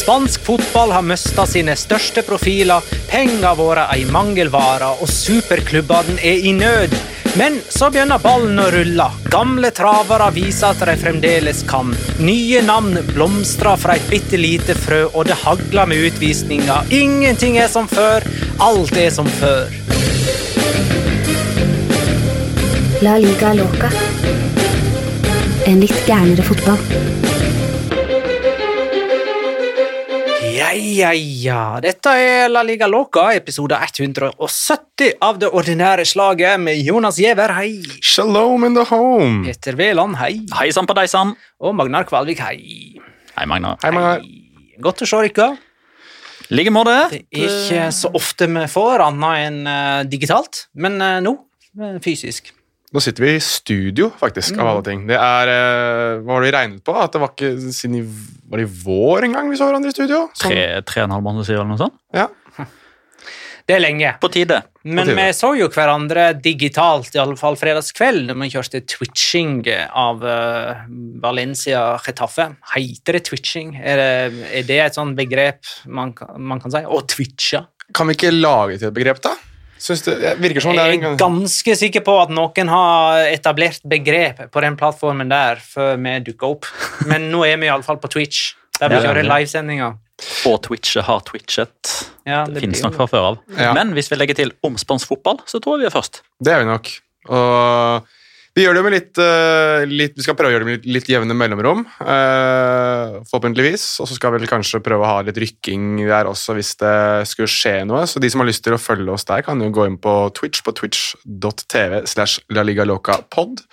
Spansk 0.00 0.40
fotball 0.44 0.90
har 0.90 1.02
mista 1.02 1.44
sine 1.46 1.74
største 1.76 2.22
profiler, 2.24 2.80
Pengene 3.10 3.50
våre 3.58 3.82
ei 3.92 4.06
mangelvare, 4.08 4.86
og 5.02 5.10
superklubbene 5.12 6.16
er 6.24 6.46
i 6.48 6.54
nød. 6.56 6.94
Men 7.36 7.58
så 7.68 7.90
begynner 7.92 8.22
ballen 8.22 8.56
å 8.62 8.70
rulle. 8.72 9.08
Gamle 9.28 9.68
travere 9.76 10.30
viser 10.32 10.72
at 10.72 10.80
de 10.88 10.96
fremdeles 11.02 11.60
kan. 11.68 11.92
Nye 12.24 12.62
navn 12.64 12.96
blomstrer 13.12 13.76
fra 13.82 13.98
et 14.00 14.08
bitte 14.08 14.40
lite 14.40 14.74
frø, 14.78 15.02
og 15.12 15.28
det 15.28 15.36
hagler 15.42 15.92
med 15.92 16.08
utvisninger. 16.08 16.88
Ingenting 16.96 17.60
er 17.60 17.68
som 17.68 17.90
før, 17.90 18.24
alt 18.56 18.96
er 18.96 19.12
som 19.12 19.28
før. 19.36 19.68
La 23.04 23.18
liga 23.20 23.52
loca. 23.60 23.92
En 25.68 25.84
litt 25.84 26.00
gærnere 26.08 26.48
fotball. 26.48 27.29
Ja, 30.70 30.76
ja, 30.78 31.10
ja. 31.14 31.80
Dette 31.82 32.12
er 32.14 32.44
La 32.46 32.60
Liga 32.62 32.86
Loca, 32.86 33.32
episode 33.34 33.74
170 33.74 35.16
av 35.18 35.40
det 35.42 35.48
ordinære 35.50 36.04
slaget 36.06 36.60
med 36.62 36.78
Jonas 36.86 37.18
Giæver, 37.18 37.50
hei. 37.56 37.80
Shalom 37.98 38.62
in 38.68 38.76
the 38.78 38.84
home. 38.86 39.40
Peter 39.48 39.74
Veland, 39.74 40.14
hei. 40.20 40.44
Hei 40.54 40.68
sann 40.70 40.86
på 40.86 40.94
deg 40.94 41.10
sann. 41.10 41.32
Og 41.58 41.74
Magnar 41.74 42.06
Kvalvik, 42.06 42.38
hei. 42.44 42.60
Hei, 43.34 43.48
Magnar. 43.50 43.80
Hei, 43.82 43.90
Magnar. 43.96 44.22
Godt 44.78 45.02
å 45.02 45.10
se 45.10 45.24
dere. 45.26 45.48
I 46.46 46.60
like 46.60 46.76
måte. 46.76 46.94
Det 47.16 47.24
er 47.24 47.50
ikke 47.50 47.90
så 47.96 48.14
ofte 48.20 48.46
vi 48.54 48.66
får 48.70 49.06
annet 49.08 49.48
enn 49.48 49.60
eh, 49.74 49.98
digitalt, 50.12 50.68
men 50.78 51.02
eh, 51.02 51.18
nå 51.26 51.34
eh, 51.82 51.98
fysisk. 52.04 52.54
Nå 52.90 52.98
sitter 52.98 53.22
vi 53.22 53.34
i 53.36 53.42
studio, 53.44 54.08
faktisk, 54.18 54.56
av 54.58 54.66
alle 54.66 54.82
ting. 54.82 55.04
Det 55.06 55.14
er, 55.14 55.50
eh, 55.52 56.16
Hva 56.24 56.34
var 56.34 56.42
det 56.42 56.48
vi 56.50 56.56
regnet 56.56 56.82
på? 56.82 56.94
At 56.98 57.12
det 57.14 57.20
var 57.22 57.30
ikke 57.36 57.52
siden 57.70 58.00
i, 58.00 58.02
var 58.50 58.58
det 58.58 58.66
i 58.66 58.72
vår 58.82 59.28
en 59.28 59.36
gang 59.36 59.50
vi 59.50 59.58
så 59.60 59.68
hverandre 59.68 59.92
i 59.92 59.94
studio? 59.94 60.24
Sånn- 60.34 60.50
Tre, 60.50 60.82
tre 60.82 61.02
og 61.02 61.06
en 61.06 61.14
halv 61.14 61.22
måned 61.22 61.46
siden, 61.46 61.60
eller 61.62 61.76
noe 61.76 61.84
sånt. 61.84 61.98
Ja. 62.12 62.26
Det 63.70 63.76
er 63.76 63.82
lenge. 63.84 64.08
På 64.18 64.26
tide. 64.32 64.56
Men 64.82 65.06
tide. 65.06 65.14
vi 65.14 65.32
så 65.36 65.52
jo 65.54 65.68
hverandre 65.70 66.32
digitalt, 66.42 67.14
i 67.14 67.20
alle 67.22 67.36
fall 67.38 67.54
fredagskveld, 67.54 68.26
da 68.26 68.34
vi 68.34 68.48
kjørte 68.50 68.80
twitching 68.82 69.60
av 69.94 70.24
uh, 70.24 70.80
Valencia 71.22 71.84
Getafe. 72.02 72.48
Heter 72.74 73.12
det 73.12 73.22
twitching? 73.28 73.76
Er 73.78 74.00
det, 74.02 74.48
er 74.58 74.66
det 74.66 74.80
et 74.88 74.98
sånt 74.98 75.14
begrep 75.14 75.62
man, 75.86 76.16
man 76.38 76.58
kan 76.58 76.74
si? 76.74 76.82
Å 76.82 76.98
twitche? 77.06 77.62
Kan 77.94 78.10
vi 78.10 78.18
ikke 78.18 78.34
lage 78.34 78.80
til 78.80 78.90
et 78.90 78.96
begrep, 78.96 79.22
da? 79.22 79.36
Synes 79.80 80.02
det, 80.04 80.14
det 80.20 80.34
virker 80.42 80.60
som 80.60 80.76
det 80.76 80.82
er 80.82 80.90
Jeg 80.92 81.00
er 81.08 81.16
ganske 81.20 81.74
sikker 81.80 82.02
på 82.04 82.14
at 82.20 82.32
noen 82.36 82.68
har 82.68 83.22
etablert 83.30 83.80
begrep 83.88 84.42
på 84.52 84.60
den 84.64 84.76
plattformen 84.76 85.30
der 85.32 85.62
før 85.64 85.96
vi 85.96 86.18
dukka 86.26 86.50
opp. 86.52 86.68
Men 87.08 87.30
nå 87.32 87.46
er 87.48 87.56
vi 87.62 87.70
iallfall 87.70 87.96
på 88.02 88.10
Twitch, 88.12 88.52
der 88.78 88.92
vi 88.92 88.98
Ja, 89.00 89.06
kjører 89.08 89.24
livesendinger. 89.24 89.96
Og 90.50 90.58
Twitchet 90.66 91.06
har 91.06 91.22
twitchet. 91.24 91.92
Ja, 92.28 92.44
Det, 92.44 92.58
det 92.58 92.60
finnes 92.66 92.82
nok 92.84 92.98
fra 92.98 93.06
før 93.08 93.28
av. 93.30 93.38
Ja. 93.56 93.72
Men 93.72 93.94
hvis 93.96 94.10
vi 94.12 94.18
legger 94.20 94.36
til 94.36 94.52
omspansk 94.66 95.08
fotball, 95.08 95.40
så 95.48 95.62
tror 95.64 95.78
jeg 95.78 95.86
vi 95.86 95.88
er 95.88 95.94
først. 95.96 96.20
Det 96.44 96.52
er 96.52 96.60
vi 96.60 96.68
nok. 96.68 96.90
Og 97.32 98.10
vi 98.58 98.90
litt, 98.90 99.18
uh, 99.18 99.86
litt 99.86 100.16
Vi 100.16 100.24
skal 100.24 100.34
prøve 100.34 100.50
å 100.50 100.54
gjøre 100.54 100.64
det 100.64 100.68
med 100.68 100.78
litt, 100.78 100.88
litt 100.96 101.08
jevne 101.12 101.36
mellomrom, 101.36 101.84
uh, 102.02 103.20
forhåpentligvis. 103.30 104.00
Og 104.02 104.08
så 104.10 104.16
skal 104.16 104.34
vi 104.34 104.50
kanskje 104.50 104.82
prøve 104.82 105.06
å 105.06 105.10
ha 105.10 105.22
litt 105.22 105.38
rykking 105.38 106.02
der 106.08 106.26
også 106.26 106.56
hvis 106.58 106.74
det 106.80 106.96
skulle 107.30 107.50
skje 107.50 107.84
noe. 107.88 108.04
Så 108.10 108.22
de 108.22 108.30
som 108.30 108.42
har 108.42 108.50
lyst 108.50 108.64
til 108.66 108.74
å 108.74 108.80
følge 108.80 109.14
oss 109.14 109.24
der, 109.28 109.44
kan 109.46 109.60
jo 109.62 109.70
gå 109.70 109.86
inn 109.86 109.98
på 110.02 110.14
Twitch 110.36 110.64
på 110.66 110.74
twitch.tv 110.74 112.04
slash 112.10 112.42
LaLigaLokaPod. 112.50 113.64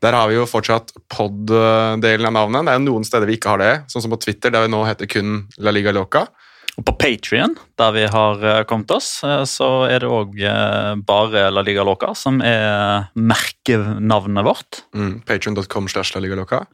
Der 0.00 0.14
har 0.14 0.28
vi 0.30 0.36
jo 0.38 0.46
fortsatt 0.46 0.92
pod-delen 1.10 2.28
av 2.30 2.36
navnet. 2.36 2.64
Det 2.64 2.72
er 2.72 2.78
jo 2.78 2.86
noen 2.86 3.06
steder 3.06 3.26
vi 3.26 3.38
ikke 3.38 3.56
har 3.56 3.62
det, 3.62 3.72
sånn 3.90 4.04
som 4.04 4.12
på 4.14 4.20
Twitter, 4.22 4.52
der 4.54 4.66
vi 4.66 4.70
nå 4.72 4.84
heter 4.86 5.10
kun 5.10 5.40
La 5.58 5.74
Liga 5.74 5.92
Loca. 5.92 6.28
Og 6.78 6.86
på 6.86 6.94
Patrion, 6.94 7.56
der 7.80 7.94
vi 7.96 8.06
har 8.06 8.44
eh, 8.46 8.62
kommet 8.70 8.92
oss, 8.94 9.10
eh, 9.26 9.42
så 9.50 9.88
er 9.90 10.04
det 10.04 10.12
òg 10.14 10.38
bare 11.08 11.48
La 11.50 11.64
Liga 11.66 11.82
Loca 11.86 12.14
som 12.14 12.38
er 12.44 13.10
merkenavnet 13.18 14.46
vårt. 14.46 14.84
Mm, 14.94 15.20
Patreon.com 15.26 15.90
slash 15.90 16.14
La 16.14 16.22
Liga 16.22 16.38
Loca. 16.38 16.64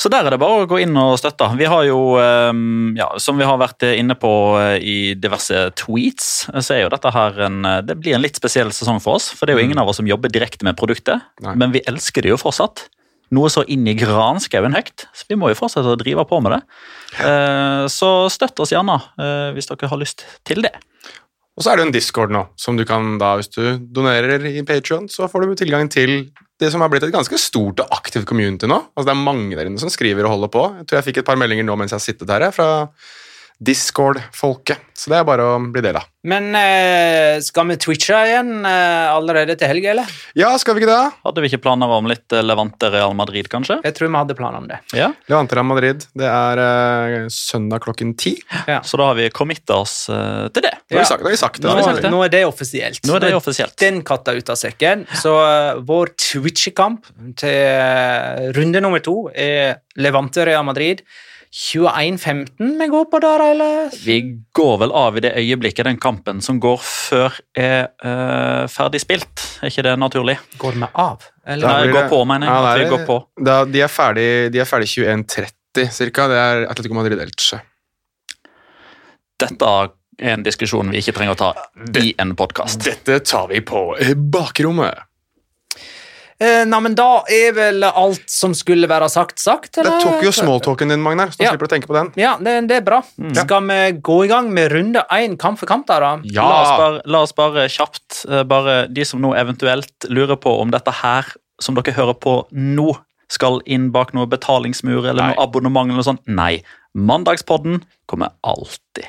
Så 0.00 0.08
der 0.08 0.24
er 0.24 0.32
det 0.32 0.40
bare 0.40 0.62
å 0.62 0.68
gå 0.68 0.78
inn 0.80 0.94
og 0.96 1.18
støtte. 1.20 1.44
Vi 1.60 1.66
har 1.68 1.82
jo, 1.84 2.14
eh, 2.16 2.52
ja, 2.96 3.10
som 3.20 3.36
vi 3.36 3.44
har 3.44 3.58
vært 3.60 3.84
inne 3.90 4.16
på 4.16 4.30
eh, 4.56 4.78
i 4.80 4.98
diverse 5.12 5.66
tweets, 5.76 6.30
eh, 6.54 6.62
så 6.64 6.76
er 6.76 6.80
jo 6.86 6.92
dette 6.94 7.12
her 7.12 7.36
en 7.44 7.58
eh, 7.68 7.82
Det 7.84 7.98
blir 8.00 8.16
en 8.16 8.24
litt 8.24 8.40
spesiell 8.40 8.72
sesong 8.72 9.02
for 9.04 9.20
oss. 9.20 9.28
For 9.36 9.44
det 9.44 9.52
er 9.52 9.60
jo 9.60 9.66
ingen 9.68 9.82
av 9.82 9.92
oss 9.92 10.00
som 10.00 10.08
jobber 10.08 10.32
direkte 10.32 10.64
med 10.64 10.78
produktet, 10.80 11.20
Nei. 11.44 11.52
men 11.60 11.76
vi 11.76 11.84
elsker 11.90 12.24
det 12.24 12.32
jo 12.32 12.40
fortsatt. 12.40 12.86
Noe 13.30 13.50
så 13.52 13.62
inn 13.70 13.86
i 13.86 13.94
granskauen 13.94 14.74
høyt, 14.74 15.06
så 15.14 15.28
vi 15.30 15.38
må 15.38 15.52
jo 15.52 15.58
fortsette 15.58 15.92
å 15.92 15.98
drive 15.98 16.24
på 16.26 16.40
med 16.42 16.56
det. 16.56 16.60
Eh, 17.22 17.84
Så 17.92 18.08
støtt 18.32 18.58
oss 18.62 18.72
gjerne 18.74 18.96
eh, 19.22 19.50
hvis 19.54 19.70
dere 19.70 19.90
har 19.92 20.00
lyst 20.00 20.26
til 20.46 20.64
det. 20.66 20.72
Og 21.58 21.64
så 21.64 21.72
er 21.72 21.78
det 21.78 21.84
en 21.86 21.94
Discord 21.94 22.32
nå, 22.32 22.44
som 22.58 22.78
du 22.78 22.86
kan 22.88 23.18
da, 23.20 23.34
hvis 23.36 23.50
du 23.52 23.76
donerer 23.92 24.42
i 24.48 24.62
Patreon, 24.66 25.10
så 25.12 25.28
får 25.28 25.44
du 25.44 25.54
tilgang 25.60 25.90
til 25.92 26.30
det 26.60 26.70
som 26.72 26.82
har 26.82 26.90
blitt 26.92 27.04
et 27.06 27.14
ganske 27.14 27.36
stort 27.40 27.82
og 27.82 27.92
aktivt 27.94 28.26
community 28.28 28.68
nå. 28.70 28.78
Altså 28.94 29.10
Det 29.10 29.14
er 29.14 29.24
mange 29.26 29.56
der 29.58 29.68
inne 29.68 29.80
som 29.82 29.92
skriver 29.92 30.26
og 30.26 30.34
holder 30.36 30.52
på. 30.52 30.62
Jeg 30.80 30.88
tror 30.88 30.98
jeg 31.00 31.08
fikk 31.10 31.20
et 31.22 31.28
par 31.28 31.38
meldinger 31.40 31.66
nå 31.68 31.76
mens 31.78 31.92
jeg 31.94 32.00
har 32.00 32.06
sittet 32.06 32.32
her, 32.32 32.46
jeg, 32.48 32.56
fra 32.56 32.68
Discord-folket. 33.60 34.78
Så 35.00 35.08
det 35.12 35.16
er 35.20 35.24
bare 35.24 35.44
å 35.54 35.58
bli 35.72 35.80
del 35.84 35.96
av. 35.96 36.04
Men 36.28 36.50
eh, 36.58 37.38
skal 37.40 37.70
vi 37.70 37.76
twitche 37.80 38.16
igjen 38.28 38.66
eh, 38.68 39.06
allerede 39.08 39.54
til 39.56 39.70
helga, 39.70 39.94
eller? 39.94 40.10
Ja, 40.36 40.50
skal 40.60 40.76
vi 40.76 40.82
ikke 40.82 40.90
det? 40.92 41.14
Hadde 41.24 41.40
vi 41.44 41.48
ikke 41.48 41.62
planer 41.64 41.92
om 41.96 42.08
litt 42.10 42.34
eh, 42.36 42.42
Levante 42.44 42.90
Real 42.92 43.14
Madrid, 43.16 43.48
kanskje? 43.52 43.78
Jeg 43.86 43.96
tror 43.96 44.10
vi 44.10 44.18
hadde 44.18 44.36
planer 44.36 44.60
om 44.60 44.66
det. 44.68 44.80
Ja, 44.96 45.08
Levante 45.32 45.56
Real 45.56 45.68
Madrid. 45.70 46.04
Det 46.20 46.28
er 46.28 46.60
eh, 46.64 47.16
søndag 47.32 47.80
klokken 47.86 48.12
ti. 48.20 48.34
Ja. 48.68 48.82
Så 48.84 49.00
da 49.00 49.08
har 49.12 49.16
vi 49.20 49.30
committa 49.32 49.78
oss 49.80 49.96
eh, 50.12 50.50
til 50.52 50.66
det. 50.68 50.74
Nå 50.92 51.00
har 51.00 51.06
Ja. 51.06 51.06
vi 51.06 51.08
sagt, 51.40 51.62
nå 51.64 51.72
har 51.72 51.80
vi 51.80 51.86
sagt 51.88 52.02
det. 52.02 52.04
Nå, 52.04 52.10
det. 52.10 52.12
nå 52.18 52.22
er 52.28 52.34
det 52.36 52.42
offisielt. 52.50 53.00
Nå 53.08 53.16
er 53.16 53.26
det 53.30 53.32
offisielt. 53.38 53.76
Den 53.80 54.02
katta 54.04 54.36
ut 54.36 54.52
av 54.52 54.60
sekken. 54.60 55.06
Så 55.22 55.32
eh, 55.46 55.80
vår 55.88 56.12
twitchekamp 56.20 57.08
til 57.40 57.56
eh, 57.56 58.50
runde 58.56 58.84
nummer 58.84 59.00
to 59.04 59.16
er 59.32 59.78
Levante 59.96 60.44
Real 60.48 60.68
Madrid. 60.68 61.00
21-15 61.50 62.78
vi 62.78 62.86
går 62.86 63.04
på 63.10 63.18
der, 63.18 63.42
eller? 63.50 63.90
Vi 64.04 64.16
går 64.54 64.76
vel 64.84 64.92
av 64.94 65.16
i 65.18 65.22
det 65.24 65.32
øyeblikket 65.40 65.88
den 65.88 65.98
kampen 65.98 66.38
som 66.44 66.60
går 66.62 66.78
før 66.78 67.40
er 67.58 67.88
uh, 68.04 68.68
ferdig 68.70 69.00
spilt. 69.02 69.42
Er 69.58 69.72
ikke 69.72 69.82
det 69.88 69.96
naturlig? 69.98 70.36
Går 70.62 70.78
vi 70.78 70.90
av? 70.94 71.26
Eller? 71.42 71.66
Nei, 71.66 71.92
går 71.96 72.06
på, 72.12 72.20
mener 72.30 72.46
jeg. 72.46 72.54
Ja, 72.54 72.70
at 72.70 72.78
vi 72.78 72.84
er- 72.86 72.92
går 72.94 73.06
på. 73.08 73.18
Da, 73.50 73.56
de 73.66 73.82
er 73.82 73.90
ferdig, 73.90 74.28
de 74.54 74.62
er 74.62 74.68
ferdig 74.70 74.86
21.30 74.94 75.90
cirka. 75.90 76.28
Det 76.30 76.38
er 76.38 76.66
Atletico 76.70 76.94
Madrid-Elche. 76.94 77.60
Dette 79.40 79.74
er 79.74 79.90
en 80.30 80.42
diskusjon 80.46 80.90
vi 80.92 81.00
ikke 81.02 81.16
trenger 81.16 81.34
å 81.34 81.40
ta 81.40 81.50
i 81.98 82.14
en 82.20 82.36
podkast. 82.38 82.84
Dette 82.84 83.18
tar 83.26 83.48
vi 83.50 83.62
på 83.64 83.88
bakrommet. 84.30 85.06
Eh, 86.40 86.62
Nei, 86.64 86.78
men 86.80 86.94
da 86.96 87.20
er 87.28 87.52
vel 87.52 87.84
alt 87.84 88.22
som 88.32 88.54
skulle 88.56 88.88
være 88.88 89.10
sagt, 89.12 89.38
sagt? 89.42 89.74
Det 89.76 89.84
tok 90.00 90.22
jo 90.24 90.30
smalltalken 90.32 90.88
din, 90.88 91.02
Magnar, 91.04 91.28
så 91.34 91.42
Ja. 91.44 91.50
slipper 91.52 91.68
du 91.68 91.68
å 91.68 91.72
tenke 91.74 91.90
på 91.90 91.96
den. 91.98 92.08
Ja, 92.16 92.38
det, 92.40 92.54
det 92.70 92.78
er 92.78 92.86
bra. 92.86 93.02
Skal 93.36 93.66
vi 93.68 93.78
gå 94.00 94.16
i 94.24 94.30
gang 94.30 94.48
med 94.56 94.72
runde 94.72 95.02
én 95.12 95.36
kamp 95.38 95.58
for 95.60 95.66
kamp, 95.68 95.86
da? 95.86 95.98
da? 96.00 96.12
Ja! 96.24 96.46
La, 96.48 96.62
oss 96.62 96.72
bare, 96.80 97.02
la 97.04 97.20
oss 97.26 97.34
bare 97.36 97.66
kjapt 97.68 98.24
eh, 98.30 98.42
bare 98.48 98.86
De 98.88 99.04
som 99.04 99.20
nå 99.20 99.34
eventuelt 99.36 100.08
lurer 100.08 100.36
på 100.40 100.54
om 100.62 100.72
dette 100.72 100.90
her, 101.02 101.28
som 101.60 101.76
dere 101.76 101.92
hører 101.92 102.16
på 102.16 102.38
nå, 102.56 102.88
skal 103.30 103.60
inn 103.66 103.90
bak 103.92 104.14
noe 104.16 104.26
betalingsmur 104.26 105.04
eller 105.06 105.20
Nei. 105.22 105.34
noe 105.36 105.44
abonnement 105.44 105.86
eller 105.86 106.00
noe 106.00 106.08
sånt. 106.08 106.24
Nei. 106.26 106.62
Mandagspodden 106.96 107.82
kommer 108.10 108.32
alltid 108.42 109.04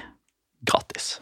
gratis. 0.68 1.16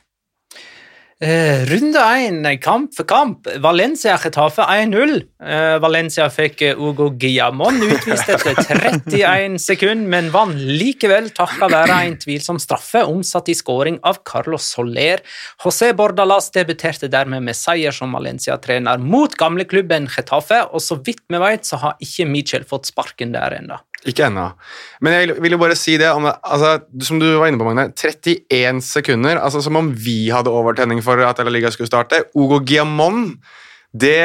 Eh, 1.22 1.66
runde 1.68 2.00
én, 2.00 2.60
kamp 2.62 2.94
for 2.96 3.04
kamp. 3.04 3.48
Valencia 3.60 4.18
Getafe 4.18 4.62
1-0. 4.62 5.18
Eh, 5.44 5.76
Valencia 5.84 6.30
fikk 6.32 6.62
eh, 6.64 6.80
Ugo 6.80 7.10
Guillamon 7.12 7.82
utvist 7.84 8.30
etter 8.32 8.56
31 8.64 9.58
sekunder, 9.60 10.08
men 10.08 10.30
vant 10.32 10.56
likevel 10.56 11.28
takket 11.36 11.74
være 11.74 11.98
en 12.08 12.16
tvilsom 12.24 12.62
straffe 12.64 13.04
omsatt 13.04 13.52
i 13.52 13.58
skåring 13.60 14.00
av 14.08 14.22
Carlos 14.24 14.72
Soler. 14.72 15.20
José 15.60 15.92
Bordalas 15.92 16.54
debuterte 16.56 17.12
dermed 17.12 17.44
med 17.44 17.60
seier 17.60 17.92
som 17.92 18.16
Valencia-trener 18.16 19.04
mot 19.04 19.36
gamleklubben 19.36 20.08
Getafe, 20.16 20.64
og 20.72 20.80
så 20.80 21.02
vidt 21.04 21.26
vi 21.28 21.44
vet, 21.44 21.68
så 21.68 21.84
har 21.84 22.00
ikke 22.00 22.32
Michel 22.32 22.64
fått 22.64 22.94
sparken 22.94 23.36
der 23.36 23.60
ennå. 23.60 23.84
Ikke 24.10 24.26
ennå. 24.28 24.50
Men 25.06 25.16
jeg 25.16 25.38
vil 25.44 25.56
jo 25.56 25.62
bare 25.62 25.78
si 25.78 25.98
det, 26.02 26.10
om 26.16 26.28
altså, 26.30 26.78
som 27.06 27.22
du 27.22 27.28
var 27.38 27.50
inne 27.50 27.62
på, 27.62 27.68
Magne. 27.68 27.90
31 27.94 28.82
sekunder. 28.86 29.38
altså 29.38 29.62
Som 29.66 29.80
om 29.80 29.92
vi 29.94 30.30
hadde 30.34 30.54
overtenning 30.54 31.04
for 31.06 31.22
at 31.26 31.42
La 31.44 31.54
Liga 31.54 31.72
skulle 31.74 31.92
starte. 31.92 32.26
Ogo 32.36 32.62
Giamon 32.66 33.38
det, 33.90 34.20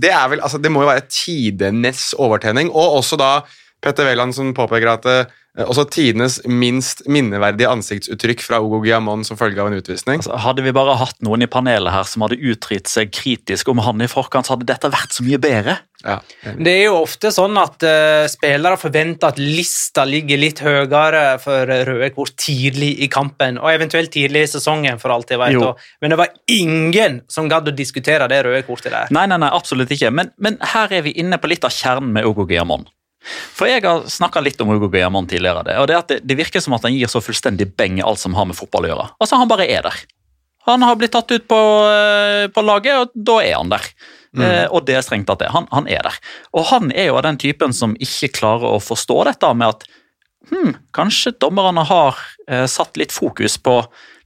det 0.00 0.08
er 0.08 0.28
vel, 0.32 0.40
altså 0.40 0.56
Det 0.56 0.70
må 0.72 0.80
jo 0.80 0.88
være 0.88 1.08
tidenes 1.12 2.14
overtenning. 2.16 2.70
Og 2.72 3.00
også 3.02 3.18
da 3.20 3.32
Petter 3.84 4.08
Wæland 4.08 4.32
som 4.32 4.54
påpeker 4.56 4.94
at 4.94 5.10
Eh, 5.56 5.64
Også 5.64 5.86
tidenes 5.88 6.38
minst 6.44 7.02
minneverdige 7.08 7.70
ansiktsuttrykk 7.72 8.44
fra 8.44 8.60
Ogo 8.64 8.82
Giamon 8.84 9.24
som 9.24 9.38
følge 9.40 9.62
av 9.62 9.70
en 9.70 9.78
utvisning. 9.78 10.20
Altså, 10.20 10.36
hadde 10.44 10.64
vi 10.66 10.74
bare 10.76 10.98
hatt 11.00 11.18
noen 11.24 11.46
i 11.46 11.50
panelet 11.50 11.94
her 11.94 12.08
som 12.08 12.26
hadde 12.26 12.38
uttrykt 12.38 12.90
seg 12.92 13.12
kritisk 13.14 13.72
om 13.72 13.80
han 13.84 14.04
i 14.04 14.10
forkant, 14.10 14.48
så 14.48 14.56
hadde 14.56 14.68
dette 14.68 14.92
vært 14.92 15.16
så 15.16 15.24
mye 15.26 15.40
bedre. 15.40 15.78
Ja. 16.06 16.52
Det 16.54 16.72
er 16.72 16.84
jo 16.86 17.00
ofte 17.02 17.32
sånn 17.34 17.58
at 17.60 17.82
uh, 17.82 18.24
spillere 18.30 18.78
forventer 18.80 19.34
at 19.34 19.40
lista 19.42 20.06
ligger 20.06 20.40
litt 20.40 20.62
høyere 20.62 21.24
for 21.42 21.66
røde 21.66 22.10
kort 22.14 22.36
tidlig 22.40 22.92
i 23.02 23.10
kampen, 23.12 23.60
og 23.60 23.72
eventuelt 23.72 24.12
tidlig 24.14 24.46
i 24.46 24.50
sesongen, 24.56 25.00
for 25.02 25.14
alt 25.14 25.32
jeg 25.34 25.42
vet. 25.42 25.58
Og, 25.60 25.82
men 26.00 26.14
det 26.14 26.20
var 26.20 26.34
ingen 26.52 27.20
som 27.32 27.50
gadd 27.50 27.72
å 27.72 27.76
diskutere 27.76 28.28
det 28.30 28.42
røde 28.46 28.62
kortet 28.68 28.94
der. 28.94 29.10
Nei, 29.14 29.26
nei, 29.30 29.40
nei, 29.42 29.52
absolutt 29.52 29.92
ikke. 29.92 30.12
Men, 30.14 30.32
men 30.42 30.60
her 30.74 30.94
er 30.94 31.06
vi 31.06 31.16
inne 31.18 31.40
på 31.42 31.50
litt 31.50 31.66
av 31.66 31.74
kjernen 31.74 32.14
med 32.14 32.28
Ogo 32.28 32.46
Giamon. 32.48 32.86
For 33.26 33.66
Jeg 33.66 33.82
har 33.82 34.04
snakka 34.10 34.42
litt 34.44 34.60
om 34.62 34.70
Ogo 34.76 34.90
Giamon 34.92 35.26
tidligere. 35.26 35.64
Det, 35.66 35.78
og 35.82 35.88
det, 35.90 35.96
at 35.98 36.12
det, 36.12 36.20
det 36.22 36.38
virker 36.38 36.62
som 36.62 36.76
at 36.76 36.86
han 36.86 36.94
gir 36.94 37.10
så 37.10 37.22
fullstendig 37.24 37.72
beng 37.74 37.98
i 37.98 38.04
alt 38.06 38.22
som 38.22 38.36
har 38.38 38.46
med 38.48 38.58
fotball 38.58 38.86
å 38.86 38.92
gjøre. 38.92 39.08
Altså, 39.18 39.40
Han 39.40 39.50
bare 39.50 39.66
er 39.66 39.88
der. 39.88 40.04
Han 40.66 40.82
har 40.82 40.98
blitt 40.98 41.14
tatt 41.14 41.30
ut 41.30 41.46
på, 41.46 41.58
eh, 41.90 42.46
på 42.50 42.62
laget, 42.66 42.98
og 42.98 43.12
da 43.14 43.38
er 43.42 43.54
han 43.54 43.70
der. 43.70 43.84
Eh, 44.44 44.66
og 44.70 44.86
det 44.88 44.98
er 44.98 45.04
strengt 45.06 45.28
tatt 45.30 45.44
det. 45.44 45.52
Han, 45.54 45.68
han 45.72 45.88
er 45.88 46.02
der. 46.06 46.18
Og 46.56 46.68
han 46.72 46.90
er 46.92 47.10
jo 47.10 47.20
av 47.20 47.24
den 47.28 47.38
typen 47.40 47.72
som 47.76 47.96
ikke 47.96 48.34
klarer 48.40 48.76
å 48.76 48.82
forstå 48.82 49.22
dette 49.30 49.52
med 49.56 49.74
at 49.74 49.86
hm, 50.50 50.74
kanskje 50.96 51.36
dommerne 51.40 51.86
har 51.88 52.20
eh, 52.48 52.66
satt 52.70 52.98
litt 53.00 53.14
fokus 53.14 53.58
på 53.58 53.80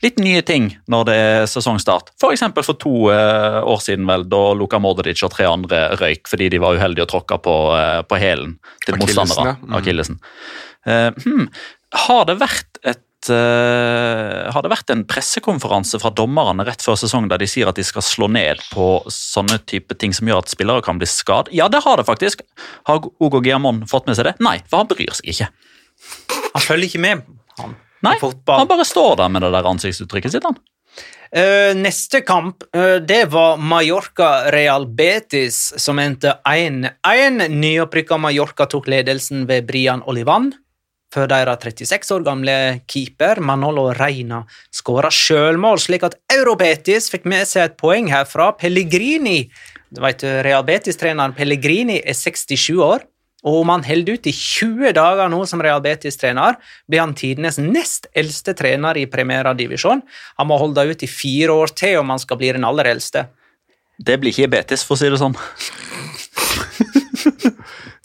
litt 0.04 0.20
nye 0.22 0.40
ting 0.46 0.70
når 0.90 1.08
det 1.08 1.16
er 1.16 1.42
sesongstart. 1.50 2.12
F.eks. 2.20 2.44
For, 2.54 2.66
for 2.72 2.80
to 2.80 2.94
eh, 3.12 3.60
år 3.60 3.82
siden, 3.84 4.06
vel, 4.08 4.24
da 4.30 4.42
Luka 4.56 4.80
Mordic 4.82 5.22
og 5.26 5.34
tre 5.34 5.48
andre 5.50 5.90
røyk 6.00 6.30
fordi 6.30 6.50
de 6.54 6.62
var 6.62 6.78
uheldige 6.78 7.06
og 7.06 7.12
tråkka 7.12 7.40
på, 7.44 7.58
eh, 7.76 8.00
på 8.08 8.20
hælen 8.20 8.56
til 8.86 8.96
Akillesen, 8.96 9.28
motstandere. 9.28 9.54
ja. 9.54 9.68
Mm. 9.68 9.78
Akillesen. 9.80 10.20
Eh, 10.88 11.22
hm, 11.26 11.46
har 12.08 12.26
det 12.28 12.40
vært 12.40 12.82
et 12.86 13.04
har 13.28 14.64
det 14.64 14.70
vært 14.72 14.92
en 14.94 15.02
pressekonferanse 15.04 15.98
fra 16.00 16.12
dommerne 16.16 16.64
rett 16.64 16.80
før 16.80 16.96
sesong 16.96 17.28
der 17.28 17.42
de 17.42 17.48
sier 17.50 17.68
at 17.68 17.76
de 17.76 17.84
skal 17.84 18.04
slå 18.06 18.30
ned 18.32 18.62
på 18.72 18.86
sånne 19.12 19.58
type 19.68 19.94
ting 20.00 20.14
som 20.16 20.30
gjør 20.30 20.40
at 20.40 20.54
spillere 20.54 20.84
kan 20.86 21.00
bli 21.00 21.08
skadet? 21.10 21.52
Ja, 21.52 21.68
det 21.68 21.82
har 21.84 22.00
det 22.00 22.06
faktisk. 22.08 22.40
Har 22.88 23.04
Ogo 23.20 23.42
Giamon 23.44 23.84
fått 23.90 24.08
med 24.08 24.16
seg 24.16 24.30
det? 24.30 24.36
Nei, 24.40 24.56
for 24.70 24.82
han 24.82 24.90
bryr 24.90 25.12
seg 25.18 25.34
ikke. 25.34 25.50
Han 26.54 26.64
følger 26.64 26.88
ikke 26.88 27.04
med, 27.04 27.24
han. 27.60 27.76
Nei. 28.04 28.16
Han 28.20 28.68
bare 28.68 28.86
står 28.88 29.18
der 29.20 29.32
med 29.32 29.44
det 29.44 29.52
der 29.52 29.68
ansiktsuttrykket 29.68 30.34
sitt. 30.34 30.46
han. 30.46 30.56
Uh, 31.30 31.76
neste 31.78 32.24
kamp 32.26 32.64
uh, 32.74 32.98
det 32.98 33.28
var 33.30 33.60
Mallorca-Real 33.62 34.88
Betis, 34.98 35.60
som 35.78 36.00
endte 36.02 36.34
1-1. 36.48 37.44
Nyopprykka 37.52 38.18
Mallorca 38.18 38.66
tok 38.66 38.88
ledelsen 38.90 39.46
ved 39.46 39.68
Brian 39.68 40.02
Olivan. 40.10 40.50
Før 41.10 41.26
deres 41.26 41.64
36 41.66 42.12
år 42.14 42.22
gamle 42.22 42.52
keeper 42.86 43.40
Manolo 43.42 43.88
Reina 43.98 44.44
skåra 44.70 45.10
sjølmål, 45.10 45.80
slik 45.82 46.04
at 46.06 46.14
Eurobetis 46.30 47.10
fikk 47.10 47.26
med 47.26 47.48
seg 47.50 47.66
et 47.66 47.74
poeng 47.80 48.06
herfra. 48.12 48.52
Pellegrini 48.54 49.48
du 49.90 49.98
vet, 50.04 50.22
Real 50.46 50.62
Betis-treneren 50.62 51.34
Pellegrini 51.34 51.98
er 52.06 52.14
67 52.14 52.78
år. 52.78 53.02
Og 53.40 53.62
om 53.62 53.70
han 53.72 53.82
holder 53.82 54.18
ut 54.18 54.26
i 54.28 54.32
20 54.36 54.92
dager 54.94 55.30
nå 55.32 55.38
som 55.48 55.62
Real 55.64 55.80
Betis-trener, 55.82 56.58
blir 56.86 57.00
han 57.00 57.14
tidenes 57.16 57.58
nest 57.58 58.06
eldste 58.14 58.54
trener 58.54 58.98
i 59.00 59.06
Primera 59.10 59.54
Divisjon. 59.56 60.02
Han 60.38 60.50
må 60.50 60.58
holde 60.60 60.84
ut 60.92 61.02
i 61.02 61.10
fire 61.10 61.56
år 61.56 61.72
til 61.74 61.98
om 62.02 62.10
han 62.12 62.22
skal 62.22 62.38
bli 62.38 62.52
den 62.54 62.68
aller 62.68 62.92
eldste. 62.92 63.26
Det 63.98 64.20
blir 64.20 64.32
ikke 64.32 64.52
Betis, 64.52 64.84
for 64.86 64.94
å 64.94 65.00
si 65.00 65.10
det 65.10 65.20
sånn. 65.20 65.36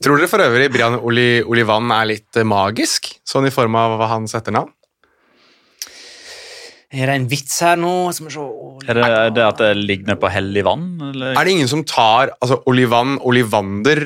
Tror 0.03 0.19
dere 0.19 0.27
for 0.27 0.43
øvrig 0.43 0.67
Brian 0.73 0.97
Oli, 0.99 1.39
Olivan 1.47 1.91
er 1.95 2.09
litt 2.09 2.39
eh, 2.39 2.47
magisk, 2.47 3.13
sånn 3.27 3.47
i 3.47 3.53
form 3.53 3.77
av 3.79 4.01
hans 4.11 4.35
etternavn? 4.35 4.73
Er 6.95 7.09
det 7.09 7.15
en 7.17 7.27
vits 7.31 7.55
her 7.63 7.79
nå? 7.79 7.93
Som 8.15 8.27
er 8.29 8.35
så 8.35 8.43
Er 8.87 8.99
det 8.99 9.07
det 9.35 9.45
at 9.45 9.61
det 9.63 9.71
ligner 9.79 10.19
på 10.19 10.29
hellig 10.31 10.63
vann? 10.67 10.93
Eller? 11.09 11.33
Er 11.33 11.47
det 11.47 11.55
ingen 11.55 11.71
som 11.71 11.83
tar 11.87 12.33
altså 12.37 12.61
Olivan, 12.69 13.17
Olivander, 13.25 14.03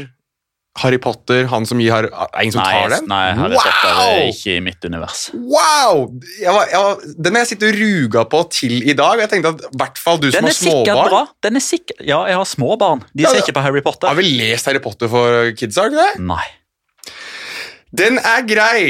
Harry 0.79 0.97
Potter, 1.01 1.43
han 1.51 1.65
som 1.67 1.79
gir 1.81 1.91
Harry 1.91 2.07
Er 2.13 2.43
ingen 2.45 2.53
som 2.55 2.61
nei, 2.63 2.71
tar 2.75 2.93
den? 2.93 3.07
nei, 3.11 3.23
Harry 3.37 3.57
Potter 3.59 3.89
er 3.89 3.97
wow! 3.99 4.29
ikke 4.31 4.53
i 4.55 4.61
mitt 4.63 4.85
univers. 4.87 5.23
Wow! 5.35 6.05
Jeg 6.39 6.53
var, 6.55 6.69
jeg 6.71 6.83
var, 6.85 7.03
den 7.27 7.35
har 7.39 7.43
jeg 7.45 7.51
sittet 7.53 7.67
og 7.73 7.79
ruga 7.81 8.23
på 8.31 8.41
til 8.55 8.75
i 8.83 8.95
dag. 8.97 9.19
Jeg 9.25 9.31
tenkte 9.33 9.53
at 9.55 9.65
i 9.67 9.81
hvert 9.83 9.99
fall 10.01 10.21
du 10.23 10.29
som 10.31 10.47
har 10.47 10.55
småbarn 10.55 11.11
bra. 11.11 11.21
Den 11.45 11.59
er 11.59 11.65
sikkert, 11.65 11.99
ja, 12.07 12.21
jeg 12.31 12.39
har 12.39 12.47
små 12.47 12.75
barn. 12.79 13.03
De 13.13 13.25
Ja, 13.27 13.33
ser 13.35 13.43
ikke 13.43 13.57
på 13.59 13.65
Harry 13.67 13.83
Potter. 13.85 14.07
Har 14.11 14.19
vi 14.19 14.29
lest 14.39 14.69
Harry 14.71 14.81
Potter 14.83 15.11
for 15.11 15.51
kids, 15.59 15.77
har 15.79 15.91
du 15.91 15.97
ikke 15.97 16.07
det? 16.15 16.25
Nei. 16.31 16.45
Den 17.99 18.19
er 18.21 18.43
grei. 18.45 18.83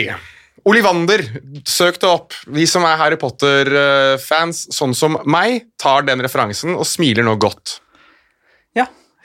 Olivander, 0.70 1.22
søk 1.66 1.98
det 2.02 2.10
opp. 2.10 2.36
Vi 2.52 2.66
som 2.68 2.84
er 2.86 2.98
Harry 3.00 3.16
Potter-fans, 3.18 4.66
sånn 4.76 4.92
som 4.98 5.16
meg, 5.26 5.64
tar 5.80 6.04
den 6.08 6.22
referansen 6.22 6.76
og 6.76 6.86
smiler 6.86 7.24
nå 7.26 7.38
godt. 7.42 7.78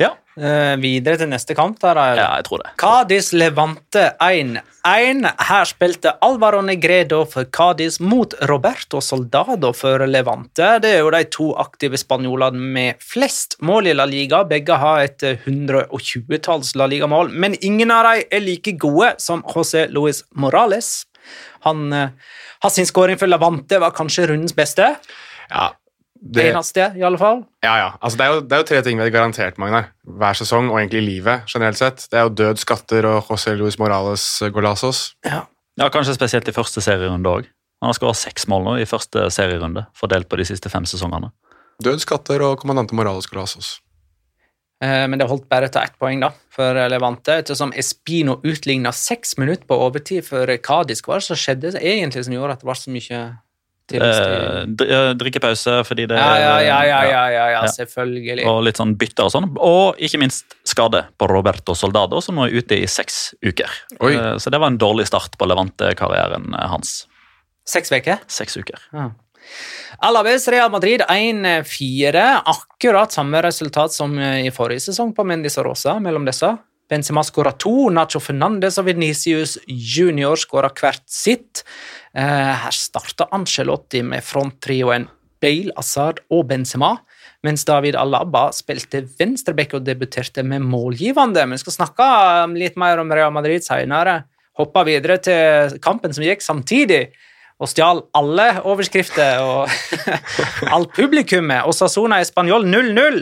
Ja. 0.01 0.11
Eh, 0.35 0.75
videre 0.83 1.21
til 1.21 1.29
neste 1.31 1.55
kamp. 1.55 1.79
Der 1.83 1.99
er 2.01 2.17
ja 2.19 2.27
jeg 2.41 2.47
tror 2.49 2.63
det. 2.65 2.73
Cádiz 2.81 3.31
Levante 3.37 4.09
1-1. 4.19 5.29
Her 5.49 5.69
spilte 5.71 6.17
Alvaro 6.27 6.63
Negredo 6.67 7.21
for 7.31 7.47
Cádiz 7.47 8.01
mot 8.03 8.35
Roberto 8.51 9.01
Soldado 9.01 9.71
for 9.73 10.03
Levante. 10.11 10.81
Det 10.83 10.91
er 10.97 11.05
jo 11.05 11.13
de 11.15 11.23
to 11.31 11.53
aktive 11.63 12.01
spanjolene 12.01 12.59
med 12.75 13.03
flest 13.03 13.61
mål 13.63 13.93
i 13.93 13.95
La 13.95 14.09
Liga. 14.11 14.43
Begge 14.51 14.81
har 14.83 15.05
et 15.07 15.23
120-talls 15.23 16.75
La 16.75 16.91
Liga-mål, 16.91 17.31
men 17.31 17.55
ingen 17.63 17.95
av 17.95 18.11
dem 18.11 18.27
er 18.35 18.43
like 18.43 18.75
gode 18.83 19.15
som 19.23 19.45
José 19.55 19.87
Luis 19.95 20.25
Morales. 20.35 21.05
Han, 21.65 21.87
uh, 21.95 22.11
har 22.61 22.71
sin 22.75 22.87
skåring 22.87 23.17
for 23.21 23.31
Levante 23.31 23.79
var 23.81 23.95
kanskje 23.97 24.27
rundens 24.29 24.57
beste. 24.57 24.97
Ja, 25.49 25.71
det, 26.15 26.45
Eneste, 26.53 26.93
i 26.97 27.03
alle 27.05 27.19
fall. 27.19 27.43
ja, 27.65 27.75
ja. 27.79 27.89
Altså, 28.01 28.19
det, 28.19 28.25
er 28.27 28.33
jo, 28.35 28.41
det 28.41 28.53
er 28.57 28.63
jo 28.63 28.69
tre 28.71 28.83
ting 28.87 28.99
vi 28.99 29.05
har 29.05 29.11
garantert, 29.13 29.59
Magnar. 29.61 29.91
Hver 30.07 30.39
sesong, 30.39 30.71
og 30.71 30.79
egentlig 30.79 31.03
i 31.03 31.07
livet 31.09 31.45
generelt 31.51 31.77
sett. 31.81 32.07
Det 32.11 32.19
er 32.21 32.29
jo 32.29 32.35
død, 32.39 32.61
skatter 32.63 33.05
og 33.11 33.29
José 33.29 33.55
Luis 33.59 33.79
Morales 33.79 34.25
eh, 34.43 34.53
golazos. 34.55 35.15
Ja. 35.27 35.43
Ja, 35.81 35.89
Kanskje 35.91 36.15
spesielt 36.15 36.49
i 36.49 36.55
første 36.55 36.81
serierunde 36.81 37.29
òg. 37.29 37.49
Han 37.83 37.91
har 37.91 37.97
skåret 37.99 38.17
seks 38.17 38.47
mål 38.49 38.63
nå 38.65 38.77
i 38.81 38.87
første 38.89 39.27
serierunde, 39.35 39.87
fordelt 39.99 40.29
på 40.31 40.39
de 40.39 40.45
siste 40.49 40.71
fem 40.73 40.87
sesongene. 40.89 41.33
Død, 41.83 41.99
skatter 42.01 42.41
og 42.47 42.61
kommandante 42.63 42.95
Morales 42.95 43.27
golazos. 43.27 43.81
Eh, 44.81 45.05
Men 45.11 45.19
det 45.19 45.29
holdt 45.29 45.49
bare 45.51 45.69
til 45.69 45.83
ett 45.83 45.99
poeng 45.99 46.21
da, 46.23 46.31
for 46.55 46.79
Levante, 46.89 47.41
ettersom 47.43 47.73
Espino 47.77 48.39
utligna 48.47 48.93
seks 48.95 49.37
minutter 49.37 49.67
på 49.67 49.77
overtid 49.83 50.25
for 50.25 50.47
Kadisk, 50.63 51.07
Hva 51.07 51.17
var 51.19 51.25
det 51.25 51.27
som 51.29 51.37
skjedde 51.43 51.75
egentlig 51.83 52.25
som 52.25 52.35
gjorde 52.35 52.53
at 52.57 52.61
det 52.65 52.71
var 52.71 52.79
så 52.79 52.91
mye 52.95 53.21
Eh, 53.93 54.63
eh, 54.65 55.11
drikkepause 55.21 55.83
fordi 55.85 56.07
det 56.09 56.17
Ja, 56.17 56.37
ja, 56.41 56.53
ja, 56.65 56.79
ja, 56.89 57.01
ja. 57.05 57.25
ja, 57.31 57.49
ja, 57.53 57.65
selvfølgelig. 57.69 58.47
Og 58.49 58.63
litt 58.65 58.79
sånn 58.81 58.95
bytte 58.97 59.27
og 59.27 59.33
sånn. 59.35 59.51
Og 59.61 60.01
ikke 60.01 60.21
minst 60.23 60.57
skade 60.65 61.05
på 61.21 61.29
Roberto 61.29 61.77
Soldado, 61.77 62.23
som 62.25 62.39
nå 62.39 62.47
er 62.49 62.57
ute 62.57 62.79
i 62.81 62.87
seks 62.89 63.35
uker. 63.45 63.69
Oi. 64.01 64.15
Eh, 64.15 64.37
Så 64.41 64.51
det 64.51 64.61
var 64.61 64.73
en 64.73 64.79
dårlig 64.81 65.07
start 65.11 65.37
på 65.37 65.49
Levante-karrieren 65.51 66.55
eh, 66.55 66.69
hans. 66.73 67.07
Seks 67.69 67.93
uker. 67.93 68.25
Seks 68.27 68.57
uker. 68.57 68.81
Ja. 68.93 69.11
Alaves 70.01 70.49
Real 70.49 70.71
Madrid 70.73 71.03
1-4. 71.05 72.25
Akkurat 72.45 73.13
samme 73.13 73.43
resultat 73.45 73.93
som 73.93 74.17
i 74.19 74.49
forrige 74.51 74.89
sesong 74.89 75.13
på 75.15 75.25
Mendes 75.29 75.59
og 75.61 75.69
Rosa 75.69 75.99
mellom 76.01 76.25
disse. 76.25 76.57
Benzema 76.91 77.23
skåra 77.25 77.53
to, 77.57 77.89
Nacho 77.93 78.21
Fernandes 78.21 78.77
og 78.81 78.89
Venicius 78.91 79.57
Junior 79.69 80.37
skåra 80.37 80.69
hvert 80.73 81.05
sitt. 81.09 81.63
Eh, 82.15 82.55
her 82.63 82.75
starta 82.75 83.27
Angelotti 83.35 84.03
med 84.07 84.23
fronttrioen 84.23 85.09
Bale, 85.43 85.73
Assad 85.77 86.23
og 86.33 86.47
Benzema, 86.49 86.95
mens 87.45 87.67
David 87.69 87.99
Alaba 88.01 88.47
spilte 88.55 89.03
venstreback 89.19 89.75
og 89.77 89.85
debuterte 89.85 90.45
med 90.47 90.65
målgivende. 90.65 91.45
Vi 91.51 91.61
skal 91.61 91.77
snakke 91.81 92.07
um, 92.45 92.55
litt 92.57 92.79
mer 92.81 93.03
om 93.03 93.13
Real 93.13 93.35
Madrid 93.35 93.67
senere. 93.67 94.23
Hoppa 94.57 94.85
videre 94.87 95.19
til 95.21 95.75
kampen 95.85 96.15
som 96.15 96.25
gikk 96.25 96.45
samtidig 96.45 97.09
og 97.59 97.71
stjal 97.71 98.01
alle 98.17 98.47
overskrifter 98.67 99.43
og 99.43 99.75
alt 100.75 100.95
publikummet. 100.97 101.67
Osasona 101.69 102.23
Español 102.23 102.67
0-0. 102.71 103.21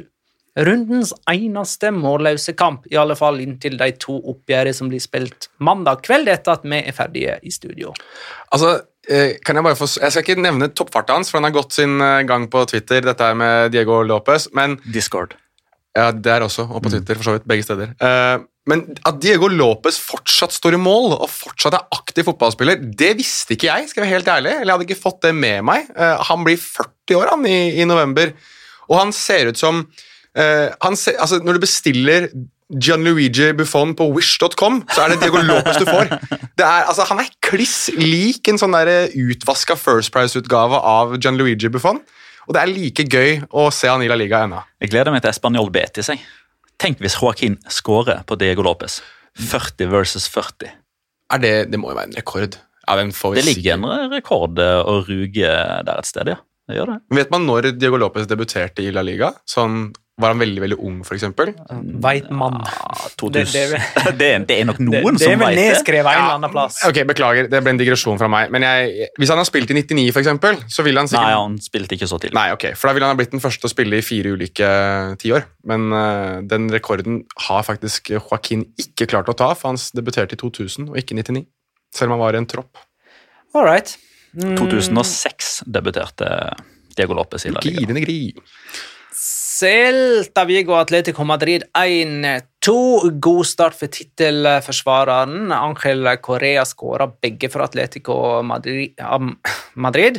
Rundens 0.52 1.14
eneste 1.32 1.88
målløse 1.96 2.52
kamp, 2.52 2.84
i 2.92 2.98
alle 3.00 3.14
fall 3.16 3.40
inntil 3.40 3.78
de 3.80 3.88
to 3.96 4.18
oppgjørene 4.34 4.76
som 4.76 4.90
blir 4.92 5.00
spilt 5.00 5.48
mandag 5.64 6.02
kveld 6.04 6.28
etter 6.28 6.58
at 6.58 6.66
vi 6.68 6.80
er 6.82 6.96
ferdige 6.96 7.38
i 7.40 7.52
studio. 7.54 7.94
Altså, 8.52 8.82
eh, 9.08 9.38
kan 9.40 9.56
Jeg 9.56 9.64
bare 9.64 9.78
få, 9.78 9.88
jeg 9.88 10.12
skal 10.12 10.26
ikke 10.26 10.44
nevne 10.44 10.68
toppfarten 10.68 11.16
hans, 11.16 11.30
for 11.30 11.40
han 11.40 11.48
har 11.48 11.56
gått 11.56 11.72
sin 11.72 12.00
eh, 12.00 12.22
gang 12.28 12.50
på 12.52 12.66
Twitter, 12.68 13.00
dette 13.00 13.24
her 13.24 13.34
med 13.34 13.72
Diego 13.72 14.02
Lopez, 14.02 14.50
men 14.52 14.76
Discord. 14.84 15.38
Ja, 15.96 16.10
der 16.12 16.44
også, 16.44 16.68
og 16.68 16.82
på 16.82 16.90
Twitter, 16.90 17.16
for 17.16 17.24
så 17.24 17.32
vidt. 17.38 17.48
Begge 17.48 17.64
steder. 17.64 17.96
Eh, 17.96 18.44
men 18.68 18.84
at 19.08 19.24
Diego 19.24 19.48
Lopez 19.48 19.96
fortsatt 19.98 20.52
står 20.52 20.76
i 20.76 20.84
mål 20.84 21.16
og 21.16 21.28
fortsatt 21.32 21.80
er 21.80 21.88
aktiv 21.96 22.28
fotballspiller, 22.28 22.76
det 22.76 23.16
visste 23.16 23.56
ikke 23.56 23.72
jeg, 23.72 23.88
skal 23.88 24.04
jeg 24.04 24.10
være 24.10 24.18
helt 24.18 24.32
ærlig. 24.36 24.52
Eller 24.52 24.68
jeg 24.68 24.76
hadde 24.76 24.90
ikke 24.90 25.02
fått 25.08 25.22
det 25.24 25.32
med 25.34 25.64
meg. 25.64 25.88
Han 26.28 26.44
blir 26.44 26.60
40 26.60 27.18
år 27.18 27.32
han 27.32 27.48
i, 27.48 27.58
i 27.80 27.88
november, 27.88 28.36
og 28.92 28.98
han 29.00 29.16
ser 29.16 29.48
ut 29.48 29.58
som 29.58 29.86
han 30.34 30.96
ser, 30.96 31.18
altså 31.20 31.42
Når 31.44 31.58
du 31.58 31.60
bestiller 31.66 32.28
Gianluigi 32.72 33.50
Buffon 33.52 33.90
på 33.94 34.06
wish.com, 34.14 34.78
så 34.94 35.02
er 35.04 35.12
det 35.12 35.18
Diego 35.20 35.42
Lopez 35.44 35.76
du 35.76 35.84
får. 35.84 36.08
Det 36.56 36.64
er, 36.64 36.86
altså, 36.88 37.04
han 37.10 37.20
er 37.20 37.28
kliss 37.44 37.90
lik 37.98 38.48
en 38.48 38.56
sånn 38.60 38.72
der 38.72 39.12
utvaska 39.12 39.76
First 39.76 40.12
Price-utgave 40.14 40.80
av 40.80 41.18
Gianluigi 41.18 41.68
Buffon. 41.72 42.00
Og 42.48 42.56
det 42.56 42.62
er 42.62 42.72
like 42.72 43.04
gøy 43.12 43.42
å 43.52 43.66
se 43.74 43.90
han 43.92 44.02
i 44.02 44.08
La 44.10 44.16
Liga 44.16 44.40
ennå. 44.46 44.62
Jeg 44.82 44.94
gleder 44.94 45.12
meg 45.14 45.20
til 45.22 45.34
Español 45.34 45.68
Betis. 45.74 46.08
jeg. 46.08 46.22
Tenk 46.80 47.02
hvis 47.04 47.18
Joaquin 47.20 47.58
scorer 47.70 48.24
på 48.26 48.38
Diego 48.40 48.64
Lopez. 48.66 49.02
40 49.38 49.92
versus 49.92 50.26
40. 50.32 50.72
Er 51.32 51.42
det, 51.42 51.52
det 51.72 51.80
må 51.80 51.92
jo 51.92 51.98
være 51.98 52.10
en 52.10 52.16
rekord. 52.18 52.56
Ja, 52.88 52.96
Det 52.98 53.44
ligger 53.46 53.76
en 53.76 54.10
rekord 54.10 54.58
eh, 54.58 54.80
å 54.80 54.98
ruge 55.06 55.52
der 55.86 56.00
et 56.00 56.08
sted, 56.08 56.32
ja. 56.32 56.40
Det 56.68 56.76
gjør 56.78 56.92
det. 56.92 56.98
Vet 57.18 57.30
man 57.30 57.46
når 57.46 57.72
Diego 57.76 57.98
Lopez 57.98 58.26
debuterte 58.30 58.82
i 58.82 58.90
La 58.94 59.02
Liga? 59.06 59.32
Sånn, 59.48 59.92
var 60.20 60.28
han 60.34 60.38
veldig 60.42 60.60
veldig 60.60 60.76
ung, 60.84 60.98
f.eks.? 61.02 61.22
Veit 62.04 62.26
man. 62.30 62.58
Ja, 62.60 62.90
Det- 63.08 63.16
2000. 63.16 63.52
det- 63.52 64.16
Det, 64.20 64.26
er, 64.34 64.42
det 64.44 64.56
er 64.60 64.64
nok 64.68 64.76
Det, 64.76 64.84
noen 64.84 65.16
det 65.16 65.24
er 65.24 65.30
som 65.32 65.40
vel 65.40 65.48
vet 65.48 65.56
det. 65.56 65.64
nedskrevet 65.72 66.10
en 66.12 66.18
eller 66.20 66.34
annen 66.36 66.52
plass. 66.52 66.76
Ok, 66.84 66.98
Beklager, 67.08 67.48
det 67.48 67.62
ble 67.64 67.70
en 67.72 67.80
digresjon 67.80 68.18
fra 68.20 68.28
meg. 68.28 68.50
Men 68.52 68.62
jeg, 68.66 69.08
hvis 69.18 69.32
han 69.32 69.40
har 69.40 69.48
spilt 69.48 69.72
i 69.72 69.78
99, 69.80 70.12
for 70.12 70.20
eksempel, 70.20 70.60
så 70.68 70.84
ville 70.84 71.00
han 71.00 71.08
sikkert 71.08 71.30
Nei, 71.32 71.38
han 71.40 71.56
spilte 71.64 71.96
ikke 71.96 72.08
så 72.12 72.18
tidlig. 72.20 72.36
Nei, 72.36 72.44
ok, 72.52 72.68
for 72.76 72.88
da 72.90 72.94
ville 72.98 73.08
han 73.08 73.16
ha 73.16 73.20
blitt 73.22 73.32
den 73.32 73.40
første 73.42 73.66
å 73.66 73.72
spille 73.72 73.98
i 73.98 74.04
fire 74.04 74.34
ulike 74.36 74.68
tiår. 75.24 75.48
Men 75.72 75.88
uh, 75.96 76.42
den 76.44 76.68
rekorden 76.70 77.22
har 77.48 77.64
faktisk 77.66 78.12
Joaquin 78.12 78.66
ikke 78.84 79.08
klart 79.08 79.32
å 79.32 79.36
ta, 79.38 79.54
for 79.56 79.72
han 79.72 79.80
debuterte 79.96 80.36
i 80.36 80.42
2000 80.44 80.92
og 80.92 81.00
ikke 81.00 81.16
99. 81.18 81.46
Selv 81.96 82.12
om 82.12 82.18
han 82.18 82.26
var 82.26 82.36
i 82.36 82.42
en 82.44 82.46
tropp. 82.52 82.76
All 83.56 83.64
right. 83.64 83.96
Mm, 84.36 84.54
2006 84.60 85.62
debuterte 85.68 86.28
Diego 86.96 87.16
Lopez 87.16 87.44
i 87.48 87.50
La 87.52 87.60
Liga. 87.64 88.40
Celta 89.62 90.42
Vigo 90.44 90.74
Atletico 90.74 91.24
Madrid 91.24 91.62
1-2. 91.78 93.10
God 93.20 93.46
start 93.46 93.76
for 93.78 93.86
tittelforsvareren. 93.86 95.52
Angel 95.52 96.16
Correa 96.18 96.64
skåra 96.66 97.06
begge 97.06 97.46
for 97.48 97.62
Atletico 97.62 98.42
Madrid. 98.42 98.98
Madrid. 99.74 100.18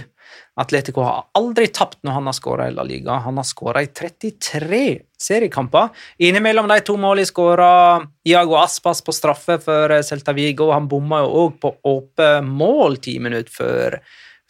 Atletico 0.56 1.04
har 1.04 1.26
aldri 1.36 1.68
tapt 1.76 2.00
når 2.08 2.16
han 2.22 2.32
har 2.32 2.38
skåra 2.38 2.70
i 2.70 2.76
La 2.78 2.88
Liga. 2.88 3.20
Han 3.26 3.42
har 3.42 3.44
skåra 3.44 3.84
i 3.84 3.92
33 3.92 4.84
seriekamper. 5.20 5.92
Innimellom 6.24 6.72
de 6.72 6.80
to 6.88 6.96
målene 6.96 7.28
skåra 7.28 8.00
Iago 8.24 8.56
Aspas 8.62 9.04
på 9.04 9.12
straffe 9.12 9.60
for 9.66 9.98
Celta 10.08 10.32
Vigo. 10.40 10.72
Han 10.72 10.88
bomma 10.88 11.20
jo 11.26 11.34
òg 11.44 11.60
på 11.60 11.76
åpent 11.92 12.48
mål 12.48 12.96
ti 13.04 13.20
minutter 13.20 13.60
før 13.60 14.00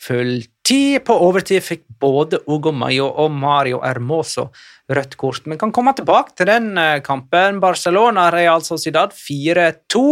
full 0.08 0.44
tid. 0.68 1.04
På 1.08 1.18
overtid 1.28 1.64
fikk 1.64 1.86
både 2.02 2.42
Ugo 2.48 2.74
Mayo 2.76 3.10
og 3.10 3.32
Mario 3.32 3.82
Hermoso 3.84 4.50
rødt 4.92 5.18
kort. 5.20 5.46
Men 5.48 5.60
kan 5.62 5.74
komme 5.76 5.94
tilbake 5.98 6.36
til 6.38 6.50
den 6.50 6.74
eh, 6.78 7.02
kampen. 7.06 7.62
Barcelona 7.64 8.30
Real 8.34 8.64
Sociedad 8.66 9.16
4-2. 9.16 10.04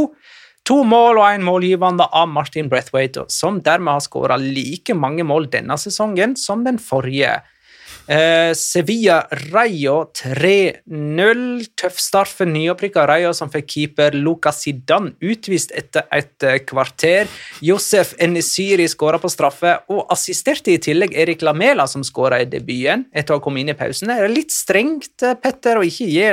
To 0.69 0.83
mål 0.85 1.17
og 1.17 1.25
én 1.25 1.41
målgivende 1.41 2.05
av 2.13 2.27
Martin 2.29 2.67
Brethwaite, 2.69 3.23
som 3.33 3.57
dermed 3.65 3.95
har 3.95 4.03
skåra 4.05 4.37
like 4.37 4.93
mange 4.93 5.25
mål 5.25 5.49
denne 5.49 5.77
sesongen 5.81 6.35
som 6.37 6.61
den 6.67 6.77
forrige. 6.77 7.39
Eh, 8.11 8.51
Sevilla 8.59 9.21
Rayo 9.53 10.01
3-0. 10.11 11.61
Tøff 11.79 11.99
start 12.01 12.27
for 12.27 12.49
nyopprykka 12.49 13.05
Rayo, 13.07 13.29
som 13.37 13.47
fikk 13.53 13.69
keeper 13.71 14.17
Lucas 14.19 14.59
Zidane 14.65 15.13
utvist 15.23 15.71
etter 15.79 16.03
et 16.11 16.43
eh, 16.43 16.57
kvarter. 16.67 17.31
Josef 17.63 18.11
Enesiri 18.19 18.89
skåra 18.91 19.21
på 19.21 19.31
straffe, 19.31 19.77
og 19.95 20.11
assisterte 20.11 20.73
i 20.73 20.81
tillegg 20.83 21.15
Erik 21.23 21.45
Lamela, 21.47 21.87
som 21.87 22.03
skåra 22.03 22.41
i 22.43 22.49
debuten 22.51 23.07
etter 23.15 23.37
å 23.37 23.39
ha 23.39 23.45
kommet 23.45 23.63
inn 23.63 23.71
i 23.71 23.77
pausen. 23.79 24.11
Det 24.11 24.19
er 24.19 24.35
litt 24.35 24.51
strengt, 24.51 25.13
eh, 25.23 25.37
Petter, 25.39 25.79
å 25.79 25.87
ikke 25.87 26.11
gi 26.11 26.27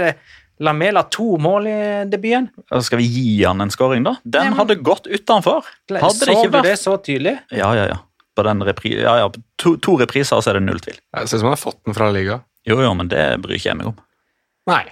Lamela 0.58 1.04
to 1.06 1.37
mål 1.38 1.70
i 1.70 1.78
debuten. 2.11 2.50
Skal 2.82 2.99
vi 2.99 3.06
gi 3.06 3.44
han 3.44 3.62
en 3.62 3.70
scoring, 3.70 4.02
da? 4.02 4.16
Den 4.25 4.42
Nei, 4.42 4.50
men- 4.50 4.58
hadde 4.58 4.82
gått 4.82 5.06
utenfor. 5.06 5.62
Hadde 5.87 6.11
Så 6.11 6.26
det 6.26 6.35
ikke 6.35 6.50
du 6.50 6.62
det 6.62 6.78
så 6.82 6.99
tydelig? 6.99 7.38
Ja, 7.54 7.70
ja, 7.78 7.87
ja. 7.87 7.99
På 8.38 8.45
den 8.47 8.62
repri... 8.62 8.95
ja, 9.02 9.16
ja. 9.25 9.30
To, 9.59 9.75
to 9.83 9.97
repriser, 9.99 10.38
så 10.38 10.52
er 10.52 10.61
det 10.61 10.66
null 10.68 10.78
tvil. 10.85 10.95
Det 11.00 11.26
ser 11.26 11.40
ut 11.40 11.42
som 11.42 11.50
han 11.50 11.57
har 11.57 11.64
fått 11.64 11.80
den 11.88 11.97
fra 11.99 12.12
Liga. 12.14 12.38
Jo, 12.68 12.78
jo, 12.85 12.92
men 12.95 13.11
det 13.11 13.25
bryr 13.42 13.59
ikke 13.59 13.73
jeg 13.73 13.80
meg 13.80 13.90
om. 13.90 13.99
Nei. 14.71 14.85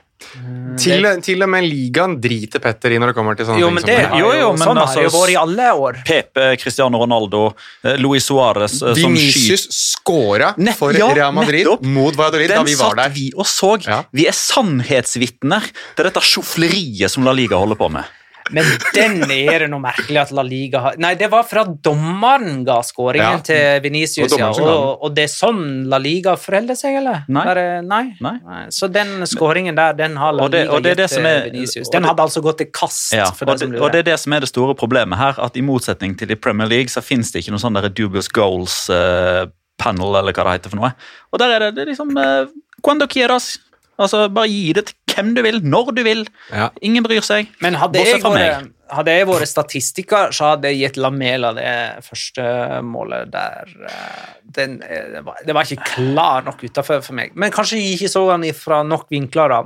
Til, 0.81 1.05
til 1.21 1.45
og 1.45 1.51
med 1.53 1.67
ligaen 1.69 2.15
driter 2.25 2.61
Petter 2.65 2.95
i 2.97 2.99
når 3.01 3.11
det 3.13 3.17
kommer 3.19 3.37
til 3.37 3.45
sånne 3.49 3.61
Jo, 3.61 3.69
ting. 3.69 3.83
det 3.85 3.97
det. 4.01 4.21
Jo, 4.21 4.31
jo, 4.33 4.47
men 4.57 4.63
sånn 4.65 4.81
altså, 4.81 5.03
har 5.03 5.07
det 5.07 5.13
vært 5.13 5.33
i 5.35 5.37
alle 5.43 5.67
år. 5.85 5.99
Pepe, 6.09 6.47
Cristiano 6.61 7.01
Ronaldo, 7.03 7.43
eh, 7.85 7.99
Luis 8.01 8.25
Suárez 8.31 8.79
eh, 8.81 8.97
som 8.97 9.13
Vinicius 9.13 9.67
scora 9.77 10.55
for 10.79 10.97
ja, 10.97 11.11
Real 11.21 11.37
Madrid 11.37 11.67
nettopp. 11.69 11.85
mot 11.93 12.17
Valladolid 12.17 12.49
da 12.55 12.63
vi 12.65 12.79
var 12.81 12.97
satt 12.97 13.03
der. 13.05 13.15
vi 13.17 13.27
og 13.37 13.49
så. 13.51 13.75
Ja. 13.85 14.01
Vi 14.17 14.27
er 14.31 14.37
sannhetsvitner 14.41 15.69
til 15.99 16.09
dette 16.09 16.25
sjofleriet 16.33 17.13
som 17.13 17.29
La 17.29 17.37
Liga 17.37 17.61
holder 17.61 17.79
på 17.85 17.93
med. 18.01 18.17
Men 18.55 18.65
den 18.95 19.23
er 19.31 19.65
det 19.65 19.69
noe 19.73 19.81
merkelig 19.83 20.21
at 20.21 20.31
La 20.37 20.43
Liga 20.47 20.81
har 20.85 20.97
Nei, 21.03 21.15
det 21.19 21.29
var 21.33 21.43
fra 21.49 21.65
dommeren 21.65 22.61
ga 22.67 22.77
skåringen 22.87 23.41
Ja. 23.41 23.43
til 23.47 23.81
Venicius, 23.83 24.37
ja. 24.39 24.51
Og, 24.51 25.03
og 25.03 25.15
det 25.17 25.25
er 25.27 25.33
sånn 25.33 25.65
La 25.91 25.99
Liga 25.99 26.37
forholder 26.39 26.79
seg, 26.79 26.99
eller? 27.01 27.25
Nei. 27.29 27.45
Bare, 27.49 27.67
nei. 27.83 28.03
Nei. 28.23 28.61
Så 28.71 28.89
den 28.93 29.25
skåringen 29.27 29.75
der, 29.79 29.93
den 29.99 30.17
har 30.21 30.33
La 30.37 30.45
Og 30.45 30.51
det- 30.55 30.65
Liga 30.67 30.77
og 30.77 30.83
det 30.87 30.97
gitt 30.97 31.17
til 31.17 31.27
Vinicius. 31.51 31.91
Den 31.91 32.05
hadde 32.05 32.23
altså 32.23 32.43
gått 32.45 32.59
til 32.63 32.71
kast. 32.73 33.13
Ja, 33.13 33.27
og, 33.31 33.59
det, 33.59 33.71
og 33.81 33.91
det 33.93 34.05
er 34.05 34.09
det 34.13 34.19
som 34.21 34.33
er 34.33 34.41
det 34.47 34.49
store 34.53 34.75
problemet 34.79 35.19
her, 35.19 35.35
at 35.43 35.57
i 35.57 35.61
motsetning 35.67 36.17
til 36.19 36.31
i 36.31 36.35
Premier 36.37 36.69
League 36.69 36.89
så 36.93 37.03
finnes 37.03 37.33
det 37.33 37.43
ikke 37.43 37.55
noe 37.57 37.63
sånn 37.63 37.75
der 37.81 37.89
dubious 37.89 38.29
goals 38.29 38.89
uh, 38.91 39.47
panel, 39.79 40.15
eller 40.17 40.33
hva 40.33 40.45
det 40.49 40.59
heter 40.61 40.71
for 40.73 40.81
noe. 40.81 40.93
Og 41.33 41.39
der 41.43 41.57
er 41.57 41.59
det, 41.67 41.75
det 41.77 41.83
er 41.87 41.91
liksom 41.93 42.15
uh, 42.17 42.47
Cuando 42.83 43.07
quieras. 43.07 43.59
Altså, 43.99 44.27
bare 44.29 44.49
gi 44.53 44.73
det 44.77 44.87
til 44.91 44.97
hvem 45.17 45.35
du 45.37 45.43
vil, 45.47 45.61
når 45.65 45.93
du 45.97 46.03
vil. 46.07 46.25
Ja. 46.53 46.71
Ingen 46.85 47.07
bryr 47.07 47.25
seg. 47.27 47.49
Men 47.65 47.79
hadde 47.81 48.03
jeg, 48.05 48.21
vært, 48.23 48.37
meg. 48.37 48.69
hadde 48.93 49.17
jeg 49.17 49.29
vært 49.31 49.51
statistiker, 49.51 50.35
så 50.37 50.53
hadde 50.53 50.73
jeg 50.73 50.83
gitt 50.85 51.01
Lamela 51.03 51.55
det 51.57 51.73
første 52.07 52.83
målet 52.87 53.33
der. 53.35 53.73
eh, 53.89 54.27
Den, 54.57 54.79
eh, 54.85 55.09
det, 55.17 55.25
var, 55.27 55.41
det 55.47 55.57
var 55.57 55.67
ikke 55.67 55.89
klar 55.97 56.47
nok 56.47 56.63
utafor 56.63 57.03
for 57.03 57.19
meg. 57.19 57.35
Men 57.35 57.55
kanskje 57.55 57.81
jeg 57.81 57.97
ikke 57.99 58.13
så 58.13 58.29
han 58.31 58.47
fra 58.57 58.85
nok 58.87 59.09
vinkler, 59.11 59.57
da. 59.57 59.65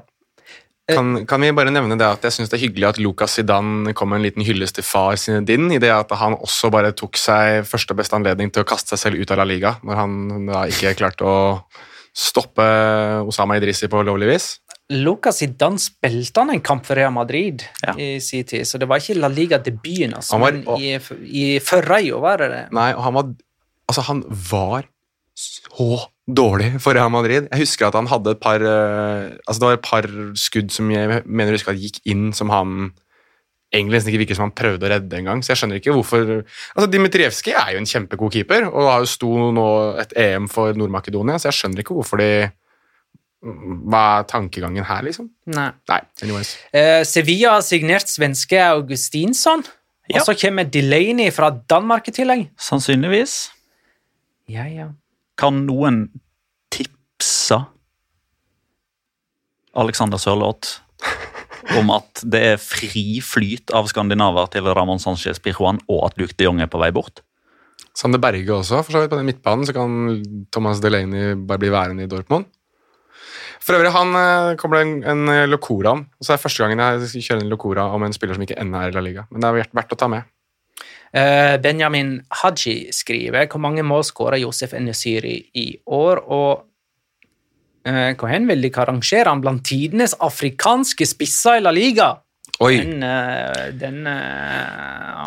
Kan, 0.91 1.27
kan 1.29 1.39
vi 1.39 1.53
bare 1.55 1.71
nevne 1.71 1.95
det 1.95 2.07
at 2.07 2.25
jeg 2.27 2.35
synes 2.35 2.51
det 2.51 2.57
er 2.57 2.65
hyggelig 2.65 2.87
at 2.89 2.99
Lucas 2.99 3.37
Zidane 3.39 3.93
kom 3.95 4.11
med 4.11 4.21
en 4.21 4.25
liten 4.27 4.43
hyllest 4.43 4.75
til 4.75 4.87
far 4.87 5.15
sin 5.21 5.45
din, 5.47 5.69
i 5.71 5.79
det 5.79 5.93
at 5.95 6.11
han 6.19 6.35
også 6.35 6.71
bare 6.75 6.91
tok 6.99 7.15
seg 7.21 7.63
første 7.69 7.95
og 7.95 8.01
beste 8.01 8.19
anledning 8.19 8.51
til 8.51 8.65
å 8.65 8.67
kaste 8.67 8.97
seg 8.97 9.03
selv 9.05 9.23
ut 9.23 9.31
av 9.31 9.39
La 9.39 9.47
Liga, 9.47 9.77
når 9.87 10.01
han 10.01 10.17
da 10.49 10.65
ikke 10.73 10.97
klarte 10.99 11.29
å 11.29 11.37
stoppe 12.11 12.67
Osama 13.23 13.61
Idrisi 13.61 13.87
på 13.91 14.03
lovlig 14.03 14.33
vis. 14.33 14.49
Lucas 14.91 15.39
Zidane 15.39 15.79
spilte 15.79 16.43
han 16.43 16.51
en 16.51 16.61
kamp 16.67 16.85
for 16.87 16.99
Real 16.99 17.13
Madrid 17.15 17.63
Ja. 17.87 17.95
i 17.95 18.19
sin 18.21 18.45
tid, 18.45 18.67
så 18.67 18.79
det 18.79 18.89
var 18.91 18.99
ikke 18.99 19.19
La 19.21 19.29
Liga-debuten, 19.31 20.15
altså, 20.19 20.39
var- 20.39 20.53
men 20.53 20.65
i, 20.81 20.97
i 21.31 21.59
Ferreio 21.63 22.19
var 22.21 22.39
det 22.43 22.49
det. 22.51 22.65
Nei, 22.73 22.93
og 22.95 23.03
han 23.07 23.15
var 23.15 23.31
Altså, 23.91 24.03
han 24.07 24.21
var 24.29 24.85
så 25.35 26.07
dårlig 26.31 26.81
for 26.81 26.95
Real 26.95 27.11
Madrid. 27.11 27.49
Jeg 27.51 27.59
husker 27.65 27.87
at 27.89 27.95
han 27.95 28.07
hadde 28.07 28.31
et 28.37 28.41
par 28.41 28.61
eh, 28.63 29.31
Altså, 29.49 29.59
det 29.59 29.67
var 29.67 29.73
et 29.79 29.87
par 29.87 30.07
skudd 30.39 30.71
som 30.71 30.91
jeg 30.93 31.23
mener 31.27 31.51
jeg 31.51 31.59
husker 31.59 31.73
at 31.73 31.81
gikk 31.81 31.99
inn, 32.13 32.33
som 32.37 32.51
han 32.51 32.93
egentlig 33.75 33.97
nesten 34.01 34.11
ikke 34.13 34.23
virker 34.25 34.35
som 34.39 34.47
han 34.49 34.55
prøvde 34.55 34.87
å 34.87 34.91
redde 34.91 35.17
engang. 35.19 35.43
Så 35.43 35.53
jeg 35.55 35.61
skjønner 35.63 35.79
ikke 35.81 35.95
hvorfor 35.95 36.45
Altså, 36.77 36.87
Dmitrijevskij 36.91 37.55
er 37.55 37.73
jo 37.75 37.79
en 37.83 37.87
kjempegod 37.91 38.33
keeper, 38.35 38.67
og 38.71 38.91
har 38.91 39.01
jo 39.05 39.11
sto 39.11 39.31
nå 39.55 39.67
et 40.03 40.13
EM 40.19 40.47
for 40.51 40.75
Nord-Makedonia, 40.75 41.39
så 41.39 41.51
jeg 41.51 41.59
skjønner 41.61 41.83
ikke 41.85 41.95
hvorfor 41.99 42.19
de 42.23 42.31
Hva 43.41 44.01
er 44.19 44.27
tankegangen 44.29 44.85
her, 44.85 45.03
liksom? 45.07 45.31
Nei. 45.49 45.71
Nei, 45.89 46.01
anyways. 46.23 46.51
Uh, 46.75 47.01
Sevilla 47.09 47.55
har 47.57 47.63
signert 47.65 48.11
svenske 48.13 48.59
Augustinsson, 48.67 49.63
Ja. 50.11 50.19
og 50.21 50.27
så 50.27 50.35
kommer 50.37 50.65
Delaney 50.69 51.31
fra 51.33 51.49
Danmark 51.51 52.09
i 52.09 52.13
tillegg. 52.13 52.49
Sannsynligvis. 52.59 53.51
Ja, 54.51 54.65
ja. 54.69 54.89
Kan 55.39 55.63
noen 55.69 56.09
tipse 56.75 57.61
Alexander 59.79 60.19
Sørloth 60.19 60.81
om 61.79 61.91
at 61.95 62.23
det 62.27 62.41
er 62.55 62.61
fri 62.61 63.21
flyt 63.23 63.71
av 63.77 63.87
skandinaver 63.89 64.49
til 64.51 64.67
Ramón 64.75 64.99
Sánchez 65.01 65.39
Pirjuan, 65.43 65.79
og 65.89 66.09
at 66.11 66.17
Luke 66.19 66.35
de 66.37 66.49
Jong 66.49 66.61
er 66.65 66.71
på 66.71 66.81
vei 66.83 66.91
bort? 66.93 67.23
Sander 67.97 68.21
Berge 68.23 68.51
også, 68.55 68.83
for 68.85 68.93
så 68.95 69.03
vidt 69.05 69.11
på 69.13 69.19
den 69.19 69.29
midtbanen, 69.31 69.67
så 69.67 69.75
kan 69.77 70.23
Thomas 70.53 70.81
Delaney 70.83 71.37
bare 71.37 71.59
bli 71.63 71.71
værende 71.73 72.05
i 72.07 72.11
Dortmund. 72.11 72.47
For 73.61 73.77
øvrig, 73.77 73.93
han 73.93 74.17
eh, 74.17 74.57
kommer 74.61 74.79
det 74.79 74.87
en, 74.87 74.95
en 75.05 75.33
eh, 75.33 75.49
Locora 75.49 75.93
om. 75.99 76.07
Så 76.19 76.27
Så 76.27 76.33
er 76.33 76.39
det 76.39 76.45
første 76.45 76.63
gangen 76.65 76.81
jeg 76.81 77.25
kjører 77.27 77.43
en 77.45 77.53
Locora 77.53 77.89
om 77.95 78.05
en 78.07 78.17
spiller 78.17 78.35
som 78.37 78.45
ikke 78.45 78.59
ennå 78.61 78.81
er 78.81 78.93
i 78.93 78.97
La 78.97 79.03
Liga. 79.05 79.27
Men 79.31 79.43
det 79.43 79.51
er 79.51 79.75
verdt, 79.77 79.93
å 79.93 80.01
ta 80.01 80.09
med. 80.09 80.31
Eh, 81.13 81.57
Benjamin 81.61 82.17
Haji 82.41 82.93
skriver 82.95 83.51
hvor 83.51 83.61
mange 83.61 83.85
mål 83.85 84.07
skåra 84.09 84.41
Josef 84.41 84.73
Enesiri 84.79 85.37
i 85.55 85.71
år, 85.87 86.25
og 86.27 86.67
hvor 87.81 88.29
hen 88.29 88.45
vil 88.45 88.61
de 88.61 88.69
rangere 88.77 89.25
han 89.25 89.41
blant 89.41 89.63
tidenes 89.65 90.13
afrikanske 90.21 91.07
spisser 91.09 91.57
i 91.57 91.63
La 91.65 91.71
Liga? 91.73 92.11
Oi! 92.61 92.77
Den, 92.77 93.03
eh, 93.03 93.71
den 93.81 94.07
eh, 94.07 94.21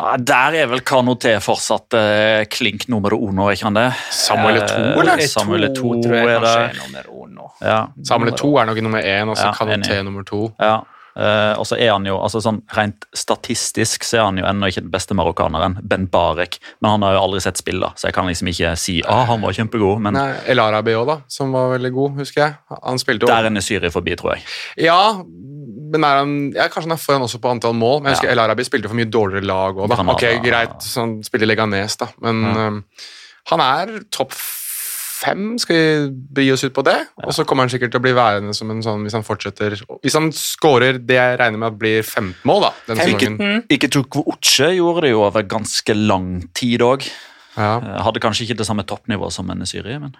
Ja, 0.04 0.14
der 0.18 0.54
er 0.60 0.68
vel 0.70 0.82
Kanoté 0.86 1.32
fortsatt 1.42 1.96
eh, 1.98 2.44
klink 2.46 2.86
nummer 2.92 3.16
uno, 3.16 3.48
er 3.48 3.56
ikke 3.56 3.66
han 3.70 3.78
det? 3.78 3.88
Samuel 4.14 4.60
2, 4.62 4.76
eller? 5.02 5.22
Samuel 5.26 5.66
2, 5.74 5.94
tror 6.04 6.14
jeg 6.14 6.28
er 6.28 6.44
kanskje 6.44 6.66
er 6.68 6.78
nummer 6.78 7.08
uno. 7.24 7.48
Ja, 7.64 7.78
Samuel 8.06 8.36
2 8.38 8.52
er 8.62 8.68
nok 8.70 8.82
nummer 8.86 9.02
én, 9.02 9.32
og 9.32 9.38
så 9.40 9.48
Ja, 9.48 9.54
Kanoté 9.58 10.02
nummer 10.06 10.22
to. 10.28 10.44
ja. 10.62 10.76
Eh, 11.14 11.52
og 11.58 11.66
så 11.68 11.76
er 11.78 11.92
han 11.92 12.06
jo, 12.08 12.16
altså 12.18 12.40
sånn 12.42 12.56
Rent 12.74 13.04
statistisk 13.14 14.02
så 14.02 14.16
er 14.18 14.24
han 14.26 14.40
jo 14.40 14.46
ennå 14.48 14.66
ikke 14.70 14.82
den 14.82 14.90
beste 14.90 15.14
marokkaneren, 15.14 15.76
Ben 15.86 16.08
Barek. 16.10 16.58
Men 16.82 16.96
han 16.96 17.06
har 17.06 17.14
jo 17.18 17.22
aldri 17.28 17.42
sett 17.44 17.60
spill, 17.60 17.78
da, 17.84 17.92
så 17.94 18.08
jeg 18.08 18.16
kan 18.16 18.26
liksom 18.26 18.50
ikke 18.50 18.74
si 18.80 18.96
ah, 19.06 19.24
han 19.30 19.44
var 19.44 19.54
kjempegod. 19.54 20.02
Men 20.02 20.18
Nei, 20.18 20.28
El 20.50 20.62
Arabi 20.62 20.96
òg, 20.98 21.06
da, 21.12 21.18
som 21.30 21.54
var 21.54 21.70
veldig 21.76 21.92
god, 21.94 22.18
husker 22.24 22.42
jeg. 22.46 22.56
Han 22.82 22.98
spilte 23.02 23.28
jo 23.28 23.30
der 23.30 23.50
er 23.50 23.64
Syri 23.64 23.90
forbi, 23.94 24.16
tror 24.18 24.34
jeg. 24.34 24.44
Ja, 24.88 24.98
men 25.94 26.04
er 26.06 26.20
han, 26.22 26.34
ja, 26.56 26.66
kanskje 26.66 26.88
han 26.88 26.96
er 26.96 27.02
foran 27.02 27.24
også 27.26 27.38
på 27.42 27.52
antall 27.54 27.76
mål. 27.78 28.00
Men 28.02 28.10
jeg 28.10 28.18
husker 28.18 28.32
Ja. 28.32 28.34
El 28.34 28.42
Arabi 28.48 28.66
spilte 28.66 28.90
for 28.90 28.98
mye 28.98 29.10
dårligere 29.10 29.46
lag 29.46 29.76
òg, 29.78 29.86
da. 29.88 29.96
Granada, 30.00 30.18
ok, 30.18 30.42
greit, 30.44 30.76
så 30.82 31.04
han 31.04 31.16
spiller 31.26 31.46
Leganes, 31.50 31.96
da. 32.00 32.10
Men 32.24 32.42
Ja. 32.42 32.66
um, 32.68 32.84
han 33.52 33.60
er 33.60 33.98
topp 34.10 34.32
fem, 35.24 35.58
skal 35.58 35.76
vi 35.76 36.10
begi 36.38 36.52
oss 36.54 36.64
ut 36.64 36.74
på 36.76 36.84
det? 36.86 36.96
Og 37.24 37.32
så 37.34 37.44
kommer 37.48 37.64
han 37.64 37.72
sikkert 37.72 37.90
til 37.94 38.00
å 38.00 38.04
bli 38.04 38.12
værende 38.16 38.54
som 38.56 38.70
en 38.70 38.82
sånn, 38.84 39.02
hvis 39.06 39.16
han 39.16 39.24
fortsetter 39.26 39.76
Hvis 40.04 40.14
han 40.18 40.30
scorer 40.36 40.98
det 41.00 41.16
jeg 41.18 41.38
regner 41.40 41.58
med 41.62 41.72
at 41.72 41.78
blir 41.80 42.02
15 42.02 42.34
mål, 42.48 42.66
da, 42.68 42.72
denne 42.88 43.06
sesongen. 43.08 43.38
15. 43.38 43.66
Iketukwu 43.78 44.24
Uche 44.34 44.70
gjorde 44.76 45.06
det 45.06 45.14
jo 45.14 45.22
over 45.26 45.42
ganske 45.42 45.94
lang 45.96 46.42
tid 46.54 46.84
òg. 46.86 47.06
Ja. 47.56 47.78
Hadde 48.06 48.20
kanskje 48.22 48.44
ikke 48.48 48.58
det 48.58 48.66
samme 48.66 48.84
toppnivået 48.84 49.32
som 49.32 49.50
en 49.50 49.64
Syri, 49.66 49.98
men 50.02 50.16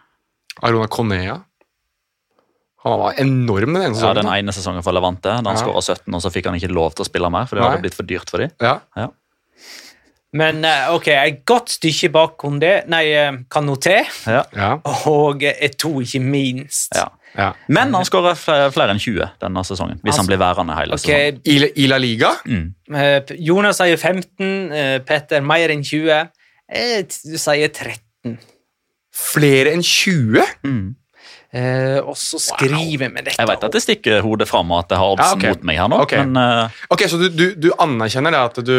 Arona 0.63 0.87
Konea. 0.87 1.41
Han 2.85 3.01
var 3.01 3.15
enorm 3.19 3.73
den 3.75 3.83
ene 3.83 3.95
sesongen. 3.97 4.17
ja, 4.17 4.23
den 4.23 4.33
ene 4.45 4.53
sesongen 4.53 4.85
for 4.85 4.93
Levante. 4.93 5.23
Da 5.31 5.37
han 5.41 5.45
Ja. 5.57 5.57
skåra 5.57 5.81
17, 5.83 6.15
og 6.15 6.21
så 6.21 6.31
fikk 6.31 6.47
han 6.47 6.55
ikke 6.55 6.69
lov 6.71 6.95
til 6.95 7.05
å 7.05 7.09
spille 7.09 7.31
mer, 7.33 7.47
for 7.47 7.57
det 7.57 7.63
Nei. 7.65 7.71
hadde 7.71 7.83
blitt 7.83 7.95
for 7.97 8.03
dyrt 8.05 8.29
for 8.31 8.39
dem. 8.39 8.51
Ja. 8.61 8.81
Men 10.35 10.64
eh, 10.67 10.88
ok, 10.95 11.09
et 11.14 11.43
godt 11.47 11.76
stykke 11.76 12.09
bak 12.14 12.33
Kondé, 12.43 12.73
nei, 12.91 13.05
eh, 13.14 13.37
Kanoté, 13.50 14.00
Ja. 14.26 14.41
Ja. 14.57 14.71
og 15.11 15.45
Eto, 15.47 15.93
ikke 16.03 16.21
minst. 16.21 16.91
Ja. 16.99 17.07
ja. 17.38 17.53
Men 17.69 17.95
han 17.95 18.07
skårer 18.09 18.35
flere, 18.75 18.91
enn 18.97 18.99
20 19.03 19.29
denne 19.45 19.62
sesongen, 19.67 20.00
hvis 20.03 20.11
Altså, 20.14 20.25
han 20.25 20.31
blir 20.33 20.41
værende 20.43 20.79
hele 20.81 20.99
sesongen. 20.99 21.38
I, 21.47 21.61
I 21.85 21.87
La 21.93 22.00
Liga? 22.03 22.33
Mm. 22.50 22.67
eh, 22.99 23.35
Jonas 23.47 23.79
sier 23.79 23.97
15, 24.00 24.50
eh, 24.75 24.99
Petter 25.07 25.41
mer 25.47 25.71
enn 25.75 25.87
20. 25.87 26.26
Jeg 26.75 27.07
sier 27.38 27.71
13. 27.71 28.38
Flere 29.14 29.71
enn 29.76 29.83
20? 29.87 30.43
Mm. 30.67 30.95
Eh, 31.55 32.01
og 32.03 32.17
så 32.19 32.41
skriver 32.43 32.99
vi 32.99 33.23
dette 33.23 33.37
Jeg 33.39 33.47
vet 33.47 33.65
at 33.69 33.75
det 33.77 33.83
stikker 33.85 34.25
hodet 34.25 34.49
fram, 34.51 34.73
og 34.75 34.81
at 34.83 34.91
jeg 34.91 34.99
har 34.99 35.13
oddsen 35.13 35.29
Ja, 35.29 35.37
okay. 35.39 35.53
mot 35.55 35.67
meg 35.69 35.77
her 35.79 35.91
nå, 35.93 35.99
Ok. 36.03 36.15
men 36.25 36.39
uh, 36.41 36.81
Ok, 36.91 37.05
Så 37.07 37.21
du, 37.21 37.29
du, 37.31 37.45
du 37.55 37.69
anerkjenner 37.79 38.35
det 38.35 38.41
at 38.41 38.59
du, 38.67 38.73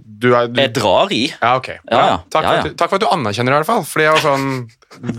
du 0.00 0.28
er 0.32 0.48
du, 0.48 0.60
jeg 0.62 0.72
drar 0.78 1.12
i. 1.12 1.26
Ja, 1.28 1.50
ok. 1.60 1.68
Ja, 1.90 1.98
ja. 2.08 2.14
Takk, 2.32 2.46
For 2.46 2.70
at 2.70 2.78
takk 2.80 2.94
for 2.94 2.96
at 2.96 3.04
du 3.04 3.10
anerkjenner 3.12 3.52
det, 3.52 3.58
i 3.58 3.60
hvert 3.60 3.68
fall. 3.68 3.84
Fordi 3.90 4.06
jeg 4.06 4.16
var 4.16 4.24
sånn 4.24 4.48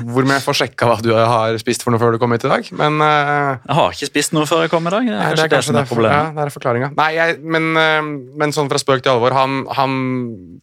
Hvor 0.10 0.26
må 0.26 0.34
jeg 0.40 0.46
få 0.48 0.56
sjekka 0.58 0.90
hva 0.90 0.98
du 1.06 1.12
har 1.14 1.60
spist 1.62 1.86
for 1.86 1.94
noe 1.94 2.02
før 2.02 2.18
du 2.18 2.20
kom 2.24 2.34
hit 2.34 2.48
i 2.48 2.52
dag? 2.56 2.72
Men 2.82 2.98
uh, 2.98 3.62
Jeg 3.62 3.78
har 3.78 3.94
ikke 4.00 4.10
spist 4.10 4.34
noe 4.34 4.50
før 4.50 4.66
jeg 4.66 4.74
kom 4.74 4.90
i 4.90 4.96
dag. 4.96 5.06
Det 5.06 5.14
er 5.14 5.22
nei, 5.22 5.30
kanskje 5.38 5.54
det, 5.54 5.62
som 5.70 5.80
er 5.84 5.88
problemet. 5.94 6.18
Ja, 6.18 6.34
det 6.40 6.48
er 6.48 6.56
forklaringa. 6.58 6.92
Nei, 6.98 7.12
jeg, 7.20 7.38
men, 7.46 7.70
uh, 7.78 8.10
men 8.42 8.58
sånn 8.58 8.74
fra 8.74 8.82
spøk 8.82 9.06
til 9.06 9.14
alvor, 9.14 9.38
han, 9.38 9.62
han 9.78 10.02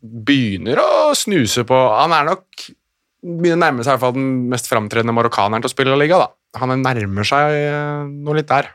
begynner 0.02 0.83
å 0.83 0.90
snuse 1.14 1.62
på 1.69 1.78
Han 1.95 2.14
er 2.16 2.26
nok 2.33 2.69
begynner 3.21 3.59
å 3.59 3.64
nærme 3.66 3.85
seg 3.85 3.92
i 3.92 3.95
hvert 3.95 4.07
fall 4.07 4.14
den 4.16 4.28
mest 4.50 4.69
framtredende 4.71 5.12
marokkaneren 5.12 5.61
til 5.62 5.69
å 5.69 5.75
spille 5.75 5.97
Liga. 6.00 6.23
da. 6.23 6.30
Han 6.59 6.83
nærmer 6.83 7.26
seg 7.26 7.54
eh, 7.54 8.07
noe 8.11 8.40
litt 8.40 8.50
der. 8.50 8.73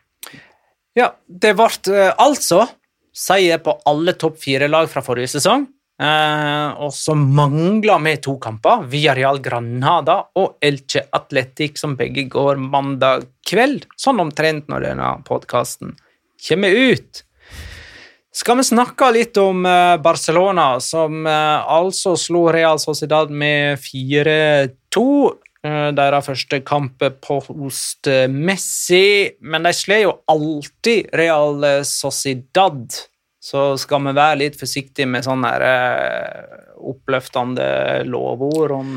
Ja, 0.96 1.12
det 1.28 1.56
ble 1.60 1.68
eh, 1.92 2.12
altså 2.24 2.64
seier 3.16 3.60
på 3.64 3.78
alle 3.88 4.16
topp 4.20 4.40
fire-lag 4.44 4.88
fra 4.92 5.04
forrige 5.04 5.34
sesong. 5.36 5.68
Eh, 5.96 6.70
og 6.84 6.92
så 6.96 7.16
mangler 7.16 8.02
vi 8.04 8.16
to 8.24 8.36
kamper, 8.44 8.84
Villarreal 8.92 9.40
Granada 9.44 10.18
og 10.40 10.58
Elche 10.64 11.06
Atletic, 11.16 11.80
som 11.80 11.96
begge 12.00 12.26
går 12.32 12.60
mandag 12.60 13.30
kveld, 13.48 13.88
sånn 14.00 14.20
omtrent 14.24 14.68
når 14.72 14.90
denne 14.90 15.14
podkasten 15.28 15.96
kommer 16.48 16.76
ut. 16.76 17.24
Skal 18.36 18.60
vi 18.60 18.68
snakke 18.68 19.14
litt 19.16 19.40
om 19.40 19.64
eh, 19.68 19.96
Barcelona, 20.04 20.74
som 20.84 21.28
altså 21.28 22.16
slo 22.20 22.50
Real 22.56 22.80
Sociedad 22.84 23.32
med 23.32 23.80
4-2. 23.84 25.06
Eh, 25.66 25.90
Deres 25.96 26.30
første 26.30 26.62
kamp 26.66 27.04
post 27.26 28.10
eh, 28.12 28.28
Messi, 28.32 29.36
men 29.42 29.68
de 29.68 29.74
slår 29.76 30.06
jo 30.06 30.14
alltid 30.32 31.12
Real 31.18 31.66
eh, 31.68 31.82
Sociedad. 31.88 32.86
Så 33.46 33.76
skal 33.78 34.02
vi 34.08 34.16
være 34.18 34.40
litt 34.42 34.56
forsiktige 34.58 35.06
med 35.06 35.22
sånne 35.22 35.52
oppløftende 36.86 37.68
lovord 38.10 38.74
om 38.74 38.88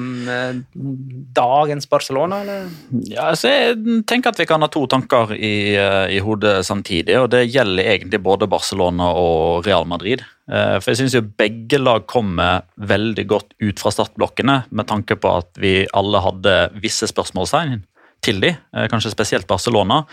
dagens 1.36 1.84
Barcelona, 1.88 2.38
eller? 2.40 2.70
Ja, 3.10 3.26
altså 3.28 3.52
jeg 3.52 4.00
tenker 4.08 4.32
at 4.32 4.40
vi 4.40 4.48
kan 4.48 4.64
ha 4.64 4.70
to 4.72 4.86
tanker 4.88 5.34
i, 5.36 5.76
i 5.76 6.22
hodet 6.24 6.62
samtidig, 6.64 7.18
og 7.20 7.28
det 7.36 7.44
gjelder 7.52 7.92
egentlig 7.92 8.22
både 8.24 8.48
Barcelona 8.48 9.10
og 9.20 9.68
Real 9.68 9.84
Madrid. 9.88 10.24
Eh, 10.48 10.78
For 10.80 10.92
jeg 10.92 11.02
synes 11.02 11.14
jo 11.14 11.22
begge 11.22 11.78
lag 11.80 12.06
kommer 12.08 12.64
veldig 12.80 13.26
godt 13.28 13.54
ut 13.60 13.80
fra 13.80 13.92
startblokkene, 13.92 14.64
med 14.70 14.88
tanke 14.88 15.18
på 15.20 15.36
at 15.42 15.60
vi 15.60 15.86
alle 15.92 16.22
hadde 16.24 16.56
visse 16.80 17.08
spørsmålstegn 17.10 17.82
til 18.24 18.40
de, 18.40 18.48
eh, 18.48 18.88
kanskje 18.88 19.12
spesielt 19.12 19.46
Barcelona. 19.46 20.04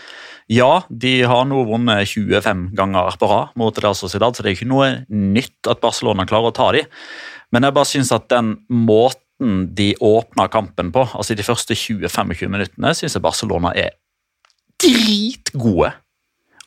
Ja, 0.48 0.82
de 0.90 1.22
har 1.22 1.44
nå 1.44 1.64
vunnet 1.66 2.06
25 2.06 2.70
ganger 2.76 3.16
på 3.18 3.28
rad 3.28 3.56
mot 3.56 3.78
Real 3.78 3.94
Sociedad, 3.94 4.36
så 4.36 4.42
det 4.42 4.52
er 4.52 4.56
ikke 4.56 4.70
noe 4.70 5.06
nytt 5.10 5.66
at 5.66 5.80
Barcelona 5.80 6.26
klarer 6.26 6.52
å 6.52 6.54
ta 6.54 6.70
de. 6.72 6.84
Men 7.52 7.62
jeg 7.62 7.74
bare 7.74 7.84
synes 7.84 8.12
at 8.12 8.28
den 8.28 8.56
måten 8.70 9.74
de 9.74 9.94
åpna 10.00 10.48
kampen 10.48 10.92
på, 10.92 11.08
altså 11.14 11.34
de 11.36 11.42
første 11.42 11.74
20-25 11.74 12.48
minuttene, 12.48 12.94
synes 12.94 13.14
jeg 13.14 13.22
Barcelona 13.22 13.72
er 13.74 13.90
dritgode. 14.80 15.92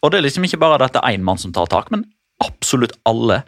Og 0.04 0.12
det 0.12 0.20
er 0.20 0.28
liksom 0.28 0.44
ikke 0.44 0.60
bare 0.60 0.80
dette 0.80 1.02
én 1.02 1.24
mann 1.24 1.38
som 1.38 1.52
tar 1.54 1.68
tak, 1.68 1.90
men 1.92 2.06
absolutt 2.46 2.98
alle. 3.10 3.44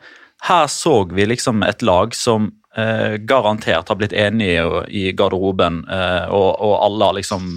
Her 0.47 0.67
så 0.71 1.03
vi 1.13 1.27
liksom 1.29 1.63
et 1.63 1.83
lag 1.85 2.15
som 2.17 2.49
eh, 2.77 3.17
garantert 3.29 3.89
har 3.89 3.99
blitt 3.99 4.15
enige 4.17 4.85
i 4.89 5.11
garderoben, 5.13 5.83
eh, 5.85 6.25
og, 6.33 6.49
og 6.57 6.75
alle 6.85 7.09
har 7.09 7.19
liksom 7.19 7.47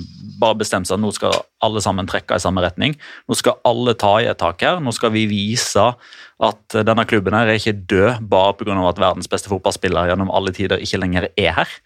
bare 0.40 0.58
bestemt 0.60 0.88
seg 0.88 0.98
at 0.98 1.04
nå 1.04 1.12
skal 1.14 1.36
alle 1.64 1.80
sammen 1.80 2.08
trekke 2.10 2.36
i 2.36 2.42
samme 2.42 2.64
retning. 2.64 2.96
Nå 3.28 3.38
skal 3.38 3.60
alle 3.66 3.94
ta 3.98 4.16
i 4.20 4.28
et 4.28 4.40
tak 4.40 4.62
her. 4.66 4.82
Nå 4.82 4.92
skal 4.94 5.14
vi 5.14 5.24
vise 5.30 5.86
at 6.44 6.76
denne 6.84 7.06
klubben 7.08 7.36
her 7.36 7.48
er 7.48 7.60
ikke 7.60 7.76
død 7.88 8.26
bare 8.28 8.56
pga. 8.58 8.74
at 8.88 9.00
verdens 9.00 9.30
beste 9.30 9.48
fotballspiller 9.48 10.10
gjennom 10.10 10.32
alle 10.34 10.52
tider 10.52 10.82
ikke 10.82 11.00
lenger 11.00 11.28
er 11.30 11.52
her. 11.60 11.78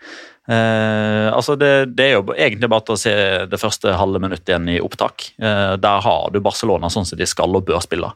Eh, 0.48 1.28
altså 1.28 1.58
det, 1.60 1.92
det 1.92 2.06
er 2.06 2.14
jo 2.16 2.32
egentlig 2.32 2.70
bare 2.72 2.86
til 2.88 2.96
å 2.96 3.00
se 3.00 3.14
det 3.52 3.60
første 3.60 3.92
halve 4.00 4.20
minuttet 4.22 4.48
igjen 4.48 4.70
i 4.72 4.80
opptak. 4.80 5.28
Eh, 5.36 5.74
der 5.76 6.00
har 6.04 6.32
du 6.32 6.40
Barcelona 6.40 6.88
sånn 6.92 7.06
som 7.08 7.20
de 7.20 7.28
skal 7.28 7.54
og 7.54 7.66
bør 7.68 7.84
spille. 7.84 8.10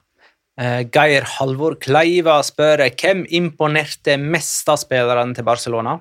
Eh, 0.60 0.82
Geir 0.92 1.24
Halvor 1.38 1.78
Kleiva 1.80 2.36
spør 2.44 2.84
hvem 2.90 3.24
imponerte 3.32 4.18
mest 4.20 4.68
av 4.68 4.80
spillerne 4.82 5.32
til 5.36 5.46
Barcelona? 5.46 5.96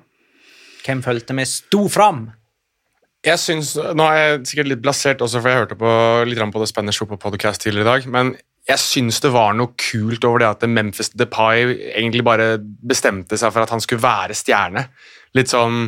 Hvem 0.82 1.00
følte 1.04 1.36
vi 1.38 1.46
sto 1.48 1.86
fram? 1.88 2.26
Jeg 3.22 3.38
synes, 3.38 3.76
Nå 3.78 4.04
er 4.10 4.18
jeg 4.18 4.46
sikkert 4.50 4.68
litt 4.72 4.82
blasert 4.82 5.22
også, 5.22 5.40
for 5.40 5.48
jeg 5.48 5.62
hørte 5.62 5.78
på, 5.78 5.90
litt 6.26 6.42
på 6.42 6.62
det 6.62 6.68
Spanish 6.68 6.98
Football 6.98 7.20
Podcast 7.22 7.62
tidligere 7.62 7.86
i 7.86 7.90
dag. 7.92 8.08
Men 8.10 8.34
jeg 8.68 8.78
syns 8.82 9.20
det 9.22 9.30
var 9.34 9.54
noe 9.58 9.72
kult 9.78 10.24
over 10.26 10.42
det 10.42 10.48
at 10.50 10.66
Memphis 10.70 11.12
Depay 11.14 11.72
egentlig 11.94 12.24
bare 12.26 12.56
bestemte 12.60 13.38
seg 13.38 13.54
for 13.54 13.64
at 13.64 13.72
han 13.72 13.82
skulle 13.82 14.02
være 14.02 14.36
stjerne. 14.38 14.88
Litt 15.38 15.50
sånn 15.50 15.86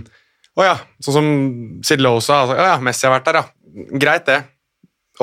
Å 0.55 0.63
ja, 0.63 0.75
sånn 1.03 1.15
som 1.17 1.29
Sid 1.83 2.03
Lowe 2.03 2.23
sa. 2.23 2.45
Altså, 2.45 2.55
å 2.55 2.67
ja, 2.71 2.75
Messi 2.87 3.09
har 3.09 3.17
vært 3.17 3.27
der, 3.27 3.41
ja. 3.41 3.87
Greit, 3.99 4.29
det. 4.29 4.37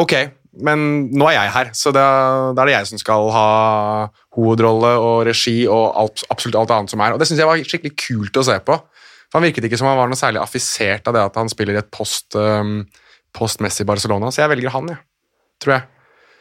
Ok, 0.02 0.16
men 0.60 0.82
nå 1.16 1.28
er 1.30 1.38
jeg 1.38 1.52
her, 1.56 1.70
så 1.78 1.94
da, 1.96 2.06
da 2.56 2.64
er 2.64 2.68
det 2.72 2.74
jeg 2.76 2.90
som 2.90 3.00
skal 3.00 3.30
ha 3.32 3.46
hovedrolle 4.36 4.92
og 5.00 5.22
regi 5.30 5.62
og 5.72 5.86
alt, 6.02 6.24
absolutt 6.34 6.58
alt 6.60 6.74
annet 6.76 6.92
som 6.92 7.04
er. 7.06 7.14
Og 7.16 7.22
det 7.22 7.28
syns 7.30 7.40
jeg 7.40 7.48
var 7.50 7.62
skikkelig 7.64 7.94
kult 8.00 8.40
å 8.42 8.44
se 8.50 8.58
på. 8.68 8.76
For 9.32 9.40
Han 9.40 9.46
virket 9.48 9.64
ikke 9.70 9.80
som 9.80 9.88
han 9.88 10.00
var 10.00 10.12
noe 10.12 10.20
særlig 10.20 10.42
affisert 10.44 11.08
av 11.08 11.16
det 11.16 11.24
at 11.30 11.38
han 11.40 11.52
spiller 11.52 11.78
i 11.78 11.82
et 11.84 11.92
post, 11.96 12.36
um, 12.36 12.82
post-Messi 13.38 13.86
Barcelona, 13.88 14.28
så 14.32 14.44
jeg 14.44 14.52
velger 14.52 14.74
han, 14.76 14.90
jeg. 14.92 15.00
Tror 15.64 15.78
jeg. 15.78 15.86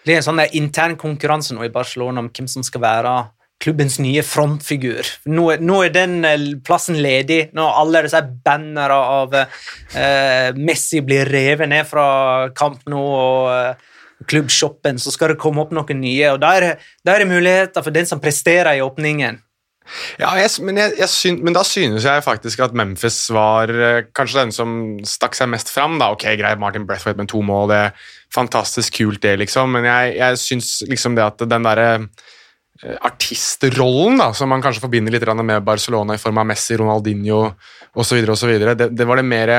Det 0.00 0.08
blir 0.08 0.16
en 0.18 0.26
sånn 0.26 0.40
intern 0.58 0.96
konkurranse 0.98 1.54
nå 1.54 1.62
i 1.66 1.70
Barcelona 1.74 2.22
om 2.24 2.30
hvem 2.34 2.48
som 2.50 2.64
skal 2.66 2.82
være 2.82 3.12
klubbens 3.60 3.98
nye 4.00 4.22
frontfigur. 4.24 5.04
Nå, 5.28 5.50
er- 5.52 5.60
nå 5.60 5.82
er 5.84 5.90
den 5.92 6.14
eh, 6.24 6.46
plassen 6.64 6.96
ledig. 7.04 7.50
Når 7.54 7.74
alle 7.82 8.00
disse 8.06 8.22
bannere 8.46 8.96
av 8.96 9.34
eh, 9.36 10.50
Messi 10.56 11.02
blir 11.04 11.28
revet 11.28 11.68
ned 11.68 11.84
fra 11.86 12.48
kamp 12.56 12.80
nå 12.88 13.02
og 13.04 13.50
eh, 13.52 13.86
klubbshoppen, 14.28 14.98
så 15.00 15.12
skal 15.14 15.32
det 15.32 15.40
komme 15.40 15.62
opp 15.62 15.70
noen 15.72 16.00
nye. 16.00 16.32
og 16.32 16.40
Da 16.42 16.56
er, 16.56 16.60
det- 17.04 17.14
er 17.14 17.24
muligheter 17.26 17.82
for 17.82 17.90
den 17.90 18.06
som 18.06 18.20
presterer 18.20 18.76
i 18.76 18.84
åpningen. 18.84 19.40
Ja, 20.20 20.36
jeg, 20.38 20.50
men, 20.62 20.76
jeg, 20.78 20.92
jeg 21.00 21.08
syn, 21.10 21.38
men 21.42 21.56
da 21.56 21.62
synes 21.66 22.04
jeg 22.06 22.22
faktisk 22.22 22.60
at 22.62 22.74
Memphis 22.76 23.16
var 23.34 23.70
eh, 23.74 24.04
kanskje 24.14 24.44
den 24.44 24.52
som 24.54 24.74
stakk 25.08 25.34
seg 25.34 25.50
mest 25.50 25.72
fram. 25.72 25.98
Da. 25.98 26.12
Ok, 26.14 26.26
greit, 26.38 26.60
Martin 26.62 26.86
Brethwaite 26.86 27.18
med 27.18 27.30
to 27.32 27.42
mål, 27.42 27.70
det 27.72 27.80
er 27.88 28.04
fantastisk 28.34 29.00
kult, 29.00 29.22
det, 29.24 29.36
liksom. 29.42 29.72
Men 29.74 29.88
jeg, 29.88 30.14
jeg 30.20 30.38
syns 30.44 30.70
liksom 30.90 31.16
det 31.18 31.26
at 31.26 31.42
den 31.50 31.66
derre 31.66 31.88
eh, 31.96 32.96
artistrollen 33.08 34.20
da, 34.20 34.30
som 34.36 34.52
man 34.52 34.62
kanskje 34.62 34.84
forbinder 34.84 35.16
litt 35.16 35.26
med 35.42 35.66
Barcelona 35.66 36.14
i 36.14 36.22
form 36.22 36.38
av 36.38 36.46
Messi, 36.52 36.78
Ronaldinho 36.78 37.48
osv., 37.98 38.22
det, 38.22 38.92
det 38.94 39.08
var 39.08 39.18
det 39.18 39.26
mer 39.26 39.54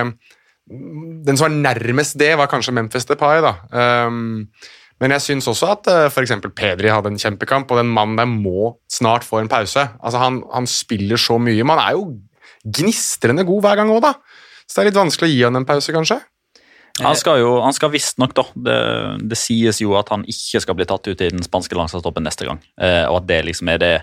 Den 0.70 1.38
som 1.38 1.48
var 1.48 1.56
nærmest 1.56 2.20
det, 2.20 2.34
var 2.40 2.50
kanskje 2.52 2.74
Memphis 2.76 3.08
Depay. 3.10 3.42
da. 3.44 3.56
Um, 4.08 4.52
Men 5.02 5.16
jeg 5.16 5.26
syns 5.26 5.48
også 5.50 5.72
at 5.74 5.88
uh, 5.90 6.08
f.eks. 6.12 6.36
Pedri 6.56 6.92
hadde 6.94 7.10
en 7.10 7.18
kjempekamp, 7.18 7.72
og 7.72 7.80
den 7.82 7.90
mannen 7.90 8.20
der 8.20 8.30
må 8.30 8.76
snart 8.92 9.26
få 9.26 9.42
en 9.42 9.50
pause. 9.50 9.88
Altså, 9.98 10.22
han, 10.22 10.44
han 10.54 10.68
spiller 10.70 11.18
så 11.18 11.40
mye. 11.42 11.66
Man 11.66 11.82
er 11.82 11.98
jo 11.98 12.20
gnistrende 12.62 13.46
god 13.48 13.66
hver 13.66 13.82
gang 13.82 13.90
òg, 13.90 14.04
da. 14.06 14.14
Så 14.68 14.78
det 14.78 14.84
er 14.84 14.92
litt 14.92 15.02
vanskelig 15.02 15.28
å 15.28 15.34
gi 15.34 15.42
han 15.48 15.58
en 15.58 15.68
pause, 15.68 15.96
kanskje. 15.96 16.22
Han 17.00 17.16
skal 17.16 17.40
jo, 17.40 17.52
han 17.64 17.74
skal 17.76 17.92
visstnok, 17.94 18.34
da 18.36 18.44
det, 18.68 18.80
det, 19.32 19.38
sies 19.40 19.80
jo 19.82 19.96
at 20.00 20.12
han 20.12 20.26
ikke 20.30 20.62
skal 20.64 20.76
bli 20.78 20.88
tatt 20.90 21.08
ut 21.08 21.24
i 21.24 21.30
den 21.32 21.44
spanske 21.46 21.78
landslagstroppen 21.78 22.26
neste 22.28 22.48
gang. 22.48 22.60
Eh, 22.82 23.06
og 23.08 23.22
at 23.22 23.30
det 23.30 23.40
liksom 23.48 23.72
er 23.72 23.82
det, 23.82 23.94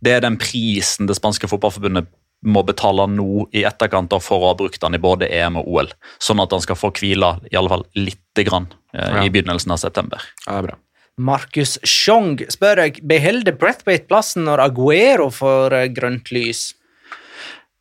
det 0.00 0.16
er 0.16 0.24
den 0.24 0.38
prisen 0.40 1.08
det 1.10 1.18
spanske 1.18 1.50
fotballforbundet 1.50 2.08
må 2.46 2.62
betale 2.64 3.04
nå 3.10 3.46
i 3.52 3.64
etterkant 3.68 4.14
for 4.24 4.40
å 4.40 4.50
ha 4.50 4.54
brukt 4.58 4.82
han 4.82 4.96
i 4.96 5.00
både 5.02 5.28
EM 5.28 5.58
og 5.60 5.68
OL. 5.68 5.90
Sånn 6.22 6.40
at 6.40 6.52
han 6.54 6.62
skal 6.64 6.78
få 6.78 6.90
hvile 6.96 7.34
i 7.52 7.56
alle 7.58 7.68
fall 7.72 7.84
lite 7.98 8.44
grann 8.48 8.70
eh, 8.94 9.10
Ja. 9.20 9.24
i 9.24 9.30
begynnelsen 9.30 9.72
av 9.74 9.82
september. 9.82 10.22
Ja, 10.46 10.54
det 10.54 10.58
er 10.58 10.68
bra. 10.70 10.78
Markus 11.20 11.76
Sjong 11.84 12.38
spør 12.48 12.80
jeg, 12.86 13.02
beholder 13.04 13.52
Brethwaite 13.52 14.08
plassen 14.08 14.46
når 14.48 14.62
Aguero 14.70 15.28
får 15.34 15.76
eh, 15.76 15.88
grønt 15.92 16.30
lys? 16.32 16.70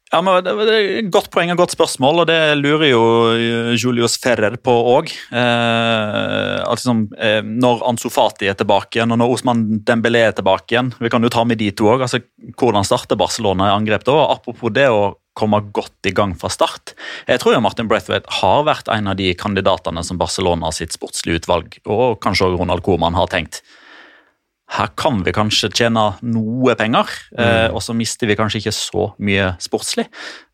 Ja, 0.09 0.23
men 0.25 0.41
det, 0.41 0.53
er 0.57 0.87
et 1.03 1.09
Godt 1.13 1.29
poeng 1.33 1.51
og 1.53 1.59
godt 1.61 1.75
spørsmål, 1.75 2.23
og 2.23 2.29
det 2.29 2.39
lurer 2.57 2.87
jo 2.89 3.01
eh, 3.35 3.75
Julius 3.77 4.17
Ferrer 4.21 4.55
på 4.57 4.73
òg. 4.95 5.11
Eh, 5.29 6.55
altså, 6.65 6.95
eh, 7.21 7.43
når 7.45 7.83
Ansu 7.91 8.07
Fati 8.13 8.49
er 8.49 8.57
tilbake 8.57 8.97
igjen, 8.97 9.13
og 9.13 9.21
når 9.21 9.35
Osman 9.35 9.63
Dembélé 9.85 10.23
er 10.25 10.33
tilbake 10.37 10.73
igjen 10.73 10.89
Vi 10.97 11.11
kan 11.13 11.21
jo 11.21 11.29
ta 11.33 11.45
med 11.45 11.61
de 11.61 11.69
to 11.69 11.91
òg. 11.93 12.07
Altså, 12.07 12.23
hvordan 12.57 12.87
starter 12.87 13.19
Barcelona 13.21 13.69
i 13.69 13.75
angrep 13.75 14.07
da? 14.09 14.17
Apropos 14.33 14.73
det 14.73 14.87
å 14.89 15.11
komme 15.37 15.61
godt 15.75 16.09
i 16.09 16.15
gang 16.15 16.33
fra 16.35 16.49
start. 16.51 16.95
Jeg 17.29 17.39
tror 17.43 17.55
jo 17.55 17.61
Martin 17.63 17.87
Braithwaite 17.87 18.39
har 18.41 18.65
vært 18.67 18.89
en 18.91 19.11
av 19.13 19.19
de 19.19 19.29
kandidatene 19.37 20.01
som 20.03 20.17
Barcelona 20.19 20.73
sitt 20.75 20.97
sportslige 20.97 21.43
utvalg, 21.43 21.77
og 21.85 22.17
kanskje 22.25 22.49
også 22.49 22.59
Ronald 22.59 22.83
Koeman, 22.83 23.15
har 23.15 23.29
tenkt 23.31 23.61
her 24.69 24.91
kan 24.99 25.23
vi 25.25 25.33
kanskje 25.33 25.71
tjene 25.73 26.03
noe 26.21 26.75
penger, 26.77 27.09
mm. 27.33 27.73
og 27.73 27.81
så 27.81 27.95
mister 27.97 28.29
vi 28.29 28.37
kanskje 28.37 28.61
ikke 28.61 28.73
så 28.75 29.07
mye 29.17 29.47
sportslig. 29.63 30.05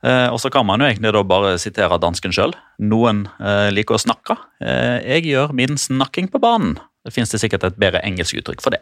Eh, 0.05 0.27
og 0.31 0.39
så 0.39 0.51
kan 0.53 0.65
man 0.67 0.79
jo 0.79 0.87
egentlig 0.87 1.11
da 1.15 1.23
bare 1.27 1.55
sitere 1.61 1.99
dansken 2.01 2.35
sjøl. 2.35 2.55
Noen 2.79 3.25
eh, 3.39 3.69
liker 3.75 3.97
å 3.97 4.01
snakke. 4.01 4.37
Eh, 4.63 5.03
jeg 5.03 5.27
gjør 5.33 5.55
min 5.57 5.79
snakking 5.81 6.31
på 6.31 6.41
banen. 6.43 6.77
Det 7.05 7.13
finnes 7.13 7.29
det 7.29 7.37
sikkert 7.43 7.67
et 7.67 7.77
bedre 7.77 8.01
engelsk 8.07 8.39
uttrykk 8.39 8.63
for 8.65 8.73
det. 8.73 8.81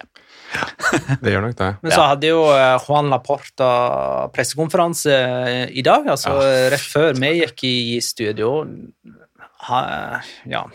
Det 1.20 1.34
gjør 1.34 1.48
nok 1.48 1.58
det. 1.60 1.72
Men 1.84 1.92
så 1.92 2.06
hadde 2.08 2.30
jo 2.30 2.46
eh, 2.54 2.78
Juan 2.86 3.12
Laporta 3.12 3.72
pressekonferanse 4.36 5.18
eh, 5.18 5.66
i 5.76 5.84
dag, 5.86 6.08
altså 6.14 6.38
rett 6.72 6.88
før 6.94 7.18
vi 7.20 7.34
gikk 7.42 7.66
i 7.68 7.76
studio. 8.06 8.56
Ha, 9.68 9.82
ja. 10.52 10.66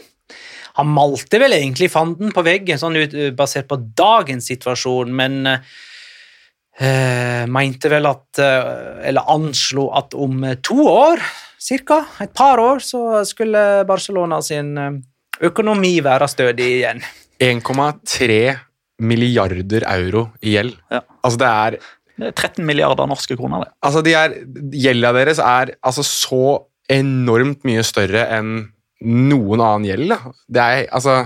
Han 0.79 0.91
malte 0.95 1.41
vel 1.43 1.57
egentlig 1.57 1.91
fanden 1.91 2.31
på 2.35 2.45
veggen, 2.47 2.79
sånn 2.79 2.97
ut, 3.01 3.15
basert 3.39 3.67
på 3.71 3.81
dagens 3.99 4.47
situasjon, 4.53 5.11
men 5.11 5.49
eh, 5.51 7.45
mente 7.51 7.91
vel 7.91 8.07
at 8.07 8.39
eh, 8.43 9.09
Eller 9.11 9.27
anslo 9.35 9.89
at 9.99 10.15
om 10.15 10.47
to 10.63 10.79
år, 10.87 11.23
cirka, 11.59 12.05
et 12.23 12.35
par 12.37 12.63
år, 12.63 12.79
så 12.85 13.25
skulle 13.27 13.85
Barcelona 13.89 14.39
sin 14.45 14.71
eh, 14.79 15.01
økonomi 15.51 15.97
være 16.05 16.31
stødig 16.31 16.71
igjen. 16.79 17.03
1,3 17.43 18.41
milliarder 19.03 19.87
euro 19.87 20.29
i 20.43 20.57
gjeld. 20.57 20.75
Ja. 20.91 21.03
Altså, 21.23 21.39
det 21.39 21.53
er 21.53 21.79
Det 22.19 22.27
er 22.27 22.35
13 22.35 22.67
milliarder 22.67 23.07
norske 23.07 23.37
kroner, 23.39 23.63
det. 23.63 23.71
Altså, 23.87 24.01
de 24.03 24.11
gjelda 24.75 25.13
deres 25.15 25.39
er 25.39 25.77
altså 25.87 26.03
så 26.03 26.47
enormt 26.91 27.63
mye 27.69 27.85
større 27.87 28.25
enn 28.35 28.57
noen 29.07 29.61
annen 29.61 29.89
gjeld. 29.89 30.15
Da. 30.15 30.37
Det 30.49 30.65
er 30.65 30.87
altså 30.91 31.21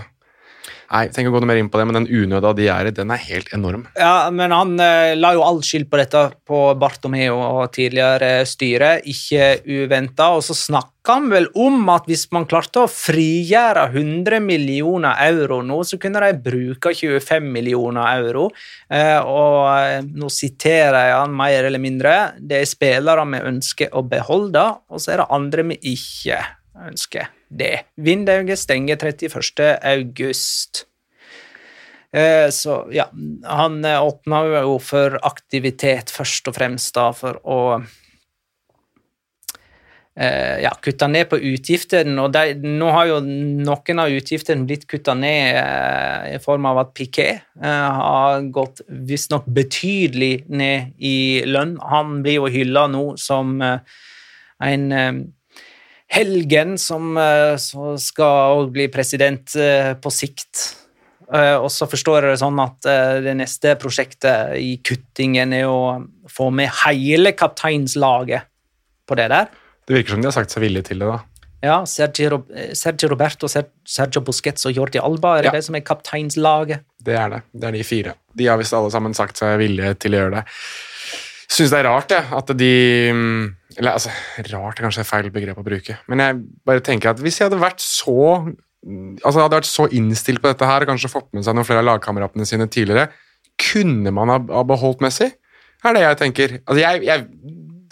Nei, 0.92 1.06
tenk 1.08 1.30
å 1.30 1.32
gå 1.32 1.40
noe 1.40 1.48
mer 1.48 1.56
inn 1.56 1.70
på 1.72 1.80
det, 1.80 1.86
men 1.88 1.96
den 2.02 2.08
unøda 2.10 2.50
de 2.56 2.66
er 2.68 2.90
i, 2.90 2.92
den 2.92 3.12
er 3.14 3.20
helt 3.24 3.48
enorm. 3.56 3.86
Ja, 3.96 4.28
men 4.28 4.52
han 4.52 4.74
eh, 4.82 5.14
la 5.16 5.30
jo 5.32 5.44
all 5.46 5.62
skyld 5.64 5.88
på 5.88 5.96
dette 5.96 6.26
på 6.48 6.60
Bartomeo 6.76 7.38
og 7.40 7.72
tidligere 7.72 8.42
styre, 8.48 8.98
ikke 9.08 9.62
uventa. 9.64 10.28
Og 10.36 10.44
så 10.44 10.56
snakka 10.58 11.16
han 11.16 11.32
vel 11.32 11.48
om 11.56 11.88
at 11.94 12.04
hvis 12.10 12.26
man 12.36 12.44
klarte 12.50 12.84
å 12.84 12.92
frigjøre 12.92 13.88
100 13.88 14.44
millioner 14.44 15.16
euro 15.30 15.62
nå, 15.64 15.80
så 15.88 15.96
kunne 16.02 16.20
de 16.26 16.36
bruke 16.44 16.92
25 16.92 17.48
millioner 17.56 18.20
euro. 18.20 18.50
Eh, 18.92 19.16
og 19.24 19.60
eh, 19.72 20.00
nå 20.04 20.28
siterer 20.28 21.08
jeg 21.08 21.20
han 21.22 21.38
mer 21.40 21.72
eller 21.72 21.80
mindre. 21.80 22.16
Det 22.36 22.60
er 22.60 22.68
spillere 22.68 23.30
vi 23.32 23.46
ønsker 23.56 23.96
å 23.96 24.04
beholde, 24.04 24.68
og 24.92 25.00
så 25.00 25.16
er 25.16 25.24
det 25.24 25.32
andre 25.40 25.70
vi 25.72 25.84
ikke 25.96 26.44
ønsker 26.92 27.32
det. 27.58 27.84
Vindauget 27.96 28.58
stenger 28.58 28.96
31. 28.96 29.78
august. 29.82 30.86
Eh, 32.12 32.50
Så 32.50 32.88
ja, 32.92 33.10
han 33.44 33.84
eh, 33.84 34.04
åpna 34.04 34.44
jo 34.62 34.78
for 34.78 35.18
aktivitet 35.22 36.12
først 36.12 36.48
og 36.48 36.58
fremst 36.58 36.94
da, 36.94 37.08
for 37.16 37.38
å 37.48 37.60
eh, 40.20 40.60
ja, 40.60 40.74
kutte 40.84 41.08
ned 41.08 41.30
på 41.30 41.40
utgiftene. 41.40 42.18
Og 42.20 42.34
de, 42.36 42.52
nå 42.60 42.90
har 42.92 43.08
jo 43.14 43.18
noen 43.24 44.04
av 44.04 44.12
utgiftene 44.12 44.68
blitt 44.68 44.84
kutta 44.90 45.16
ned 45.16 45.56
eh, 45.62 46.34
i 46.36 46.40
form 46.44 46.68
av 46.68 46.82
at 46.84 46.92
Piquet 46.96 47.48
har 47.64 48.44
gått 48.52 48.84
visstnok 48.88 49.48
betydelig 49.48 50.44
ned 50.52 50.92
i 51.00 51.44
lønn. 51.48 51.78
Han 51.80 52.20
blir 52.24 52.42
jo 52.42 52.52
hylla 52.52 52.88
nå 52.92 53.06
som 53.20 53.56
en 53.62 54.92
helgen 56.12 56.76
som 56.80 57.16
eh, 57.16 57.56
skal 58.00 58.68
bli 58.74 58.88
president 58.92 59.54
eh, 59.56 59.92
på 59.96 60.12
sikt. 60.12 60.62
Eh, 61.32 61.56
Og 61.56 61.70
så 61.72 61.88
forstår 61.88 62.26
jeg 62.26 62.34
det 62.34 62.42
sånn 62.42 62.60
at 62.62 62.88
det 63.24 63.34
neste 63.38 63.74
prosjektet 63.80 64.56
i 64.60 64.74
kuttingen 64.84 65.54
er 65.56 65.68
å 65.70 66.02
få 66.28 66.50
med 66.52 66.70
hele 66.84 67.32
kapteinslaget 67.32 68.48
på 69.08 69.16
det 69.18 69.28
der. 69.32 69.48
Det 69.88 69.96
virker 69.96 70.14
som 70.14 70.22
de 70.22 70.28
har 70.28 70.36
sagt 70.36 70.52
seg 70.54 70.62
villige 70.66 70.90
til 70.92 71.00
det. 71.02 71.08
da. 71.10 71.20
Ja, 71.62 71.76
Sergio, 71.86 72.40
Sergio 72.74 73.08
Roberto, 73.12 73.46
Sergio 73.48 74.20
Busquets 74.26 74.66
og 74.66 74.74
Jordi 74.74 74.98
Alba 74.98 75.36
er 75.38 75.42
det 75.42 75.50
Ja. 75.52 75.52
det 75.58 75.64
som 75.64 75.76
er 75.78 75.84
kapteinslaget. 75.86 76.80
Det 77.02 77.14
er 77.14 77.28
det. 77.30 77.42
Det 77.54 77.68
er 77.68 77.72
de 77.72 77.82
fire. 77.86 78.14
De 78.34 78.46
har 78.50 78.58
visst 78.58 78.74
alle 78.74 78.90
sammen 78.90 79.14
sagt 79.14 79.38
seg 79.38 79.58
villige 79.58 79.94
til 80.02 80.14
å 80.14 80.18
gjøre 80.22 80.34
det. 80.40 80.44
Syns 81.52 81.70
det 81.70 81.78
er 81.78 81.84
rart, 81.86 82.10
jeg, 82.10 82.24
at 82.32 82.46
de 82.58 82.72
mm, 83.12 83.56
Eller 83.78 83.96
altså, 83.96 84.12
rart 84.52 84.78
er 84.78 84.86
kanskje 84.86 85.06
feil 85.08 85.30
begrep 85.34 85.60
å 85.60 85.66
bruke, 85.66 85.96
men 86.10 86.22
jeg 86.22 86.38
bare 86.68 86.84
tenker 86.84 87.12
at 87.12 87.22
hvis 87.22 87.40
jeg 87.40 87.48
hadde 87.48 87.62
vært 87.62 87.82
så 87.84 88.44
altså 89.22 89.38
hadde 89.38 89.58
vært 89.60 89.68
så 89.68 89.86
innstilt 89.94 90.42
på 90.42 90.50
dette 90.50 90.66
her 90.66 90.82
og 90.82 90.90
kanskje 90.90 91.10
fått 91.12 91.28
med 91.36 91.46
seg 91.46 91.54
noen 91.54 91.66
flere 91.68 91.84
av 91.84 91.88
lagkameratene 91.92 92.46
sine 92.48 92.66
tidligere, 92.66 93.12
kunne 93.62 94.10
man 94.14 94.32
ha, 94.32 94.38
beholdt 94.66 95.04
Messi? 95.04 95.28
Er 95.82 95.94
det 95.94 96.02
jeg 96.02 96.18
tenker. 96.18 96.56
Altså, 96.62 96.80
jeg, 96.82 97.02
jeg, 97.06 97.26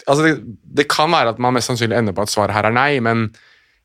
altså 0.05 0.25
det, 0.25 0.33
det 0.79 0.87
kan 0.91 1.11
være 1.11 1.33
at 1.35 1.39
man 1.43 1.55
mest 1.55 1.71
sannsynlig 1.71 1.99
ender 1.99 2.15
på 2.15 2.25
at 2.25 2.31
svaret 2.33 2.55
her 2.55 2.67
er 2.67 2.75
nei, 2.75 2.91
men 3.03 3.29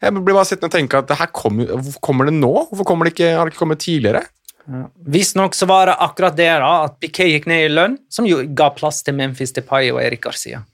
jeg 0.03 0.13
blir 0.19 0.35
bare 0.37 0.49
sittende 0.49 0.71
og 0.71 0.77
tenke 0.77 0.99
at 0.99 1.09
det 1.11 1.19
her 1.21 1.31
kom, 1.35 1.63
hvorfor 1.63 2.03
kommer 2.05 2.29
det 2.29 2.35
nå? 2.37 2.53
Hvorfor 2.71 2.89
kommer 2.89 3.09
det 3.09 3.15
ikke, 3.15 3.33
har 3.39 3.47
det 3.47 3.55
ikke 3.55 3.65
kommet 3.65 3.83
tidligere? 3.83 4.27
Visstnok 5.07 5.55
så 5.55 5.69
var 5.71 5.91
det 5.91 5.99
akkurat 6.03 6.37
det 6.37 6.51
da, 6.51 6.71
at 6.89 6.97
Piquet 7.03 7.31
gikk 7.31 7.47
ned 7.51 7.69
i 7.69 7.73
lønn, 7.73 8.01
som 8.11 8.27
jo 8.27 8.43
ga 8.59 8.73
plass 8.75 9.05
til 9.07 9.15
Memphis 9.19 9.55
Depay 9.55 9.93
og 9.95 10.03
Erik 10.03 10.25
Garcia. 10.27 10.65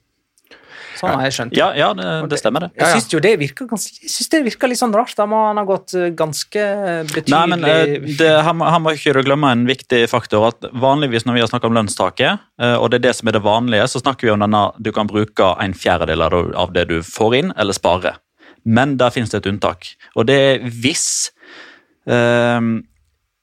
Sånn 1.03 1.19
har 1.19 1.27
jeg 1.27 1.35
skjønt. 1.35 1.55
Ja, 1.57 1.67
ja 1.75 1.89
det, 1.97 2.05
det 2.31 2.39
stemmer, 2.39 2.65
det. 2.65 2.69
Jeg 2.79 2.95
syns 2.95 3.13
jo 3.13 3.19
det 3.23 3.33
virker 3.41 3.67
ganske, 3.67 4.09
synes 4.13 4.29
det 4.31 4.41
virker 4.45 4.71
litt 4.71 4.79
sånn 4.79 4.95
rart. 4.95 5.13
Da 5.17 5.25
må 5.29 5.41
han 5.49 5.59
ha 5.59 5.65
gått 5.67 5.95
eh, 5.99 6.09
ganske 6.15 6.63
betydelig 7.09 7.33
Nei, 7.35 7.41
men 7.51 7.65
eh, 7.67 7.95
det, 8.19 8.29
han, 8.47 8.63
her 8.63 8.81
må 8.83 8.93
ikke 8.95 9.23
glemme 9.25 9.51
en 9.53 9.65
viktig 9.67 10.03
faktor. 10.11 10.47
at 10.53 10.69
Vanligvis 10.71 11.27
når 11.27 11.37
vi 11.37 11.43
har 11.43 11.51
snakket 11.51 11.71
om 11.71 11.77
lønnstaket, 11.79 12.45
eh, 12.63 12.75
og 12.77 12.89
det 12.93 13.01
er 13.01 13.07
det 13.09 13.15
som 13.19 13.31
er 13.31 13.37
det 13.37 13.43
vanlige, 13.45 13.89
så 13.91 14.03
snakker 14.03 14.29
vi 14.29 14.33
om 14.35 14.45
denne 14.45 14.63
du 14.79 14.93
kan 14.95 15.11
bruke 15.11 15.53
en 15.59 15.75
fjerdedel 15.75 16.23
av 16.23 16.73
det- 16.73 16.87
du 16.87 17.01
får 17.03 17.35
inn, 17.41 17.53
eller 17.57 17.73
spare. 17.73 18.15
Men 18.63 18.97
der 18.97 19.11
finnes 19.11 19.29
det 19.31 19.43
et 19.43 19.51
unntak. 19.51 19.95
Og 20.15 20.25
det 20.27 20.39
er 20.39 20.59
hvis 20.69 21.29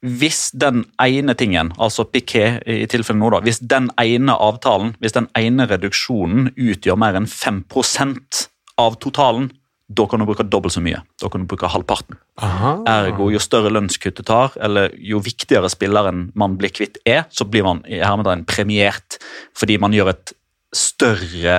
Hvis 0.01 0.49
den 0.57 0.87
ene 1.03 1.35
tingen, 1.37 1.75
altså 1.77 2.07
Piquet 2.09 2.65
i 2.65 2.87
tilfellet 2.89 3.21
nå, 3.21 3.31
da, 3.35 3.43
hvis 3.45 3.61
den 3.61 3.91
ene 4.01 4.33
avtalen, 4.33 4.95
hvis 5.03 5.13
den 5.17 5.29
ene 5.37 5.67
reduksjonen 5.69 6.55
utgjør 6.57 6.97
mer 7.01 7.19
enn 7.19 7.29
5% 7.29 8.47
av 8.81 8.97
totalen, 9.05 9.51
da 9.91 10.07
kan 10.07 10.23
du 10.23 10.27
bruke 10.29 10.47
dobbelt 10.47 10.73
så 10.73 10.81
mye. 10.81 11.03
Da 11.21 11.29
kan 11.29 11.43
du 11.43 11.51
bruke 11.51 11.69
halvparten. 11.69 12.17
Aha. 12.41 12.77
Ergo, 12.89 13.27
jo 13.35 13.41
større 13.43 13.73
lønnskutt 13.75 14.21
du 14.21 14.25
tar, 14.27 14.55
eller 14.63 14.95
jo 14.97 15.21
viktigere 15.25 15.69
spilleren 15.73 16.29
man 16.39 16.55
blir 16.61 16.73
kvitt 16.73 17.01
er, 17.05 17.25
så 17.35 17.45
blir 17.45 17.67
man 17.67 17.83
i 17.91 17.99
hermetegn 18.01 18.47
premiert 18.49 19.19
fordi 19.59 19.81
man 19.83 19.93
gjør 19.97 20.13
et 20.15 20.33
større 20.77 21.57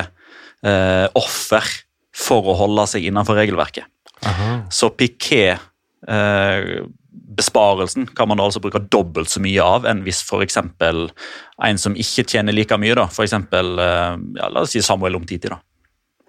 eh, 0.64 1.08
offer 1.20 1.68
for 2.16 2.48
å 2.48 2.56
holde 2.64 2.88
seg 2.90 3.06
innenfor 3.10 3.38
regelverket. 3.38 3.86
Aha. 4.26 4.52
Så 4.72 4.94
Piquet 4.96 5.60
eh, 6.08 6.82
Besparelsen 7.32 8.10
kan 8.16 8.28
man 8.28 8.40
da 8.40 8.48
altså 8.50 8.62
bruke 8.64 8.82
dobbelt 8.92 9.32
så 9.32 9.42
mye 9.44 9.64
av 9.64 9.86
enn 9.88 10.04
hvis 10.06 10.22
f.eks. 10.26 10.58
en 10.60 11.80
som 11.80 11.96
ikke 11.96 12.26
tjener 12.28 12.56
like 12.56 12.78
mye, 12.82 12.96
da, 12.98 13.08
f.eks. 13.08 13.36
Eh, 13.38 14.14
ja, 14.42 14.50
la 14.52 14.64
oss 14.66 14.76
si 14.76 14.84
Samuel 14.84 15.20
Omtiti, 15.20 15.52
da. 15.52 15.60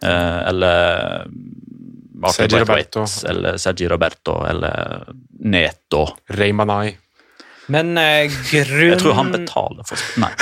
Eh, 0.03 0.41
eller 0.53 1.25
Sergi 2.33 2.61
Roberto. 2.62 3.07
eller 3.29 3.57
Sergi 3.59 3.88
Roberto, 3.88 4.45
eller 4.47 5.09
Neto. 5.41 6.07
Reymanai. 6.29 6.99
Men 7.67 7.99
eh, 7.99 8.31
grunn, 8.51 8.91
Jeg 8.91 8.99
tror 9.01 9.15
han 9.17 9.31
betaler 9.33 9.87
for 9.87 10.01
Nei. 10.21 10.33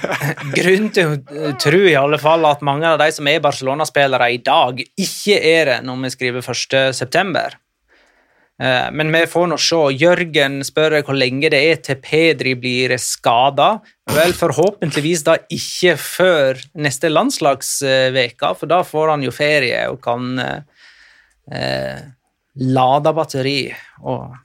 grunn 0.58 0.88
til 0.94 1.18
å 1.18 1.52
tro 1.60 1.80
i 1.84 1.96
alle 1.98 2.18
fall 2.20 2.46
at 2.48 2.64
mange 2.64 2.88
av 2.88 3.00
de 3.02 3.10
som 3.12 3.28
er 3.28 3.42
Barcelona-spillere 3.44 4.30
i 4.32 4.40
dag, 4.44 4.80
ikke 4.80 5.36
er 5.36 5.68
det 5.68 5.78
når 5.86 6.06
vi 6.06 6.12
skriver 6.16 6.48
1. 6.54 7.60
Eh, 8.62 8.92
Men 8.92 9.12
vi 9.12 9.26
får 9.26 9.48
nå 9.50 9.58
se. 9.58 9.80
Jørgen 9.98 10.60
spør 10.66 11.00
hvor 11.02 11.18
lenge 11.18 11.50
det 11.50 11.62
er 11.72 11.80
til 11.82 11.98
Pedri 12.02 12.54
blir 12.58 12.94
skada. 13.02 13.80
Vel, 14.12 14.34
forhåpentligvis 14.36 15.24
da 15.26 15.38
ikke 15.50 15.96
før 15.98 16.60
neste 16.78 17.10
landslagsveke, 17.10 18.52
for 18.58 18.70
da 18.70 18.82
får 18.86 19.14
han 19.16 19.24
jo 19.26 19.34
ferie 19.34 19.86
og 19.90 19.98
kan 20.04 20.38
eh, 20.42 20.84
eh, 21.50 22.04
lade 22.62 23.14
batteri 23.16 23.58
og 24.06 24.36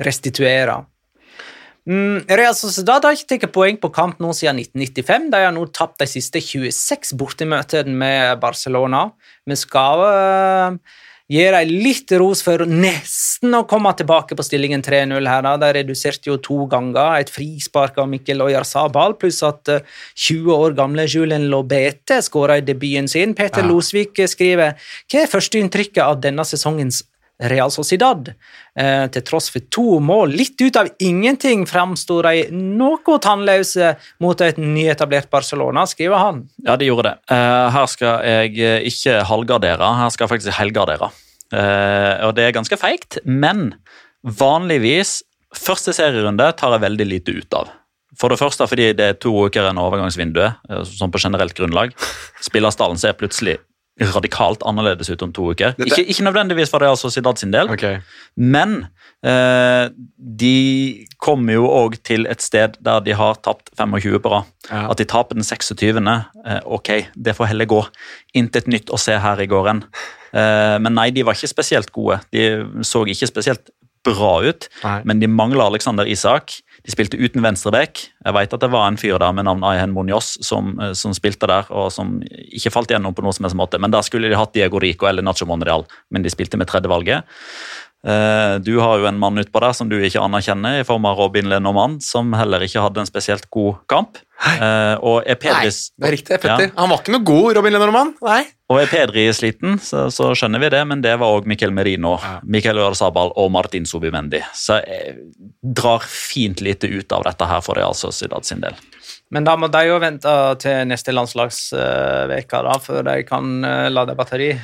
restituere. 0.00 0.78
Mm, 1.90 2.26
Real 2.28 2.54
Sociedad 2.54 3.04
har 3.04 3.16
ikke 3.16 3.40
tatt 3.40 3.52
poeng 3.54 3.78
på 3.80 3.90
kamp 3.92 4.20
nå 4.22 4.30
siden 4.36 4.60
1995. 4.62 5.28
De 5.32 5.40
har 5.42 5.52
nå 5.56 5.64
tapt 5.74 5.98
de 6.00 6.08
siste 6.08 6.40
26 6.44 7.16
bortemøtene 7.18 7.92
med 7.92 8.40
Barcelona. 8.40 9.08
Vi 9.48 9.56
skal 9.58 10.04
uh, 10.04 10.99
gi 11.30 11.44
dem 11.54 11.70
litt 11.84 12.10
ros 12.18 12.42
for 12.42 12.64
nesten 12.66 13.54
å 13.54 13.62
komme 13.70 13.92
tilbake 13.94 14.34
på 14.34 14.46
stillingen 14.46 14.82
3-0 14.82 15.28
her. 15.30 15.44
da. 15.46 15.56
De 15.62 15.72
reduserte 15.78 16.30
jo 16.30 16.38
to 16.42 16.66
ganger. 16.70 17.20
Et 17.20 17.30
frispark 17.30 17.98
av 18.02 18.08
Mikkel 18.10 18.42
Oyarzabal, 18.42 19.14
pluss 19.20 19.42
at 19.46 19.70
eh, 19.70 19.86
20 20.16 20.50
år 20.56 20.74
gamle 20.78 21.06
Julien 21.06 21.46
Lobete 21.52 22.20
skåra 22.26 22.58
i 22.58 22.66
debuten 22.66 23.08
sin. 23.08 23.34
Peter 23.38 23.62
Ja. 23.62 23.68
Losvik 23.70 24.18
skriver 24.26 24.74
hva 24.74 25.22
er 25.22 25.30
førsteinntrykket 25.30 26.02
av 26.02 26.20
denne 26.20 26.44
sesongens 26.48 27.04
Real 27.48 27.72
Sociedad. 27.72 28.32
Eh, 28.76 29.06
til 29.14 29.24
tross 29.26 29.48
for 29.52 29.64
to 29.72 29.98
mål, 30.04 30.34
litt 30.36 30.60
ut 30.60 30.76
av 30.76 30.90
ingenting, 31.00 31.64
framsto 31.68 32.20
de 32.26 32.46
noe 32.52 33.16
tannløse 33.22 33.94
mot 34.20 34.44
et 34.44 34.60
nyetablert 34.60 35.30
Barcelona, 35.32 35.86
skriver 35.88 36.20
han. 36.20 36.44
Ja, 36.66 36.76
de 36.76 36.90
gjorde 36.90 37.08
det. 37.08 37.16
Eh, 37.32 37.66
her 37.76 37.90
skal 37.90 38.28
jeg 38.28 38.60
eh, 38.60 38.86
ikke 38.90 39.22
halvgardere, 39.30 39.94
her 40.02 40.12
skal 40.12 40.26
jeg 40.26 40.34
faktisk 40.36 40.58
helgardere. 40.58 41.10
Eh, 41.50 42.14
og 42.28 42.36
det 42.36 42.46
er 42.46 42.54
ganske 42.54 42.78
feigt, 42.80 43.18
men 43.24 43.72
vanligvis 44.22 45.20
Første 45.56 45.90
serierunde 45.90 46.44
tar 46.54 46.76
jeg 46.76 46.84
veldig 46.84 47.06
lite 47.08 47.32
ut 47.34 47.54
av. 47.58 47.70
For 48.18 48.30
det 48.30 48.38
første 48.38 48.66
fordi 48.70 48.90
det 48.94 49.06
er 49.06 49.18
to 49.18 49.32
uker 49.46 49.64
igjen 49.64 49.80
av 49.80 49.88
overgangsvinduet, 49.88 50.60
eh, 50.68 50.82
sånn 50.86 51.10
på 51.10 51.22
generelt 51.22 51.56
grunnlag. 51.56 51.94
Spillerstallen 52.42 52.98
ser 53.00 53.16
plutselig 53.18 53.58
radikalt 54.00 54.62
annerledes 54.66 55.10
ut 55.10 55.22
om 55.22 55.32
to 55.32 55.50
uker. 55.52 55.74
Ikke, 55.78 56.04
ikke 56.04 56.24
nødvendigvis 56.24 56.72
for 56.72 56.82
Real 56.82 56.96
Sociedad 56.96 57.40
sin 57.40 57.52
del, 57.52 57.70
okay. 57.72 58.00
men 58.36 58.86
eh, 59.26 59.90
de 60.16 60.54
kommer 61.20 61.58
jo 61.58 61.66
òg 61.68 61.98
til 62.06 62.24
et 62.30 62.42
sted 62.42 62.78
der 62.80 63.02
de 63.04 63.16
har 63.16 63.40
tapt 63.44 63.72
25 63.78 64.22
på 64.24 64.32
rad. 64.32 64.48
Ja. 64.70 64.86
At 64.92 65.02
de 65.02 65.08
taper 65.08 65.36
den 65.36 65.44
26. 65.44 66.00
Eh, 66.00 66.62
ok, 66.64 66.92
det 67.14 67.36
får 67.36 67.52
heller 67.52 67.68
gå. 67.68 67.82
Intet 68.40 68.70
nytt 68.70 68.92
å 68.92 69.00
se 69.00 69.18
her 69.20 69.42
i 69.42 69.48
gården. 69.50 69.84
Eh, 70.32 70.76
men 70.80 70.96
nei, 70.96 71.10
de 71.14 71.26
var 71.26 71.36
ikke 71.36 71.52
spesielt 71.52 71.92
gode. 71.92 72.20
De 72.32 72.64
så 72.86 73.04
ikke 73.04 73.28
spesielt 73.28 73.72
bra 74.06 74.38
ut, 74.46 74.68
Nei. 74.80 75.00
men 75.04 75.20
de 75.20 75.28
mangler 75.28 75.66
Alexander 75.66 76.08
Isak. 76.08 76.62
De 76.86 76.92
spilte 76.94 77.18
uten 77.20 77.44
venstreback. 77.44 78.02
Jeg 78.24 78.36
vet 78.36 78.54
at 78.56 78.62
det 78.62 78.70
var 78.72 78.86
en 78.88 78.98
fyr 79.00 79.18
der 79.20 79.34
med 79.36 79.46
navn 79.48 79.64
Ayhen 79.68 79.92
Munoz 79.92 80.32
som, 80.46 80.72
eh, 80.80 80.94
som 80.96 81.14
spilte 81.16 81.48
der, 81.50 81.68
og 81.70 81.90
som 81.92 82.18
ikke 82.24 82.72
falt 82.72 82.92
gjennom 82.92 83.14
på 83.16 83.24
noe 83.24 83.36
som 83.36 83.46
helst 83.46 83.58
måte. 83.58 83.80
Men 83.80 83.92
der 83.92 84.06
skulle 84.06 84.30
de 84.30 84.38
hatt 84.38 84.54
Diego 84.56 84.80
Rico 84.80 85.08
eller 85.10 85.24
Nacho 85.26 85.48
Monreal, 85.48 85.84
men 86.10 86.24
de 86.24 86.32
spilte 86.32 86.60
med 86.60 86.70
tredjevalget. 86.70 87.28
Eh, 88.06 88.58
Du 88.64 88.78
har 88.80 88.98
jo 88.98 89.06
en 89.10 89.18
mann 89.20 89.36
utpå 89.38 89.60
der 89.60 89.72
som 89.76 89.88
du 89.90 89.98
ikke 90.00 90.22
anerkjenner, 90.22 90.80
i 90.80 90.84
form 90.88 91.04
av 91.04 91.18
Robin 91.18 91.48
Lenormand, 91.50 92.00
som 92.02 92.32
heller 92.32 92.60
ikke 92.64 92.80
hadde 92.80 93.02
en 93.02 93.08
spesielt 93.08 93.44
god 93.52 93.76
kamp. 93.88 94.16
Hei. 94.40 94.56
Og 95.04 95.18
er 95.28 95.36
Nei, 95.44 95.66
det 95.68 96.06
er 96.08 96.14
riktig, 96.14 96.38
Petter. 96.40 96.70
Ja. 96.70 96.76
Han 96.78 96.88
var 96.88 97.02
ikke 97.02 97.12
noe 97.12 97.24
god, 97.28 97.56
Robin 97.58 97.74
Lenormand. 97.76 98.14
Nei. 98.24 98.44
og 98.70 98.78
er 98.80 98.86
Pedri 98.86 99.26
sliten, 99.34 99.76
så, 99.82 100.06
så 100.14 100.30
skjønner 100.38 100.62
vi 100.62 100.70
det, 100.72 100.80
men 100.88 101.02
det 101.04 101.12
var 101.20 101.34
òg 101.36 101.44
Miquel 101.50 101.72
Merino, 101.76 102.14
Ja. 102.22 102.38
Miquel 102.44 102.78
Øresabal 102.80 103.32
og 103.36 103.50
Martin 103.52 103.84
Subimendi. 103.84 104.40
Så 104.54 104.78
jeg 104.80 105.16
drar 105.60 106.00
fint 106.06 106.60
lite 106.64 106.88
ut 106.88 107.12
av 107.12 107.24
dette 107.26 107.44
her 107.50 107.60
for 107.60 107.74
det, 107.76 107.84
altså 107.84 108.08
Sydad 108.14 108.46
sin 108.48 108.60
del. 108.64 108.78
Men 109.30 109.44
da 109.44 109.56
må 109.60 109.68
de 109.70 109.84
jo 109.86 109.98
vente 110.02 110.32
til 110.62 110.86
neste 110.88 111.12
landslagsveke 111.14 112.62
da, 112.66 112.78
før 112.82 113.04
de 113.06 113.22
kan 113.28 113.64
eh, 113.64 113.88
lade 113.92 114.16
batteri. 114.18 114.54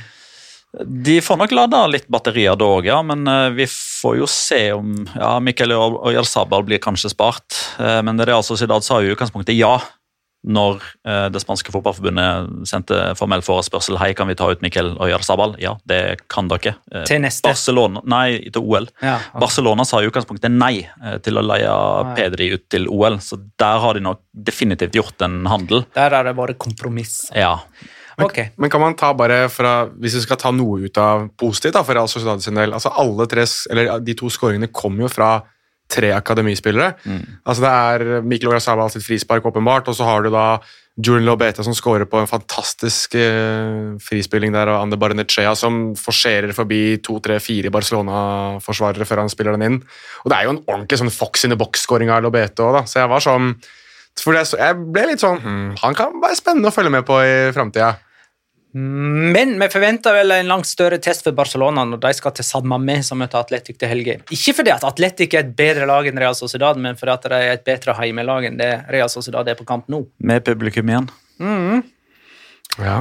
De 0.84 1.20
får 1.24 1.38
nok 1.40 1.52
lada 1.56 1.82
litt 1.88 2.08
batterier 2.12 2.56
da 2.58 2.68
òg, 2.76 2.88
ja, 2.90 2.98
men 3.06 3.24
eh, 3.30 3.50
vi 3.56 3.66
får 3.70 4.18
jo 4.20 4.26
se 4.28 4.60
om 4.76 4.92
ja, 5.14 5.36
og 5.40 6.08
Øresabal 6.12 6.66
blir 6.68 6.82
kanskje 6.82 7.14
spart. 7.14 7.62
Men 7.78 8.12
eh, 8.12 8.16
men 8.16 8.20
altså 8.28 8.56
Sociedad 8.56 8.84
sa 8.84 9.00
jo 9.00 9.08
i 9.08 9.14
utgangspunktet 9.16 9.56
ja 9.56 9.78
når 10.46 10.78
eh, 11.08 11.24
det 11.32 11.40
spanske 11.42 11.72
fotballforbundet 11.74 12.68
sendte 12.68 12.98
formell 13.18 13.42
forespørsel 13.42 13.96
hei, 13.98 14.12
kan 14.14 14.28
vi 14.28 14.36
ta 14.38 14.50
ut 14.52 14.60
Miquel 14.62 14.92
Øyersabal. 15.02 15.56
Ja, 15.58 15.74
det 15.88 16.28
kan 16.30 16.52
dere. 16.52 16.76
Til 17.08 17.24
neste. 17.24 17.48
Barcelona, 17.48 18.04
nei, 18.06 18.44
til 18.52 18.62
OL. 18.62 18.86
Ja, 19.02 19.16
Barcelona 19.40 19.88
sa 19.88 20.04
i 20.04 20.10
utgangspunktet 20.10 20.52
nei 20.54 20.84
til 21.24 21.40
å 21.40 21.46
leie 21.46 21.72
Nei. 21.72 22.14
Pedri 22.20 22.52
ut 22.52 22.68
til 22.70 22.86
OL, 22.92 23.18
så 23.24 23.40
der 23.58 23.82
har 23.82 23.96
de 23.96 24.04
nok 24.06 24.22
definitivt 24.46 25.00
gjort 25.00 25.24
en 25.24 25.40
handel. 25.50 25.86
Der 25.96 26.14
har 26.14 26.28
det 26.28 26.36
vært 26.36 26.60
kompromiss. 26.62 27.24
Ja. 27.34 27.56
Ok. 28.24 28.38
Men 28.56 28.72
kan 28.72 28.80
man 28.80 28.96
ta 28.96 29.12
bare 29.12 29.48
fra, 29.52 29.90
Hvis 30.00 30.14
vi 30.16 30.24
skal 30.24 30.38
ta 30.40 30.52
noe 30.54 30.86
ut 30.86 30.98
av 30.98 31.28
positivt 31.36 31.76
da, 31.76 31.82
for 31.84 31.98
Real 31.98 32.08
Sociedad 32.08 32.40
sin 32.42 32.56
del 32.56 32.72
altså 32.72 32.94
alle 32.96 33.26
tre, 33.28 33.44
eller 33.70 33.98
De 34.00 34.14
to 34.16 34.30
skåringene 34.32 34.72
kom 34.72 34.96
jo 35.00 35.10
fra 35.12 35.42
tre 35.86 36.10
akademispillere. 36.16 36.96
Altså 37.46 37.62
Det 37.62 37.70
er 37.70 38.22
Mikkel 38.26 38.50
Orazabal 38.50 38.90
sitt 38.90 39.04
frispark, 39.06 39.44
åpenbart, 39.46 39.88
og 39.88 39.94
så 39.94 40.08
har 40.08 40.24
du 40.24 40.32
da 40.34 40.58
Julian 40.96 41.26
Lobeta 41.28 41.62
som 41.62 41.74
skårer 41.76 42.08
på 42.08 42.18
en 42.18 42.26
fantastisk 42.26 43.14
eh, 43.20 43.94
frispilling 44.00 44.54
der, 44.54 44.70
og 44.72 44.80
Ander 44.80 44.96
Barnechea 44.96 45.52
som 45.54 45.94
forserer 46.00 46.54
forbi 46.56 46.96
to, 47.04 47.18
tre, 47.20 47.36
fire 47.38 47.70
Barcelona-forsvarere 47.70 49.04
før 49.04 49.20
han 49.22 49.30
spiller 49.32 49.58
den 49.58 49.66
inn. 49.66 49.82
Og 50.24 50.32
det 50.32 50.38
er 50.38 50.48
jo 50.48 50.54
en 50.56 50.62
ordentlig 50.64 50.98
sånn 51.02 51.12
Fox 51.12 51.44
in 51.44 51.52
the 51.52 51.60
box-skåring 51.60 52.10
av 52.10 52.24
Lobeta 52.24 52.64
òg, 52.64 52.78
da. 52.80 52.82
Så 52.88 53.02
jeg 53.02 53.12
var 53.12 53.22
sånn 53.22 53.52
for 54.16 54.32
det, 54.32 54.46
så 54.48 54.56
jeg 54.56 54.76
ble 54.94 55.02
litt 55.10 55.20
sånn 55.20 55.36
hm, 55.42 55.64
Han 55.82 55.96
kan 55.96 56.14
være 56.22 56.38
spennende 56.38 56.70
å 56.70 56.74
følge 56.74 56.92
med 56.94 57.04
på 57.04 57.18
i 57.20 57.34
framtida. 57.52 57.90
Men 58.76 59.54
vi 59.60 59.68
forventer 59.72 60.12
vel 60.12 60.34
en 60.36 60.50
langt 60.50 60.68
større 60.68 60.98
test 61.00 61.24
for 61.24 61.36
Barcelona 61.36 61.86
når 61.88 62.00
de 62.02 62.12
skal 62.18 62.34
til 62.36 62.44
San 62.44 62.66
Mamé, 62.68 62.98
som 63.06 63.20
møter 63.22 63.40
Atletic 63.40 63.78
til 63.80 63.88
helga. 63.88 64.18
Ikke 64.34 64.52
fordi 64.58 64.74
at 64.74 64.84
Atletic 64.84 65.32
er 65.32 65.46
et 65.46 65.54
bedre 65.56 65.88
lag 65.88 66.08
enn 66.10 66.20
Real 66.20 66.36
Sociedad, 66.36 66.76
men 66.76 66.98
fordi 66.98 67.14
at 67.14 67.28
de 67.30 67.38
er 67.38 67.54
et 67.54 67.64
bedre 67.64 67.96
heimelag 67.96 68.50
enn 68.50 68.58
det 68.60 68.72
Real 68.92 69.08
Sociedad 69.12 69.48
er 69.48 69.56
på 69.56 69.64
kamp 69.68 69.88
nå. 69.92 70.02
Med 70.20 70.44
publikum 70.44 70.92
igjen. 70.92 71.08
Ja. 72.76 72.98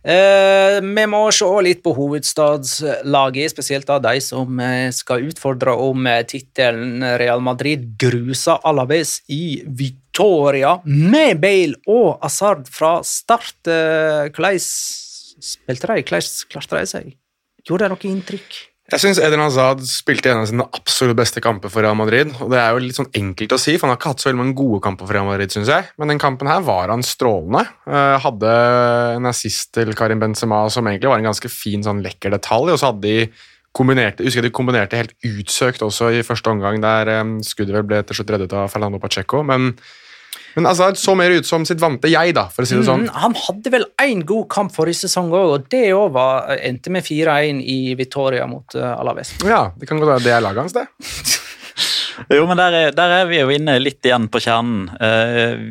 Eh, 0.00 0.78
vi 0.80 1.04
må 1.12 1.20
se 1.36 1.48
litt 1.66 1.82
på 1.84 1.92
hovedstadslaget, 1.92 3.52
spesielt 3.52 3.92
av 3.92 4.00
de 4.06 4.16
som 4.24 4.56
eh, 4.64 4.88
skal 4.96 5.28
utfordre 5.28 5.76
om 5.76 6.08
eh, 6.08 6.22
tittelen. 6.24 7.04
Real 7.20 7.44
Madrid 7.44 7.84
grusa 8.00 8.56
Alaves 8.64 9.18
i 9.28 9.60
Victoria 9.66 10.78
med 10.88 11.44
Bale 11.44 11.76
og 11.84 12.24
Asard 12.24 12.64
fra 12.72 13.02
start. 13.04 13.58
Eh, 13.68 14.32
Hvordan 14.32 14.64
spilte 15.44 15.90
de? 15.90 16.02
Hvordan 16.02 16.28
klarte 16.52 16.80
de 16.80 16.90
seg? 16.90 17.14
Gjorde 17.66 17.86
det 17.86 17.94
noe 17.94 18.10
inntrykk? 18.10 18.60
Jeg 18.90 19.02
syns 19.04 19.20
Edin 19.22 19.38
Hazard 19.38 19.84
spilte 19.86 20.32
en 20.32 20.40
av 20.40 20.48
sine 20.50 20.64
absolutt 20.74 21.18
beste 21.20 21.38
kamper 21.44 21.70
for 21.70 21.84
Real 21.84 21.94
Madrid. 21.94 22.32
og 22.42 22.50
Det 22.50 22.58
er 22.58 22.72
jo 22.74 22.80
litt 22.82 22.96
sånn 22.98 23.12
enkelt 23.14 23.52
å 23.54 23.58
si, 23.60 23.76
for 23.76 23.86
han 23.86 23.92
har 23.94 24.00
ikke 24.00 24.10
hatt 24.16 24.24
så 24.24 24.28
veldig 24.30 24.40
mange 24.40 24.56
gode 24.58 24.80
kamper 24.82 25.06
for 25.06 25.14
Real 25.14 25.28
Madrid, 25.28 25.52
synes 25.54 25.70
jeg. 25.70 25.86
Men 26.00 26.10
den 26.10 26.22
kampen 26.22 26.50
her 26.50 26.64
var 26.66 26.90
han 26.90 27.04
strålende. 27.06 27.62
Eh, 27.86 28.16
hadde 28.24 28.56
en 29.20 29.30
assist 29.30 29.70
til 29.76 29.94
Karim 29.94 30.22
Benzema 30.22 30.64
som 30.74 30.90
egentlig 30.90 31.12
var 31.12 31.22
en 31.22 31.30
ganske 31.30 31.52
fin, 31.52 31.86
sånn 31.86 32.02
lekker 32.02 32.34
detalj. 32.34 32.74
Og 32.74 32.82
så 32.82 32.90
hadde 32.90 33.06
de 33.06 33.30
kombinerte, 33.78 34.24
jeg 34.24 34.32
husker 34.32 34.48
de 34.48 34.50
kombinerte 34.58 34.98
helt 34.98 35.14
utsøkt 35.22 35.84
også 35.86 36.10
i 36.10 36.26
første 36.26 36.50
omgang, 36.50 36.82
der 36.82 37.14
eh, 37.14 37.24
skuddet 37.46 37.78
vel 37.78 37.86
ble 37.86 38.02
til 38.02 38.18
slutt 38.18 38.34
reddet 38.34 38.58
av 38.58 38.74
Fernando 38.74 38.98
Pacheco. 38.98 39.44
Men, 39.46 39.76
men 40.56 40.68
Hazard 40.68 40.98
så 41.00 41.14
mer 41.18 41.34
ut 41.34 41.46
som 41.46 41.66
sitt 41.68 41.80
vante 41.82 42.10
jeg, 42.10 42.34
da, 42.36 42.46
for 42.52 42.66
å 42.66 42.68
si 42.70 42.78
det 42.78 42.86
sånn. 42.88 43.06
Mm, 43.08 43.20
han 43.24 43.36
hadde 43.46 43.74
vel 43.74 43.86
én 44.02 44.24
god 44.28 44.48
kamp 44.52 44.74
forrige 44.74 45.04
sesong 45.04 45.30
òg, 45.30 45.54
og 45.56 45.68
det 45.72 45.84
òg 45.96 46.18
endte 46.58 46.94
med 46.94 47.06
4-1 47.06 47.62
i 47.62 47.78
Vitoria 47.98 48.48
mot 48.50 48.78
uh, 48.78 48.96
Alaves. 48.96 49.36
Ja, 49.46 49.68
det 49.78 49.90
kan 49.90 50.02
godt 50.02 50.16
være 50.16 50.26
det 50.26 50.34
er 50.36 50.44
laget 50.44 50.66
hans, 50.66 50.76
det. 50.76 50.88
Jo, 52.28 52.44
men 52.48 52.58
der 52.58 52.74
er, 52.76 52.92
der 52.94 53.12
er 53.14 53.28
vi 53.30 53.38
jo 53.38 53.48
inne 53.52 53.78
litt 53.80 54.04
igjen 54.04 54.26
på 54.30 54.40
kjernen. 54.42 54.90
Eh, 55.00 55.62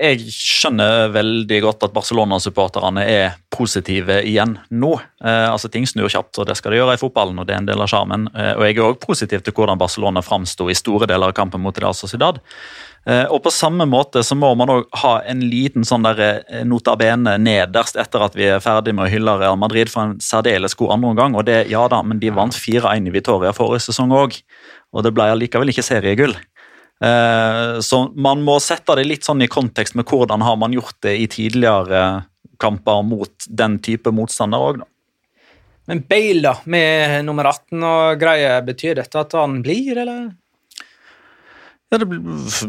jeg 0.00 0.32
skjønner 0.34 1.12
veldig 1.14 1.60
godt 1.62 1.86
at 1.86 1.94
Barcelona-supporterne 1.94 3.04
er 3.06 3.36
positive 3.52 4.18
igjen 4.26 4.56
nå. 4.74 4.92
Eh, 5.22 5.46
altså 5.46 5.70
Ting 5.72 5.86
snur 5.88 6.10
kjapt, 6.12 6.40
og 6.42 6.48
det 6.48 6.56
skal 6.58 6.74
det 6.74 6.82
gjøre 6.82 6.96
i 6.98 7.02
fotballen, 7.02 7.38
og 7.38 7.48
det 7.48 7.56
er 7.56 7.62
en 7.62 7.70
del 7.70 7.84
av 7.84 7.92
sjarmen. 7.92 8.26
Eh, 8.34 8.54
og 8.56 8.66
jeg 8.66 8.78
er 8.78 8.88
òg 8.88 8.98
positiv 9.04 9.44
til 9.44 9.56
hvordan 9.56 9.80
Barcelona 9.80 10.24
framsto 10.24 10.66
i 10.70 10.78
store 10.78 11.08
deler 11.10 11.30
av 11.30 11.38
kampen 11.38 11.62
mot 11.62 11.78
Real 11.78 11.96
Sociedad. 11.96 12.42
Eh, 13.02 13.24
og 13.34 13.40
på 13.42 13.50
samme 13.50 13.82
måte 13.90 14.22
så 14.22 14.36
må 14.38 14.52
man 14.54 14.70
òg 14.70 14.84
ha 15.00 15.16
en 15.26 15.40
liten 15.50 15.82
sånn 15.86 16.04
der 16.06 16.20
notabene 16.62 16.68
nota 16.70 16.94
bene 17.00 17.34
nederst 17.42 17.98
etter 17.98 18.22
at 18.22 18.36
vi 18.38 18.46
er 18.46 18.62
ferdig 18.62 18.94
med 18.94 19.08
å 19.08 19.10
hylle 19.10 19.34
Real 19.40 19.58
Madrid 19.58 19.90
for 19.90 20.06
en 20.06 20.20
særdeles 20.22 20.76
god 20.78 20.94
andreomgang. 20.98 21.34
Og 21.34 21.46
det, 21.48 21.64
ja 21.72 21.82
da, 21.90 22.02
men 22.06 22.22
de 22.22 22.30
vant 22.34 22.54
4-1 22.54 23.10
i 23.10 23.14
Vitoria 23.14 23.54
forrige 23.56 23.88
sesong 23.88 24.14
òg, 24.14 24.38
og 24.94 25.06
det 25.06 25.14
ble 25.16 25.32
allikevel 25.34 25.72
ikke 25.72 25.86
seriegull. 25.86 26.36
Eh, 27.02 27.80
så 27.82 28.04
man 28.14 28.44
må 28.46 28.60
sette 28.62 28.94
det 28.98 29.08
litt 29.08 29.26
sånn 29.26 29.42
i 29.42 29.50
kontekst 29.50 29.96
med 29.98 30.06
hvordan 30.06 30.44
har 30.46 30.60
man 30.60 30.74
gjort 30.76 31.00
det 31.02 31.16
i 31.18 31.26
tidligere 31.30 32.22
kamper 32.62 33.02
mot 33.02 33.50
den 33.50 33.80
type 33.82 34.12
motstander 34.14 34.62
òg, 34.62 34.82
da. 34.84 34.88
Men 35.90 36.04
Bale, 36.06 36.42
da, 36.44 36.52
med 36.70 37.24
nummer 37.26 37.48
18 37.50 37.82
og 37.82 38.20
greier, 38.20 38.60
betyr 38.62 39.00
dette 39.00 39.18
at 39.18 39.34
han 39.34 39.58
blir, 39.64 39.98
eller? 39.98 40.28
Ja, 41.92 41.98
Det 42.00 42.08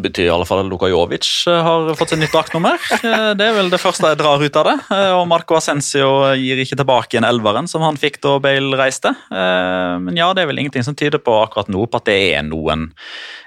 betyr 0.04 0.26
i 0.26 0.32
alle 0.34 0.44
fall 0.44 0.60
at 0.66 0.68
Luka 0.68 0.90
Jovic 0.92 1.28
eh, 1.48 1.60
har 1.64 1.94
fått 1.96 2.12
seg 2.12 2.20
nytt 2.20 2.34
draktnummer. 2.36 2.76
Eh, 3.00 3.30
det 3.40 3.46
er 3.48 3.56
vel 3.56 3.70
det 3.72 3.80
første 3.80 4.10
jeg 4.12 4.20
drar 4.20 4.42
ut 4.44 4.58
av 4.60 4.68
det. 4.68 4.74
Eh, 4.92 5.12
Og 5.16 5.24
Marco 5.32 5.56
Ascencio 5.56 6.10
gir 6.36 6.60
ikke 6.60 6.76
tilbake 6.82 7.16
igjen 7.16 7.28
elveren 7.28 7.70
som 7.72 7.86
han 7.88 7.96
fikk 8.00 8.20
da 8.24 8.36
Bale 8.44 8.80
reiste. 8.80 9.14
Men 9.32 10.18
ja, 10.20 10.28
det 10.36 10.44
er 10.44 10.50
vel 10.52 10.60
ingenting 10.60 10.84
som 10.84 10.98
tyder 11.00 11.22
på 11.24 11.38
akkurat 11.40 11.72
nå 11.72 11.86
på 11.88 12.02
at 12.02 12.08
det 12.10 12.18
er 12.36 12.44
noen 12.44 12.90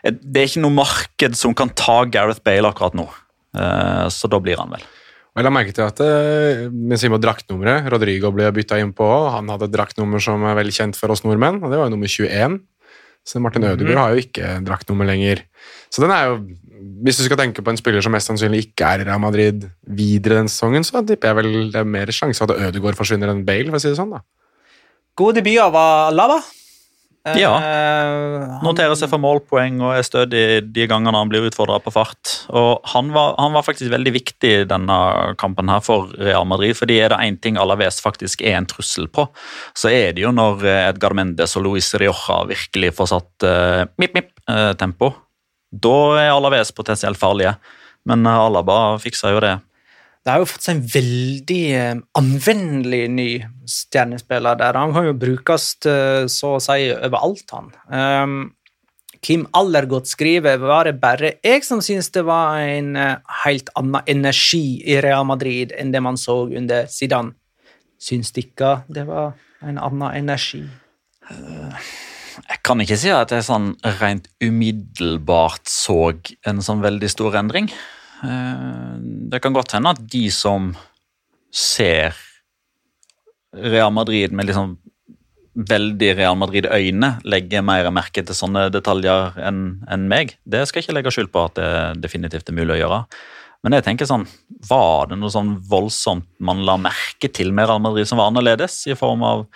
Det 0.06 0.40
er 0.40 0.48
ikke 0.48 0.62
noe 0.64 0.76
marked 0.78 1.36
som 1.36 1.52
kan 1.56 1.72
ta 1.76 2.04
Gareth 2.08 2.40
Bale 2.46 2.70
akkurat 2.70 2.96
nå. 2.96 3.04
Så 4.12 4.30
da 4.32 4.40
blir 4.40 4.60
han 4.60 4.72
vel. 4.72 4.84
Og 5.36 5.40
Jeg 5.42 5.44
la 5.46 5.52
merke 5.52 5.74
til 5.76 5.84
at 5.84 6.00
mens 6.00 6.72
med 6.72 7.00
Simo 7.02 7.18
draktnummeret 7.20 7.90
Rodrigo 7.92 8.30
ble 8.32 8.48
bytta 8.56 8.78
inn 8.80 8.94
på. 8.96 9.08
Han 9.34 9.50
hadde 9.52 9.68
et 9.68 9.74
draktnummer 9.74 10.22
som 10.24 10.44
er 10.48 10.56
veldig 10.56 10.72
kjent 10.78 10.96
for 10.96 11.12
oss 11.12 11.24
nordmenn, 11.26 11.60
og 11.60 11.68
det 11.72 11.80
var 11.80 11.90
jo 11.90 11.96
nummer 11.96 12.08
21. 12.08 12.60
Så 13.26 13.42
Martin 13.42 13.66
Ødegaard 13.66 13.98
har 13.98 14.14
jo 14.14 14.22
ikke 14.22 14.52
draktnummer 14.66 15.08
lenger. 15.08 15.42
Så 15.90 16.02
den 16.04 16.14
er 16.14 16.30
jo 16.30 16.38
Hvis 17.02 17.16
du 17.18 17.24
skal 17.24 17.38
tenke 17.40 17.62
på 17.64 17.72
en 17.72 17.78
spiller 17.80 18.04
som 18.04 18.12
mest 18.12 18.28
sannsynlig 18.28 18.66
ikke 18.66 18.84
er 18.84 19.00
i 19.00 19.06
Real 19.08 19.20
Madrid 19.20 19.64
videre 19.88 20.36
den 20.36 20.50
sesongen, 20.52 20.84
så 20.84 21.00
tipper 21.00 21.32
jeg 21.32 21.36
vel 21.38 21.48
det 21.72 21.80
er 21.80 21.88
mer 21.88 22.12
sjanse 22.12 22.38
for 22.38 22.52
at 22.52 22.68
Ødegaard 22.68 22.98
forsvinner 22.98 23.32
enn 23.32 23.46
Bale, 23.48 23.72
for 23.72 23.80
å 23.80 23.82
si 23.82 23.88
det 23.88 23.96
sånn. 23.98 24.12
da. 24.12 24.20
God 25.16 25.38
debut 25.40 25.56
av 25.64 25.72
Lava. 26.12 26.36
Ja. 27.34 27.56
Eh, 27.58 28.46
han- 28.46 28.62
Noterer 28.62 28.94
seg 28.94 29.10
for 29.10 29.18
målpoeng 29.18 29.80
og 29.82 29.96
er 29.96 30.04
stødig 30.06 30.72
de 30.72 30.86
gangene 30.86 31.16
han 31.18 31.28
blir 31.28 31.48
utfordra 31.48 31.80
på 31.82 31.90
fart. 31.92 32.46
Og 32.54 32.80
han 32.92 33.10
var, 33.12 33.34
han 33.38 33.52
var 33.52 33.64
faktisk 33.66 33.90
veldig 33.90 34.12
viktig 34.14 34.52
i 34.60 34.64
denne 34.64 35.34
kampen 35.36 35.68
her 35.68 35.80
for 35.80 36.12
Real 36.18 36.46
Madrid. 36.46 36.76
fordi 36.76 37.00
er 37.02 37.08
det 37.10 37.18
én 37.18 37.40
ting 37.40 37.56
Alaves 37.58 38.00
faktisk 38.00 38.42
er 38.46 38.56
en 38.56 38.66
trussel 38.66 39.08
på, 39.08 39.28
så 39.74 39.90
er 39.90 40.12
det 40.12 40.22
jo 40.22 40.30
når 40.30 40.64
eh, 40.64 40.88
Edgar 40.90 41.14
Mendes 41.14 41.56
og 41.56 41.64
Luis 41.64 41.92
Rioja 41.94 42.44
virkelig 42.46 42.94
får 42.94 43.06
satt 43.08 43.42
uh, 43.44 43.84
mip-mip-tempo. 43.98 45.14
da 45.72 45.96
er 46.16 46.30
Alaves 46.30 46.70
potensielt 46.72 47.18
farlige. 47.18 47.56
Men 48.06 48.24
eh, 48.26 48.38
Alaba 48.46 48.98
fiksa 49.02 49.32
jo 49.34 49.40
det. 49.40 49.56
Det 50.26 50.34
har 50.34 50.42
jo 50.42 50.48
fått 50.50 50.64
seg 50.66 50.80
en 50.80 50.86
veldig 50.90 51.64
eh, 51.78 51.98
anvendelig 52.18 53.04
ny 53.14 53.28
stjernespiller 53.70 54.58
der. 54.58 54.74
Han 54.74 54.90
kan 54.96 55.06
jo 55.06 55.12
brukes 55.14 55.68
eh, 55.86 56.24
så 56.26 56.56
å 56.56 56.62
si 56.64 56.88
overalt, 56.96 57.46
han. 57.54 57.68
Um, 57.86 58.34
Kim 59.22 59.44
Allergodt 59.54 60.10
skriver 60.10 60.58
var 60.58 60.90
det 60.90 60.96
bare 60.98 61.36
jeg 61.46 61.62
som 61.62 61.78
syntes 61.78 62.10
det 62.10 62.24
var 62.26 62.58
en 62.58 62.98
eh, 62.98 63.22
helt 63.44 63.70
annen 63.78 64.02
energi 64.10 64.80
i 64.82 64.98
Real 64.98 65.22
Madrid 65.30 65.70
enn 65.78 65.94
det 65.94 66.02
man 66.02 66.18
så 66.18 66.40
under 66.50 66.90
Zidane. 66.90 67.36
Syns 68.02 68.34
dere 68.34 68.80
det 68.90 69.06
var 69.06 69.36
en 69.62 69.78
annen 69.78 70.10
energi? 70.10 70.64
Jeg 71.30 72.64
kan 72.66 72.82
ikke 72.82 72.98
si 72.98 73.14
at 73.14 73.30
jeg 73.30 73.46
sånn 73.46 73.76
rent 74.02 74.26
umiddelbart 74.42 75.70
så 75.70 76.16
en 76.50 76.58
sånn 76.66 76.82
veldig 76.82 77.14
stor 77.14 77.38
endring. 77.38 77.70
Eh, 78.24 78.96
Det 79.30 79.40
kan 79.42 79.52
godt 79.52 79.72
hende 79.76 79.90
at 79.90 80.00
de 80.08 80.28
som 80.30 80.70
ser 81.52 82.14
Real 83.56 83.92
Madrid 83.92 84.32
med 84.32 84.46
liksom 84.46 84.76
veldig 85.56 86.10
Real 86.18 86.36
Madrid-øyne, 86.36 87.14
legger 87.24 87.62
mer 87.64 87.88
merke 87.90 88.20
til 88.20 88.36
sånne 88.36 88.66
detaljer 88.70 89.38
enn 89.40 89.60
en 89.88 90.02
meg. 90.08 90.34
Det 90.44 90.66
skal 90.68 90.82
jeg 90.82 90.88
ikke 90.90 90.96
legge 90.98 91.12
skyld 91.16 91.30
på 91.32 91.44
at 91.48 91.54
det 91.56 91.70
definitivt 92.04 92.50
er 92.52 92.58
mulig 92.58 92.74
å 92.76 92.80
gjøre. 92.82 92.98
Men 93.64 93.72
jeg 93.72 93.86
tenker 93.86 94.06
sånn, 94.06 94.26
var 94.68 95.08
det 95.08 95.16
noe 95.18 95.32
sånn 95.32 95.54
voldsomt 95.66 96.26
man 96.44 96.60
la 96.68 96.76
merke 96.76 97.30
til 97.32 97.54
med 97.56 97.66
Real 97.70 97.80
Madrid 97.80 98.06
som 98.06 98.20
var 98.20 98.28
annerledes, 98.30 98.76
i 98.86 98.94
form 98.94 99.24
av 99.26 99.46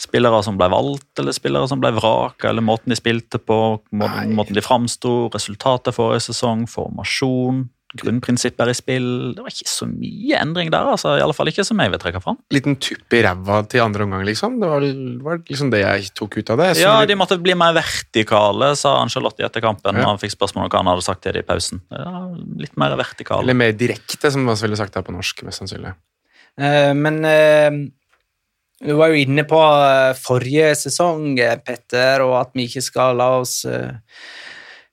spillere 0.00 0.38
som 0.46 0.56
ble 0.56 0.70
valgt, 0.70 1.10
eller 1.18 1.34
spillere 1.36 1.66
som 1.68 1.82
ble 1.82 1.90
vraka, 1.98 2.48
eller 2.48 2.62
måten 2.64 2.94
de 2.94 2.96
spilte 2.96 3.42
på, 3.42 3.58
må- 3.90 4.12
måten 4.30 4.54
de 4.54 4.62
framsto, 4.64 5.28
resultatet 5.34 5.92
forrige 5.98 6.30
sesong, 6.30 6.64
formasjon, 6.70 7.66
grunnprinsipper 7.98 8.70
i 8.70 8.74
spill 8.76 9.08
Det 9.34 9.42
var 9.42 9.52
ikke 9.52 9.70
så 9.70 9.86
mye 9.90 10.38
endring 10.38 10.70
der, 10.72 10.86
altså, 10.92 11.16
i 11.18 11.24
alle 11.24 11.34
fall 11.34 11.50
ikke 11.50 11.64
som 11.66 11.80
jeg 11.82 11.90
vil 11.92 12.00
trekke 12.02 12.22
fram. 12.22 12.38
Liten 12.54 12.76
tupp 12.82 13.16
i 13.16 13.22
ræva 13.26 13.60
til 13.70 13.82
andre 13.84 14.06
omgang, 14.06 14.24
liksom. 14.28 14.58
Det 14.62 14.70
var, 14.70 14.86
var 15.26 15.40
liksom 15.42 15.72
det 15.74 15.82
jeg 15.82 16.10
tok 16.18 16.38
ut 16.38 16.52
av 16.54 16.62
det. 16.62 16.68
Så 16.78 16.86
Ja, 16.86 16.94
de 17.08 17.18
måtte 17.18 17.40
bli 17.42 17.56
mer 17.58 17.74
vertikale, 17.76 18.72
sa 18.78 18.96
Angelotti 19.00 19.46
etter 19.46 19.64
kampen. 19.64 19.98
Ja. 19.98 20.08
Han 20.10 20.20
fikk 20.22 20.36
spørsmål 20.36 20.68
om 20.68 20.72
hva 20.72 20.82
han 20.84 20.92
hadde 20.92 21.06
sagt 21.06 21.24
til 21.26 21.34
det 21.36 21.44
i 21.44 21.48
pausen. 21.48 21.82
Ja, 21.94 22.26
litt 22.62 22.76
mer 22.80 22.94
vertikale. 23.00 23.44
Eller 23.46 23.58
mer 23.58 23.74
direkte, 23.76 24.30
som 24.30 24.46
man 24.46 24.58
ville 24.60 24.78
sagt 24.78 24.94
det 24.94 25.06
på 25.06 25.14
norsk, 25.16 25.42
mest 25.48 25.64
sannsynlig. 25.64 25.96
Uh, 26.60 26.92
men 26.98 27.24
uh... 27.26 27.80
du 28.86 28.94
var 28.98 29.10
jo 29.12 29.18
inne 29.20 29.42
på 29.44 29.58
eh, 29.60 30.14
forrige 30.16 30.70
sesong, 30.86 31.34
Petter, 31.66 32.22
og 32.24 32.38
at 32.38 32.54
vi 32.56 32.64
ikke 32.64 32.80
skal 32.80 33.18
la 33.20 33.26
oss 33.42 33.58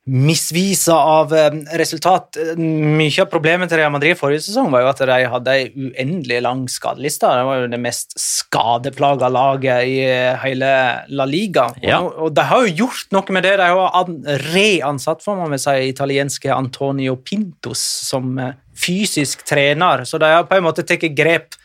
misvise 0.07 0.93
av 0.95 1.33
eh, 1.35 1.51
resultat. 1.79 2.37
Mye 2.57 3.21
av 3.23 3.27
problemet 3.31 3.67
til 3.71 3.81
Real 3.81 3.91
Madrid 3.91 4.15
forrige 4.19 4.45
sesong 4.45 4.69
var 4.71 4.85
jo 4.85 4.89
at 4.93 5.01
de 5.09 5.17
hadde 5.33 5.55
ei 5.55 5.65
uendelig 5.75 6.37
lang 6.45 6.61
skadeliste. 6.71 7.27
Det 7.27 7.45
var 7.49 7.59
jo 7.61 7.69
det 7.73 7.79
mest 7.83 8.15
skadeplaga 8.21 9.27
laget 9.33 9.89
i 9.91 9.97
eh, 10.07 10.37
hele 10.45 10.69
La 11.11 11.27
Liga. 11.27 11.67
Ja. 11.83 11.99
Og, 12.05 12.15
og 12.29 12.35
de 12.37 12.45
har 12.47 12.63
jo 12.67 12.75
gjort 12.85 13.11
noe 13.17 13.35
med 13.35 13.43
det. 13.47 13.55
De 13.59 13.67
har 13.67 13.97
an- 13.99 14.21
reansatt 14.53 15.25
for 15.25 15.39
man 15.39 15.51
vil 15.55 15.59
si, 15.65 15.75
italienske 15.91 16.53
Antonio 16.55 17.17
Pintos 17.19 17.83
som 18.07 18.31
eh, 18.39 18.53
fysisk 18.77 19.41
trener, 19.49 20.03
så 20.05 20.19
de 20.21 20.29
har 20.29 20.43
på 20.47 20.55
en 20.59 20.67
måte 20.67 20.83
tatt 20.85 21.03
grep 21.17 21.55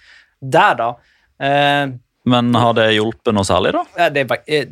der, 0.41 0.75
da. 0.81 0.87
Eh, 1.43 1.93
Men 2.27 2.55
har 2.57 2.73
det 2.79 2.89
hjulpet 2.97 3.35
noe 3.37 3.45
særlig, 3.47 3.75
da? 3.77 3.83
ja, 3.99 4.07
det, 4.15 4.23
er 4.49 4.67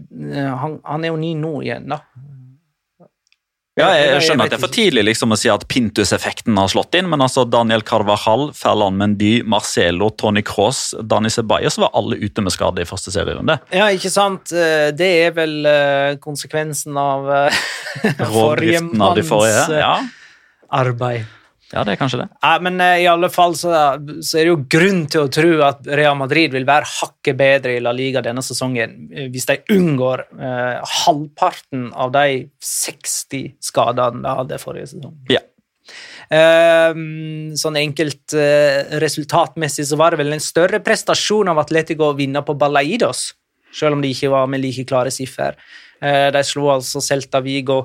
han, 0.59 0.79
han 0.87 1.05
er 1.05 1.13
jo 1.13 1.19
ny 1.21 1.35
nå 1.39 1.53
igjen, 1.67 1.87
da. 1.93 2.01
Ja, 3.81 3.89
jeg, 3.97 4.23
skjønner 4.27 4.47
at 4.47 4.53
det 4.55 4.59
er 4.59 4.63
for 4.63 4.75
tidlig 4.75 5.05
liksom 5.09 5.35
å 5.35 5.39
si 5.41 5.51
at 5.53 5.65
Pintus-effekten 5.71 6.59
har 6.61 6.71
slått 6.73 6.95
inn, 6.99 7.09
men 7.11 7.25
altså 7.25 7.47
Daniel 7.49 7.83
Carvajal, 7.87 8.51
Ferland 8.57 9.01
Mendy, 9.01 9.33
Marcelo, 9.43 10.11
Tony 10.21 10.43
Cross, 10.47 10.95
Dani 11.03 11.33
Ceballos 11.33 11.81
var 11.81 11.93
alle 11.99 12.21
ute 12.21 12.45
med 12.45 12.55
skade 12.55 12.85
i 12.85 12.89
første 12.89 13.13
serierunde. 13.15 13.59
Ja, 13.75 13.89
ikke 13.95 14.13
sant? 14.13 14.53
Eh, 14.53 14.91
Det 14.97 15.11
er 15.27 15.35
vel 15.37 15.59
eh, 15.67 16.15
konsekvensen 16.23 16.97
av 17.01 17.29
eh, 17.41 17.61
av 18.27 18.33
forrige. 18.35 18.85
manns, 18.87 19.35
Ja, 19.75 19.95
arbeid. 20.71 21.40
Ja, 21.71 21.85
det 21.87 21.93
er 21.93 21.99
kanskje 22.01 22.25
det. 22.25 22.27
Ja, 22.43 22.57
men 22.63 22.81
eh, 22.83 23.05
i 23.05 23.07
alle 23.07 23.29
fall 23.31 23.55
så, 23.59 23.71
så 24.27 24.41
er 24.41 24.47
det 24.47 24.51
jo 24.51 24.63
grunn 24.75 25.05
til 25.11 25.27
å 25.27 25.31
tro 25.31 25.51
at 25.69 25.87
Real 25.87 26.17
Madrid 26.19 26.55
vil 26.55 26.67
være 26.67 26.89
hakket 26.97 27.39
bedre 27.39 27.77
i 27.77 27.83
La 27.85 27.93
Liga 27.95 28.23
denne 28.25 28.43
sesongen 28.43 28.97
eh, 29.15 29.29
hvis 29.31 29.47
de 29.47 29.61
unngår 29.77 30.25
eh, 30.35 30.81
halvparten 31.05 31.93
av 31.95 32.11
de 32.17 32.49
60 32.67 33.55
skadene 33.63 34.25
de 34.25 34.35
hadde 34.41 34.59
forrige 34.63 34.91
sesong. 34.97 35.15
Ja. 35.31 35.45
Eh, 36.31 36.99
sånn 37.59 37.79
enkelt 37.79 38.35
eh, 38.39 38.99
resultatmessig 39.03 39.87
så 39.87 39.99
var 40.01 40.15
det 40.15 40.25
vel 40.25 40.35
en 40.35 40.43
større 40.43 40.83
prestasjon 40.83 41.51
av 41.55 41.63
Atletico 41.63 42.11
å 42.11 42.19
vinne 42.19 42.43
på 42.47 42.59
Balaidos, 42.59 43.29
selv 43.71 43.95
om 43.95 44.03
de 44.03 44.11
ikke 44.11 44.33
var 44.35 44.51
med 44.51 44.63
like 44.67 44.89
klare 44.91 45.15
siffer. 45.15 45.55
Eh, 46.03 46.29
de 46.35 46.43
slo 46.47 46.71
altså 46.75 47.03
Celta 47.05 47.43
Vigo 47.45 47.85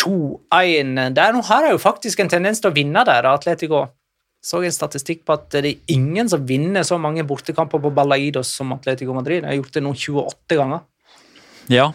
2-1. 0.00 0.96
Der 1.16 1.34
nå 1.34 1.42
har 1.48 1.66
jeg 1.66 1.76
jo 1.76 1.82
faktisk 1.82 2.20
en 2.22 2.32
tendens 2.32 2.60
til 2.62 2.70
å 2.70 2.76
vinne 2.76 3.04
der, 3.08 3.28
Atletico. 3.30 3.86
Så 4.46 4.60
en 4.62 4.74
statistikk 4.74 5.24
på 5.26 5.34
at 5.34 5.48
det 5.56 5.62
er 5.64 5.94
ingen 5.94 6.28
som 6.30 6.44
vinner 6.46 6.86
så 6.86 7.00
mange 7.02 7.24
bortekamper 7.26 7.82
på 7.82 7.90
Balaidos 7.94 8.52
som 8.54 8.74
Atletico 8.76 9.16
Madrid. 9.16 9.42
Jeg 9.42 9.48
har 9.48 9.58
gjort 9.58 9.74
det 9.74 9.82
nå 9.82 9.94
28 9.96 10.58
ganger. 10.60 10.84
Ja. 11.72 11.90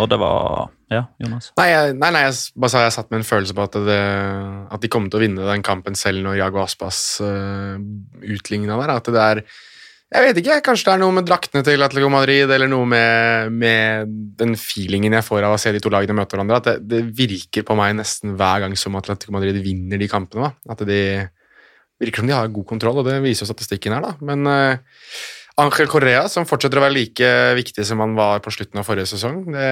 Og 0.00 0.08
det 0.10 0.18
var 0.18 0.72
Ja, 0.86 1.02
Jonas. 1.18 1.48
Nei, 1.58 1.68
nei, 1.98 2.10
nei, 2.14 2.20
jeg 2.28 2.34
bare 2.54 2.70
sa 2.70 2.84
jeg 2.84 2.94
satt 2.94 3.08
med 3.10 3.20
en 3.20 3.26
følelse 3.26 3.54
på 3.58 3.64
at, 3.64 3.78
det, 3.88 4.02
at 4.70 4.82
de 4.82 4.90
kom 4.90 5.08
til 5.10 5.18
å 5.18 5.22
vinne 5.24 5.48
den 5.48 5.64
kampen 5.66 5.98
selv 5.98 6.22
når 6.22 6.38
Jago 6.38 6.60
Aspas 6.62 7.00
uh, 7.18 7.74
utligna 8.22 8.78
der. 8.78 8.92
At 8.94 9.10
det 9.10 9.24
er 9.24 9.40
Jeg 10.06 10.22
vet 10.22 10.38
ikke, 10.38 10.60
kanskje 10.68 10.86
det 10.86 10.92
er 10.94 11.00
noe 11.02 11.14
med 11.16 11.26
draktene 11.26 11.64
til 11.66 11.82
Atletico 11.82 12.08
Madrid, 12.14 12.50
eller 12.54 12.70
noe 12.70 12.86
med, 12.86 13.54
med 13.58 14.12
den 14.38 14.54
feelingen 14.60 15.16
jeg 15.18 15.26
får 15.26 15.48
av 15.48 15.56
å 15.56 15.58
se 15.58 15.72
de 15.74 15.80
to 15.82 15.90
lagene 15.90 16.14
møte 16.14 16.36
hverandre. 16.36 16.60
At 16.60 16.68
det, 16.68 16.76
det 16.92 17.00
virker 17.18 17.66
på 17.66 17.74
meg 17.78 17.96
nesten 17.98 18.36
hver 18.38 18.62
gang 18.62 18.76
som 18.78 18.94
Atletico 19.00 19.34
Madrid 19.34 19.58
vinner 19.64 19.98
de 19.98 20.10
kampene. 20.10 20.52
Da. 20.52 20.76
At 20.76 20.84
de 20.86 21.00
virker 21.98 22.22
som 22.22 22.30
de 22.30 22.36
har 22.36 22.54
god 22.54 22.68
kontroll, 22.68 23.00
og 23.02 23.08
det 23.08 23.18
viser 23.24 23.42
jo 23.42 23.50
statistikken 23.50 23.96
her, 23.96 24.06
da. 24.06 24.14
Men 24.30 24.46
uh, 24.46 25.02
Angel 25.58 25.90
Correa, 25.90 26.26
som 26.30 26.46
fortsetter 26.46 26.78
å 26.78 26.86
være 26.86 26.98
like 27.00 27.34
viktig 27.56 27.84
som 27.88 28.02
han 28.04 28.14
var 28.14 28.42
på 28.44 28.54
slutten 28.54 28.78
av 28.78 28.86
forrige 28.86 29.10
sesong, 29.16 29.42
det, 29.54 29.68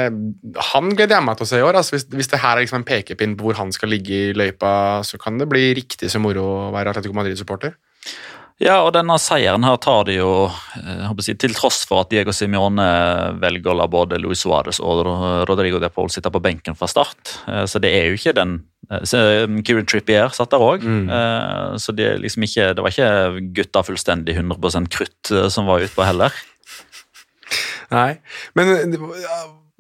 han 0.73 0.95
gleder 0.97 1.19
jeg 1.19 1.29
meg 1.29 1.39
til 1.39 1.47
å 1.47 1.51
se 1.53 1.63
i 1.63 1.67
år. 1.71 1.79
Altså, 1.79 1.95
hvis, 1.95 2.11
hvis 2.11 2.35
det 2.35 2.41
her 2.43 2.57
er 2.57 2.65
liksom 2.65 2.83
en 2.83 2.89
pekepinn 2.89 3.39
på 3.39 3.47
hvor 3.47 3.63
han 3.63 3.71
skal 3.77 3.93
ligge 3.93 4.19
i 4.19 4.35
løypa, 4.35 4.75
så 5.07 5.21
kan 5.21 5.39
det 5.39 5.47
bli 5.53 5.69
riktig 5.79 6.11
så 6.11 6.19
moro 6.25 6.49
å 6.57 6.71
være 6.75 6.95
Atletico 6.95 7.15
Madrid-supporter. 7.21 7.77
Ja, 8.63 8.77
og 8.87 8.93
denne 8.95 9.17
seieren 9.19 9.65
her 9.67 9.81
tar 9.83 10.05
de 10.07 10.15
jo 10.21 10.29
eh, 10.79 11.09
si, 11.27 11.35
Til 11.43 11.57
tross 11.57 11.81
for 11.91 12.05
at 12.05 12.13
Diego 12.13 12.31
Simione 12.31 12.85
velger 13.43 13.73
å 13.73 13.79
la 13.81 13.89
både 13.91 14.21
Luis 14.23 14.45
Suárez 14.45 14.79
og 14.79 15.03
Rodrigo 15.51 15.81
de 15.83 15.91
Paul 15.91 16.13
sitte 16.15 16.31
på 16.31 16.43
benken 16.45 16.79
fra 16.79 16.87
start. 16.91 17.35
Eh, 17.51 17.65
Så 17.67 17.83
det 17.83 17.91
er 17.99 18.13
jo 18.13 18.21
ikke 18.21 18.37
den 18.39 18.61
eh, 18.93 19.03
Kieran 19.67 19.91
Trippier 19.91 20.31
satt 20.37 20.55
der 20.55 20.63
òg. 20.63 20.87
Mm. 20.87 21.11
Så 21.83 21.97
det, 21.99 22.13
liksom 22.23 22.47
ikke, 22.47 22.71
det 22.79 22.85
var 22.85 22.95
ikke 22.95 23.45
gutta 23.59 23.83
fullstendig 23.83 24.39
100 24.39 24.87
krutt 24.93 25.35
som 25.51 25.67
var 25.67 25.83
utpå 25.83 26.07
heller. 26.07 26.31
Nei, 27.91 28.21
men 28.55 28.71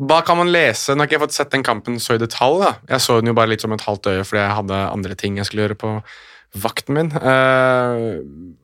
hva 0.02 0.20
kan 0.26 0.36
man 0.40 0.50
lese? 0.50 0.94
Nå 0.94 1.04
har 1.04 1.08
ikke 1.08 1.20
jeg 1.20 1.24
fått 1.28 1.36
sett 1.38 1.54
den 1.54 1.64
kampen 1.66 2.00
så 2.02 2.16
i 2.18 2.20
detalj. 2.22 2.58
da. 2.64 2.74
Jeg 2.90 3.06
så 3.06 3.20
den 3.20 3.30
jo 3.30 3.38
bare 3.38 3.52
litt 3.54 3.62
som 3.62 3.72
et 3.74 3.86
halvt 3.86 4.10
øye 4.10 4.26
fordi 4.26 4.42
jeg 4.42 4.56
hadde 4.58 4.80
andre 4.90 5.14
ting 5.18 5.38
jeg 5.38 5.46
skulle 5.46 5.68
gjøre 5.68 5.78
på 5.78 5.92
vakten 6.54 6.94
min. 6.94 7.10
Eh, 7.16 8.20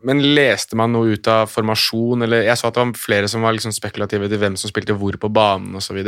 men 0.07 0.23
leste 0.37 0.79
man 0.79 0.95
noe 0.95 1.17
ut 1.17 1.29
av 1.31 1.51
formasjon, 1.51 2.25
eller 2.25 2.47
jeg 2.47 2.59
så 2.59 2.71
at 2.71 2.77
det 2.77 2.85
var 2.85 3.01
flere 3.01 3.29
som 3.31 3.45
var 3.45 3.57
liksom 3.57 3.75
spekulative 3.77 4.31
til 4.31 4.41
hvem 4.41 4.57
som 4.61 4.73
spilte 4.73 4.97
hvor 4.97 5.19
på 5.21 5.33
banen 5.33 5.77
osv. 5.81 5.99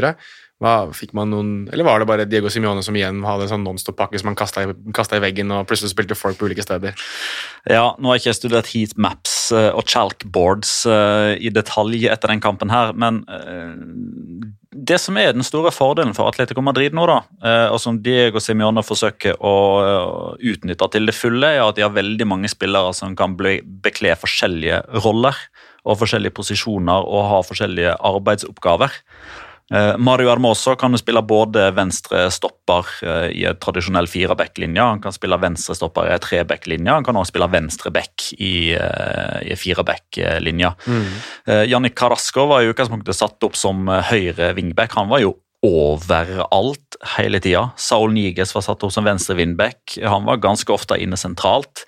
Fikk 0.94 1.10
man 1.18 1.32
noen, 1.32 1.52
eller 1.74 1.86
var 1.86 1.98
det 1.98 2.06
bare 2.06 2.26
Diego 2.30 2.50
Simione 2.52 2.84
som 2.86 2.94
igjen 2.96 3.24
hadde 3.26 3.48
en 3.48 3.52
sånn 3.56 3.66
nonstop-pakke 3.66 4.20
som 4.20 4.30
han 4.30 4.38
kasta 4.38 4.62
i, 4.62 4.70
i 4.70 5.22
veggen, 5.24 5.50
og 5.50 5.66
plutselig 5.66 5.90
spilte 5.90 6.18
folk 6.18 6.38
på 6.38 6.46
ulike 6.48 6.64
steder? 6.64 6.94
Ja, 7.66 7.92
nå 7.98 8.12
har 8.12 8.18
jeg 8.20 8.28
ikke 8.28 8.38
studert 8.38 8.70
heatmaps 8.70 9.36
eh, 9.56 9.70
og 9.74 9.90
chalkboards 9.90 10.76
eh, 10.86 11.34
i 11.42 11.52
detalj 11.52 12.06
etter 12.14 12.30
den 12.32 12.44
kampen 12.44 12.72
her, 12.72 12.94
men 12.94 13.24
det 14.72 14.96
som 15.02 15.18
er 15.20 15.34
den 15.36 15.44
store 15.44 15.70
fordelen 15.74 16.14
for 16.16 16.30
Atletico 16.30 16.62
Madrid 16.64 16.94
nå, 16.96 17.04
da, 17.08 17.18
eh, 17.44 17.66
og 17.72 17.78
som 17.82 17.98
Diego 18.00 18.40
Simione 18.40 18.84
forsøker 18.84 19.36
å 19.44 19.54
eh, 19.84 20.48
utnytte 20.54 20.88
til 20.94 21.08
det 21.08 21.16
fulle, 21.16 21.50
er 21.52 21.64
at 21.64 21.76
de 21.76 21.84
har 21.84 21.92
veldig 21.92 22.26
mange 22.28 22.50
spillere 22.50 22.94
som 22.96 23.16
kan 23.18 23.36
bekle 23.36 24.16
forskjellige 24.16 24.80
roller 25.04 25.36
og 25.82 25.98
forskjellige 26.00 26.36
posisjoner 26.38 27.04
og 27.04 27.28
ha 27.28 27.40
forskjellige 27.44 27.96
arbeidsoppgaver. 28.12 28.96
Eh, 29.72 29.96
Mario 29.98 30.30
Armoso 30.30 30.74
kan 30.76 30.98
spille 30.98 31.22
både 31.24 31.70
venstre 31.76 32.26
stopper 32.30 32.88
eh, 33.02 33.28
i 33.40 33.44
en 33.48 33.60
tradisjonell 33.62 34.08
fireback-linje, 34.10 34.82
han 34.84 35.00
kan 35.02 35.14
spille 35.14 35.38
venstre 35.40 35.76
stopper 35.78 36.10
i 36.10 36.16
en 36.16 36.22
treback-linje, 36.22 36.92
han 36.92 37.06
kan 37.06 37.16
også 37.16 37.32
spille 37.32 37.48
venstre 37.52 37.92
back 37.94 38.26
i, 38.36 38.74
eh, 38.76 39.38
i 39.46 39.54
en 39.54 39.60
fireback-linje. 39.60 40.74
Eh, 41.46 41.64
Jannik 41.70 41.96
Carrasco 41.98 42.46
var 42.50 42.62
i 42.62 42.72
utgangspunktet 42.72 43.16
satt 43.16 43.48
opp 43.48 43.56
som 43.56 43.88
høyre 44.12 44.52
wingback. 44.58 44.92
Han 44.98 45.10
var 45.12 45.24
jo 45.24 45.36
overalt 45.62 46.96
hele 47.16 47.38
tida. 47.42 47.68
Saul 47.78 48.10
Niges 48.14 48.50
var 48.54 48.64
satt 48.66 48.82
opp 48.82 48.92
som 48.94 49.06
venstre 49.06 49.36
wingback. 49.38 49.94
Han 50.02 50.26
var 50.26 50.42
ganske 50.42 50.74
ofte 50.74 50.98
inne 50.98 51.18
sentralt. 51.18 51.84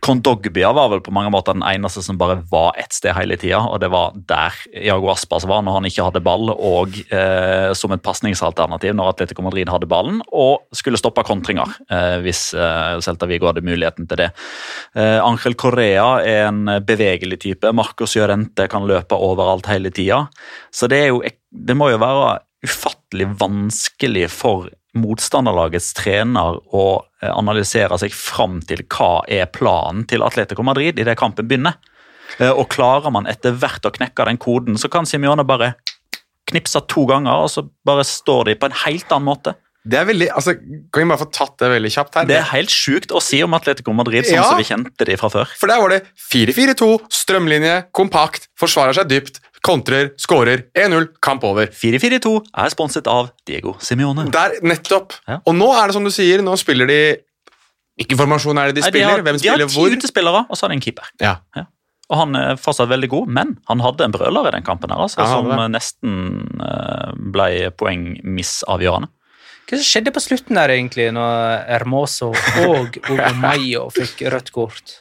Kondogbia 0.00 0.70
var 0.72 0.92
vel 0.92 1.00
på 1.02 1.12
mange 1.12 1.32
måter 1.34 1.56
den 1.56 1.64
eneste 1.66 2.04
som 2.06 2.18
bare 2.20 2.38
var 2.50 2.76
ett 2.78 2.94
sted 2.94 3.16
hele 3.16 3.36
tida, 3.40 3.58
og 3.66 3.80
det 3.82 3.90
var 3.90 4.14
der 4.30 4.54
Iago 4.70 5.10
Aspas 5.10 5.46
var 5.48 5.64
når 5.66 5.78
han 5.78 5.88
ikke 5.90 6.06
hadde 6.06 6.22
ball, 6.24 6.52
og 6.54 6.94
eh, 7.10 7.74
som 7.76 7.92
et 7.92 8.04
pasningsalternativ 8.04 8.94
når 8.94 9.12
Atletico 9.12 9.42
Madrid 9.44 9.68
hadde 9.72 9.90
ballen, 9.90 10.22
og 10.30 10.68
skulle 10.76 11.00
stoppe 11.00 11.26
kontringer 11.26 11.74
eh, 11.90 12.18
hvis 12.22 12.52
eh, 12.54 12.94
Celta 13.04 13.26
Vigo 13.28 13.50
hadde 13.50 13.66
muligheten 13.66 14.06
til 14.08 14.22
det. 14.22 14.30
Eh, 14.94 15.18
Angel 15.18 15.58
Correa 15.58 16.08
er 16.22 16.46
en 16.46 16.62
bevegelig 16.86 17.42
type. 17.48 17.74
Marcos 17.74 18.14
Llorente 18.16 18.68
kan 18.70 18.86
løpe 18.86 19.18
overalt 19.18 19.66
hele 19.68 19.90
tida. 19.90 20.28
Så 20.70 20.86
det, 20.86 21.02
er 21.02 21.10
jo, 21.10 21.24
det 21.50 21.76
må 21.76 21.90
jo 21.90 21.98
være 22.00 22.36
ufattelig 22.64 23.28
vanskelig 23.38 24.26
for 24.34 24.68
motstanderlagets 24.98 25.92
trener 25.98 26.58
å 26.74 26.84
eh, 27.22 27.30
analysere 27.30 27.98
seg 28.00 28.14
fram 28.16 28.58
til 28.66 28.82
hva 28.90 29.22
er 29.30 29.46
planen 29.54 30.06
til 30.10 30.24
Atletico 30.26 30.64
Madrid 30.66 30.98
idet 30.98 31.18
kampen 31.20 31.46
begynner. 31.48 31.76
Eh, 32.40 32.50
Og 32.50 32.68
klarer 32.72 33.12
man 33.14 33.28
etter 33.30 33.54
hvert 33.56 33.86
å 33.86 33.94
knekke 33.94 34.26
den 34.28 34.40
koden, 34.42 34.78
så 34.80 34.90
kan 34.90 35.06
Simione 35.06 35.46
bare 35.46 35.74
knipse 36.48 36.80
to 36.88 37.04
ganger, 37.10 37.44
og 37.44 37.50
så 37.52 37.66
bare 37.84 38.04
står 38.08 38.46
de 38.48 38.54
på 38.58 38.68
en 38.70 38.78
helt 38.86 39.10
annen 39.12 39.28
måte. 39.28 39.54
Det 39.88 39.96
er 40.00 40.06
veldig, 40.08 40.26
altså, 40.36 40.54
Kan 40.92 41.04
vi 41.04 41.08
bare 41.08 41.20
få 41.22 41.28
tatt 41.32 41.54
det 41.62 41.68
veldig 41.70 41.90
kjapt 41.94 42.16
her? 42.18 42.24
Det 42.28 42.36
er 42.36 42.48
helt 42.50 42.72
sjukt 42.72 43.12
å 43.14 43.20
si 43.24 43.38
om 43.44 43.54
Atletico 43.56 43.92
Madrid 43.96 44.26
sånn 44.26 44.36
Ja. 44.40 44.44
som 44.48 44.58
vi 44.58 44.64
kjente 44.66 45.06
de 45.06 45.16
fra 45.16 45.28
før. 45.32 45.52
For 45.56 45.68
der 45.70 45.80
var 45.80 45.88
det 45.94 46.00
4-4-2, 46.32 46.88
strømlinje, 47.12 47.76
kompakt, 47.96 48.48
forsvarer 48.58 48.96
seg 48.98 49.08
dypt, 49.08 49.40
kontrer, 49.64 50.10
skårer, 50.20 50.66
1-0, 50.78 51.08
kamp 51.24 51.44
over. 51.48 51.66
4-4-2 51.74 52.34
er 52.62 52.70
sponset 52.74 53.06
av 53.10 53.30
Diego 53.48 53.74
Simione. 53.84 54.28
Der, 54.34 54.58
nettopp. 54.62 55.16
Ja. 55.28 55.40
Og 55.46 55.56
nå 55.58 55.70
er 55.76 55.88
det 55.90 55.96
som 55.98 56.04
du 56.06 56.10
sier, 56.14 56.42
nå 56.44 56.54
spiller 56.60 56.86
de 56.90 57.00
Hvilken 57.98 58.14
formasjon 58.20 58.58
er 58.62 58.68
det 58.70 58.76
de 58.76 58.82
Nei, 58.84 58.90
spiller? 58.92 59.10
har, 59.10 59.22
Hvem 59.26 59.38
de 59.42 59.48
har 59.50 59.58
ti 59.58 59.74
hvor? 59.74 59.90
utespillere, 59.90 60.44
og 60.46 60.54
så 60.54 60.64
har 60.66 60.70
de 60.70 60.76
en 60.78 60.82
keeper. 60.84 61.08
Ja. 61.18 61.32
Og 62.08 62.16
han 62.20 62.36
er 62.38 62.54
fortsatt 62.62 62.86
veldig 62.92 63.08
god, 63.10 63.26
men 63.34 63.56
han 63.66 63.82
hadde 63.82 64.06
en 64.06 64.14
brøler 64.14 64.46
i 64.46 64.52
den 64.54 64.62
kampen 64.62 64.92
her, 64.94 65.00
altså, 65.02 65.18
Ja, 65.24 65.26
som 65.34 65.48
det. 65.50 65.56
nesten 65.74 66.60
eh, 66.62 67.10
ble 67.34 67.48
poengmissavgjørende. 67.74 69.10
Hva 69.68 69.76
som 69.76 69.84
skjedde 69.84 70.12
på 70.14 70.22
slutten 70.24 70.56
der, 70.56 70.70
egentlig, 70.72 71.08
når 71.12 71.66
Hermoso 71.68 72.30
og 72.64 72.96
Ogomayo 73.12 73.88
fikk 73.92 74.22
rødt 74.32 74.52
kort? 74.54 74.94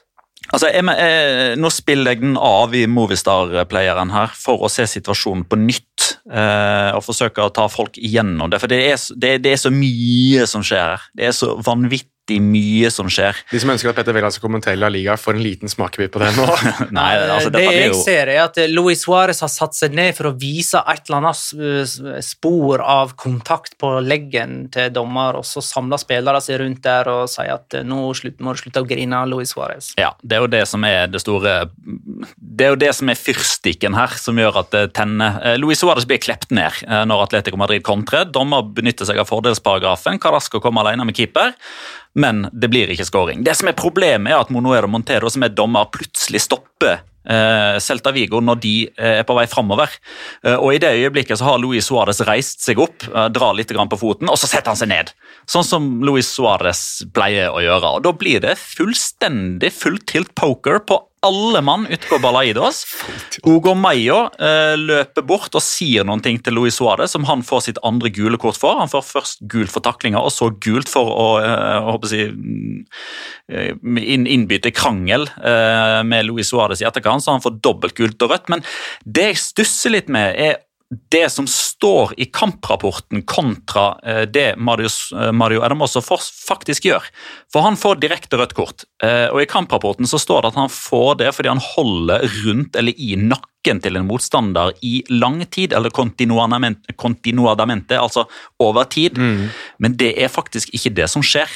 Altså, 0.54 0.70
jeg, 0.72 0.84
men- 0.88 1.00
eh, 1.00 1.56
Nå 1.60 1.70
spiller 1.74 2.14
jeg 2.14 2.22
den 2.22 2.38
av 2.38 2.74
i 2.76 2.86
Movistar-playeren 2.88 4.12
her 4.14 4.28
for 4.34 4.64
å 4.64 4.70
se 4.72 4.84
situasjonen 4.88 5.44
på 5.50 5.60
nytt. 5.60 6.18
Eh, 6.32 6.92
og 6.96 7.04
forsøke 7.04 7.44
å 7.44 7.52
ta 7.54 7.68
folk 7.72 7.98
igjennom 7.98 8.50
det. 8.52 8.60
For 8.60 8.68
det 8.72 8.80
er, 8.92 8.98
det, 9.16 9.34
det 9.44 9.52
er 9.54 9.62
så 9.62 9.72
mye 9.72 10.48
som 10.48 10.64
skjer 10.64 10.94
her. 10.96 11.02
Det 11.16 11.28
er 11.30 11.36
så 11.36 11.54
vanvittig 11.64 12.12
mye 12.44 12.92
som 12.92 13.08
skjer. 13.12 13.38
De 13.52 13.62
som 13.62 13.72
ønsker 13.72 13.92
at 13.92 13.98
Petter 13.98 14.16
Velland 14.16 14.36
skal 14.36 14.48
kommentere 14.48 14.80
La 14.80 14.90
Liga, 14.92 15.16
får 15.20 15.38
en 15.38 15.44
liten 15.46 15.72
smakebit 15.72 16.12
på 16.14 16.22
det 16.22 16.34
nå. 16.36 16.48
Nei, 16.98 17.10
altså, 17.24 17.52
det 17.54 17.64
jeg 17.64 17.92
jo 17.94 18.02
ser, 18.02 18.32
er 18.34 18.44
at 18.44 18.60
Luis 18.72 19.06
Suárez 19.06 19.40
har 19.44 19.52
satt 19.52 19.78
seg 19.78 19.96
ned 19.98 20.16
for 20.18 20.32
å 20.32 20.34
vise 20.38 20.82
et 20.84 21.08
eller 21.08 21.22
annet 21.22 22.26
spor 22.26 22.84
av 22.84 23.16
kontakt 23.20 23.78
på 23.80 23.94
leggen 24.04 24.68
til 24.74 24.92
dommer, 24.94 25.40
og 25.40 25.48
så 25.48 25.64
samler 25.64 26.02
spillere 26.02 26.42
seg 26.44 26.62
rundt 26.62 26.84
der 26.86 27.10
og 27.12 27.26
sier 27.32 27.56
at 27.56 27.78
eh, 27.78 27.86
nå 27.88 28.00
må 28.44 28.54
du 28.54 28.62
slutte 28.62 28.84
å 28.84 28.88
grine, 28.88 29.24
Luis 29.30 29.54
Suárez. 29.56 29.92
Ja, 30.00 30.14
det 30.22 30.38
er 30.38 30.46
jo 30.46 30.52
det 30.52 30.64
som 30.70 30.84
er 30.88 31.08
det 31.12 31.22
store 31.24 31.56
Det 31.78 32.66
er 32.66 32.74
jo 32.74 32.80
det 32.80 32.92
som 32.96 33.10
er 33.12 33.20
fyrstikken 33.20 33.98
her, 33.98 34.16
som 34.20 34.40
gjør 34.40 34.62
at 34.64 34.74
det 34.74 34.84
tenner. 34.98 35.40
Eh, 35.44 35.58
Luis 35.62 35.82
Suárez 35.82 36.08
blir 36.10 36.22
klept 36.24 36.52
ned 36.56 36.84
eh, 36.88 37.04
når 37.10 37.28
Atletico 37.28 37.60
Madrid 37.60 37.86
kontrer. 37.88 38.28
Dommer 38.30 38.66
benytter 38.78 39.08
seg 39.10 39.22
av 39.22 39.30
fordelsparagrafen. 39.30 40.22
Carasco 40.22 40.62
kommer 40.64 40.86
alene 40.86 41.08
med 41.08 41.18
keeper, 41.18 41.56
men 42.18 42.48
det 42.52 42.72
blir 42.74 42.90
ikke 42.92 43.06
scoring. 43.08 43.44
Det 43.46 43.54
som 43.58 43.70
er 43.70 43.78
Problemet 43.78 44.34
er 44.34 44.42
at 44.42 44.50
Monoero 44.54 44.90
Montero, 44.90 45.30
som 45.30 45.46
er 45.46 45.54
dommer, 45.54 45.90
plutselig 45.94 46.42
stopper 46.48 47.04
eh, 47.28 47.78
Celta 47.84 48.14
Vigo 48.16 48.42
når 48.44 48.62
de 48.64 48.74
eh, 48.88 49.20
er 49.22 49.28
på 49.28 49.36
vei 49.38 49.46
framover. 49.50 49.92
Eh, 50.44 50.56
og 50.56 50.74
I 50.74 50.82
det 50.82 50.94
øyeblikket 50.98 51.40
så 51.40 51.52
har 51.52 51.62
Luis 51.62 51.90
Suárez 51.90 52.24
reist 52.28 52.64
seg 52.66 52.82
opp, 52.82 53.06
eh, 53.10 53.28
drar 53.34 53.58
litt 53.58 53.74
på 53.78 54.00
foten, 54.00 54.32
og 54.32 54.40
så 54.40 54.50
setter 54.50 54.74
han 54.74 54.80
seg 54.80 54.92
ned. 54.92 55.14
Sånn 55.50 55.68
som 55.68 55.90
Luis 56.06 56.30
Suárez 56.34 57.04
pleier 57.14 57.54
å 57.54 57.62
gjøre. 57.64 57.98
og 57.98 58.04
Da 58.08 58.14
blir 58.14 58.42
det 58.44 58.58
fullstendig 58.58 59.72
fulltilt 59.76 60.34
poker 60.36 60.80
på 60.80 61.02
alle 61.26 61.62
mann 61.66 61.88
på 62.10 62.20
Balaidos. 62.22 62.84
Hugo 63.44 63.74
Mayo 63.78 64.28
eh, 64.40 64.76
løper 64.78 65.26
bort 65.26 65.56
og 65.58 65.64
sier 65.66 66.06
noen 66.06 66.22
ting 66.24 66.38
til 66.44 66.54
Luis 66.58 66.78
Suárez, 66.78 67.14
som 67.16 67.26
han 67.30 67.42
får 67.46 67.66
sitt 67.68 67.82
andre 67.88 68.12
gule 68.14 68.38
kort 68.42 68.60
for. 68.62 68.78
Han 68.78 68.92
får 68.92 69.06
først 69.08 69.42
gult 69.50 69.74
for 69.74 69.86
taklinga, 69.86 70.22
og 70.22 70.34
så 70.34 70.52
gult 70.64 70.92
for 70.92 71.10
å 71.10 71.28
eh, 71.42 71.90
å 71.90 71.98
si, 72.08 72.22
eh, 73.50 73.74
inn, 73.74 74.28
innbytte 74.30 74.74
krangel 74.76 75.28
eh, 75.42 76.00
med 76.06 76.30
Luis 76.30 76.54
Suárez 76.54 76.84
i 76.84 76.90
etterkant, 76.90 77.26
så 77.26 77.34
han 77.34 77.44
får 77.44 77.58
dobbelt 77.66 77.98
gult 77.98 78.22
og 78.28 78.36
rødt. 78.36 78.52
Men 78.54 78.66
det 79.06 79.32
jeg 79.32 79.44
stusser 79.48 79.98
litt 79.98 80.14
med, 80.14 80.38
er 80.38 80.62
det 81.12 81.28
som 81.34 81.48
står 81.78 82.14
i 82.18 82.26
kamprapporten 82.26 83.22
kontra 83.22 84.00
eh, 84.04 84.22
det 84.22 84.56
Marius, 84.58 85.12
eh, 85.12 85.32
Mario 85.32 85.62
Hermoso 85.62 86.02
faktisk 86.02 86.90
gjør. 86.90 87.06
For 87.54 87.66
han 87.66 87.78
får 87.78 88.02
direkte 88.02 88.40
rødt 88.40 88.56
kort, 88.58 88.88
eh, 89.04 89.28
og 89.30 89.44
i 89.44 89.50
kamprapporten 89.50 90.10
så 90.10 90.20
står 90.22 90.42
det 90.42 90.54
at 90.54 90.62
han 90.64 90.74
får 90.74 91.20
det 91.22 91.36
fordi 91.38 91.54
han 91.54 91.64
holder 91.76 92.26
rundt 92.46 92.80
eller 92.80 92.98
i 92.98 93.14
nakken 93.20 93.82
til 93.84 94.00
en 94.00 94.08
motstander 94.08 94.72
i 94.86 95.02
lang 95.12 95.42
tid, 95.52 95.74
eller 95.76 95.92
continuadamente, 95.92 97.98
altså 98.00 98.24
over 98.64 98.88
tid. 98.88 99.18
Men 99.84 99.98
det 100.00 100.14
er 100.24 100.32
faktisk 100.32 100.72
ikke 100.72 100.94
det 100.96 101.10
som 101.12 101.26
skjer. 101.26 101.52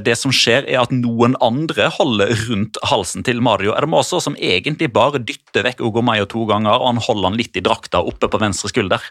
Det 0.00 0.14
som 0.16 0.32
skjer 0.32 0.64
er 0.64 0.80
at 0.80 0.94
noen 0.94 1.36
andre 1.44 1.90
holder 1.98 2.32
rundt 2.46 2.80
halsen 2.88 3.26
til 3.28 3.44
Mario 3.44 3.74
Hermoso, 3.76 4.22
som 4.24 4.38
egentlig 4.40 4.88
bare 4.94 5.20
dytter 5.20 5.68
vekk 5.68 5.84
Ogomayo 5.84 6.24
to 6.32 6.46
ganger, 6.48 6.80
og 6.80 6.94
han 6.94 7.04
holder 7.10 7.28
han 7.28 7.40
litt 7.42 7.60
i 7.60 7.66
drakta 7.66 8.00
oppe 8.08 8.32
på 8.32 8.40
venstre 8.40 8.72
skulder. 8.72 9.04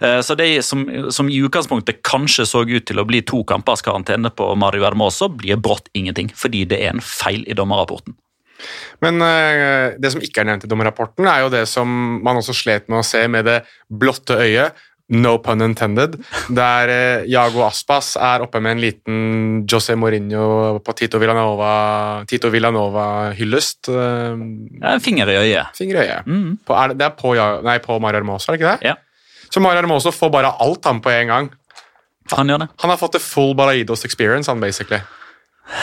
Eh, 0.00 0.20
Så 0.22 0.36
det 0.36 0.64
som, 0.64 0.84
som 1.10 1.28
i 1.28 1.40
utgangspunktet 1.42 2.02
kanskje 2.02 2.46
så 2.46 2.62
ut 2.68 2.84
til 2.86 2.98
å 2.98 3.06
bli 3.06 3.22
to 3.22 3.42
kampers 3.44 3.82
karantene 3.82 4.30
på 4.30 4.50
Mario 4.56 4.84
Hermoso, 4.84 5.28
blir 5.28 5.56
brått 5.56 5.88
ingenting, 5.94 6.30
fordi 6.34 6.64
det 6.68 6.80
er 6.84 6.94
en 6.94 7.00
feil 7.04 7.44
i 7.46 7.54
dommerrapporten. 7.54 8.14
Men 9.00 9.22
eh, 9.24 9.94
det 9.98 10.10
som 10.12 10.20
ikke 10.20 10.42
er 10.42 10.50
nevnt 10.50 10.64
i 10.66 10.68
dommerrapporten, 10.68 11.24
er 11.26 11.40
jo 11.46 11.48
det 11.52 11.66
som 11.68 11.88
man 12.22 12.36
også 12.36 12.52
slet 12.54 12.88
med 12.92 13.00
å 13.00 13.06
se 13.06 13.26
med 13.28 13.44
det 13.48 13.62
blotte 13.88 14.36
øyet. 14.36 14.72
no 15.10 15.38
pun 15.42 15.58
intended, 15.64 16.12
der 16.54 16.88
eh, 16.94 17.24
Jago 17.26 17.64
Aspas 17.66 18.12
er 18.14 18.44
oppe 18.44 18.60
med 18.62 18.76
en 18.76 18.80
liten 18.84 19.16
José 19.66 19.96
Mourinho 19.98 20.78
på 20.86 20.94
Tito 20.94 21.18
Villanova- 21.18 22.22
Tito 22.30 22.46
Villanova-hyllest. 22.48 23.88
eh, 23.88 24.36
Ja, 24.80 24.92
en 24.94 25.00
finger 25.00 25.26
i 25.28 25.36
øyet. 25.40 25.74
finger 25.74 25.96
i 25.96 26.06
øyet. 26.06 26.26
Mm. 26.26 26.58
På, 26.64 26.74
er 26.78 26.88
det, 26.92 26.98
det 26.98 27.06
er 27.08 27.16
på, 27.18 27.34
nei, 27.64 27.78
på 27.78 27.98
Mario 28.00 28.20
Hermoso, 28.20 28.52
er 28.52 28.56
det 28.56 28.60
ikke 28.62 28.76
det? 28.76 28.86
Ja. 28.92 28.94
Så 29.50 29.60
Mario 29.60 29.80
Hermoso 29.82 30.12
får 30.14 30.30
bare 30.30 30.52
alt 30.62 30.84
han 30.86 31.00
på 31.02 31.10
en 31.10 31.26
gang. 31.32 31.48
Han 32.36 32.48
gjør 32.52 32.58
det. 32.62 32.68
Han 32.84 32.90
har 32.92 32.96
fått 33.00 33.16
det 33.18 33.22
full 33.24 33.54
Balaidos 33.58 34.04
experience, 34.06 34.50
han 34.50 34.60
basically. 34.62 35.00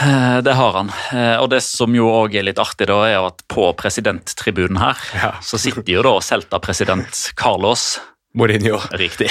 Eh, 0.01 0.41
Det 0.43 0.53
har 0.55 0.74
han. 0.74 0.89
Eh, 1.13 1.38
Og 1.41 1.49
det 1.49 1.61
som 1.63 1.93
jo 1.95 2.07
òg 2.07 2.36
er 2.36 2.43
litt 2.43 2.59
artig, 2.59 2.88
da, 2.88 3.01
er 3.07 3.26
at 3.28 3.43
på 3.47 3.74
presidenttribunen 3.76 4.78
her, 4.80 4.95
Ja. 5.15 5.32
så 5.41 5.57
sitter 5.59 5.84
jo 5.91 6.01
da 6.03 6.20
Celta-president 6.20 7.34
Carlos 7.36 7.99
Mourinho. 8.36 8.80
Riktig. 8.91 9.30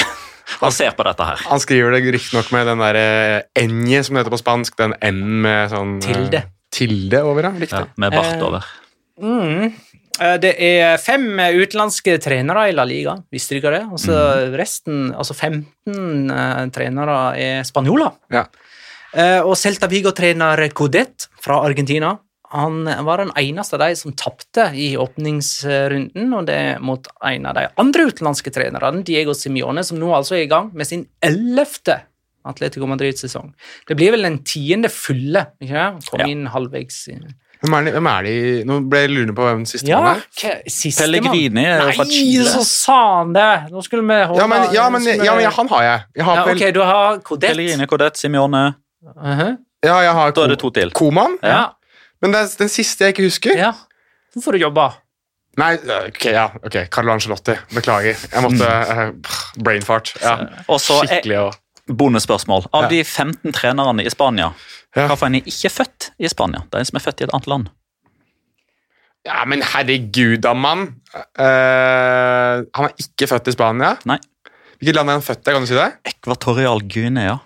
Han 0.61 0.71
ser 0.73 0.93
på 0.93 1.03
dette 1.05 1.25
her. 1.25 1.37
Han 1.49 1.59
skriver 1.61 1.91
det 1.97 2.13
riktignok 2.15 2.53
med 2.53 2.67
den 2.67 2.79
derre 2.79 3.43
enje, 3.59 4.05
som 4.05 4.15
det 4.15 4.25
heter 4.25 4.37
på 4.37 4.43
spansk. 4.45 4.77
Den 4.77 4.95
n 5.03 5.43
med 5.43 5.71
sånn 5.73 5.97
eh, 6.03 6.13
Tilde. 6.13 6.43
Tilde 6.71 7.23
over, 7.25 7.43
ja. 7.43 7.51
Riktig. 7.51 7.73
Ja, 7.81 7.87
med 7.97 8.13
bart 8.13 8.37
Eh, 8.37 8.45
over. 8.47 8.65
Mm. 9.23 9.73
Eh, 10.21 10.37
Det 10.41 10.53
er 10.63 10.97
fem 11.03 11.27
eh, 11.43 11.57
utenlandske 11.61 12.19
trenere 12.23 12.69
i 12.71 12.77
La 12.77 12.85
Liga, 12.89 13.17
visste 13.33 13.59
dere 13.61 13.81
det? 13.81 13.87
Altså 13.99 14.21
resten, 14.57 15.11
altså 15.15 15.35
15 15.37 16.31
uh, 16.31 16.63
trenere 16.75 17.19
er 17.41 17.67
spanjoler. 17.69 18.15
Ja. 18.33 18.47
Uh, 19.17 19.43
og 19.49 19.57
Celta 19.57 19.89
Vigo-trener 19.89 20.67
Codet 20.77 21.29
fra 21.41 21.63
Argentina 21.65 22.17
han 22.57 22.85
var 23.05 23.19
den 23.19 23.33
eneste 23.37 23.75
av 23.75 23.83
de 23.83 23.97
som 23.99 24.13
tapte 24.15 24.69
i 24.79 24.93
åpningsrunden, 25.01 26.29
og 26.37 26.45
det 26.47 26.79
mot 26.85 27.09
en 27.27 27.49
av 27.51 27.57
de 27.59 27.65
andre 27.83 28.07
utenlandske 28.07 28.53
trenerne, 28.55 29.03
Diego 29.07 29.35
Simione, 29.35 29.83
som 29.85 29.99
nå 29.99 30.13
altså 30.15 30.37
er 30.39 30.45
i 30.45 30.51
gang 30.51 30.71
med 30.77 30.87
sin 30.87 31.03
ellevte 31.27 31.99
Atletico 32.47 32.87
Madrid-sesong. 32.87 33.51
Det 33.89 33.97
blir 33.99 34.15
vel 34.15 34.29
den 34.29 34.39
tiende 34.47 34.91
fulle, 34.95 35.43
ikke 35.59 35.75
det? 35.75 36.07
Kom 36.07 36.23
Ja. 36.23 36.29
inn 36.31 36.47
halvveis. 36.47 37.01
Hvem 37.63 37.75
er, 37.79 37.85
de, 37.87 37.91
hvem 37.97 38.07
er 38.11 38.23
de 38.27 38.33
Nå 38.69 38.75
ble 38.91 38.99
jeg 39.01 39.11
lurende 39.15 39.35
på 39.37 39.45
hvem 39.47 39.63
siste 39.69 39.89
Ja, 39.89 40.01
man 40.05 40.19
er. 40.21 40.59
siste 40.69 41.03
Pellegrini 41.07 41.65
er 41.65 41.79
jo 41.87 41.93
fra 41.97 42.05
Nei, 42.05 42.45
så 42.51 42.65
sa 42.69 42.99
han 43.23 43.33
det! 43.37 43.47
Nå 43.73 43.83
skulle 43.87 44.05
vi 44.05 44.19
holde 44.29 44.41
Ja, 44.43 44.47
men, 44.47 44.67
ja, 44.75 44.89
men, 44.93 45.07
ja, 45.25 45.35
men 45.39 45.51
han 45.57 45.69
har 45.73 45.83
jeg. 45.87 46.03
Jeg 46.21 46.25
har, 46.29 46.37
Ja, 46.37 46.45
ok, 46.53 46.75
du 46.75 46.81
har 46.85 47.19
Kodet. 47.25 47.49
Pellegrini, 47.51 47.87
Codet, 47.87 48.17
Simeone. 48.21 48.75
-huh. 49.17 49.57
ja, 49.85 49.97
jeg 50.03 50.13
har 50.13 50.31
Da 50.33 50.43
er 50.45 50.49
det 50.49 50.59
to 50.59 50.71
til. 50.71 50.91
Koman, 50.93 51.39
Ja. 51.43 51.65
men 52.23 52.33
det 52.33 52.41
er 52.41 52.55
den 52.59 52.69
siste 52.69 53.05
jeg 53.05 53.15
ikke 53.15 53.23
husker. 53.31 53.57
ja. 53.57 53.73
Nå 54.37 54.43
får 54.43 54.53
du 54.53 54.59
jobbe. 54.59 54.91
Nei, 55.57 55.75
ok, 56.09 56.25
ja, 56.25 56.49
ok, 56.65 56.75
Carlo 56.93 57.13
Ancelotti. 57.13 57.55
Beklager. 57.75 58.15
Jeg 58.33 58.43
måtte 58.43 58.59
Brainfart 58.59 59.63
Brain 59.65 59.83
fart. 59.83 60.13
Ja. 60.23 60.37
Og 60.69 60.81
så 60.81 60.93
er 61.03 61.07
Skikkelig 61.07 61.39
og 61.39 61.55
bonusspørsmål. 61.97 62.67
Av 62.75 62.83
Ja. 62.83 62.89
de 62.89 63.05
15 63.05 63.53
trenerne 63.53 64.05
i 64.05 64.11
Spania, 64.11 64.51
Ja. 64.97 65.11
en 65.13 65.35
er 65.37 65.45
ikke 65.45 65.71
født 65.71 66.11
i 66.19 66.29
Spania? 66.33 66.63
Det 66.67 66.79
er 66.79 66.85
en 66.85 66.89
som 66.89 66.97
er 66.97 67.05
født 67.05 67.21
i 67.21 67.27
et 67.27 67.35
annet 67.37 67.51
land. 67.53 67.67
Ja, 69.27 69.43
men 69.49 69.65
herregud 69.67 70.39
da, 70.45 70.55
mann. 70.55 70.87
Uh, 71.35 72.63
han 72.77 72.87
er 72.87 72.95
ikke 73.03 73.29
født 73.29 73.51
i 73.51 73.57
Spania. 73.57 73.97
Nei. 74.09 74.21
Hvilket 74.79 74.97
land 74.97 75.11
er 75.11 75.19
han 75.19 75.27
født 75.27 75.43
i? 75.43 75.53
Kan 75.53 75.67
du 75.67 75.71
si 75.71 75.77
det? 75.77 75.89
Ekvatorial 76.07 76.85
Guinea. 76.87 77.39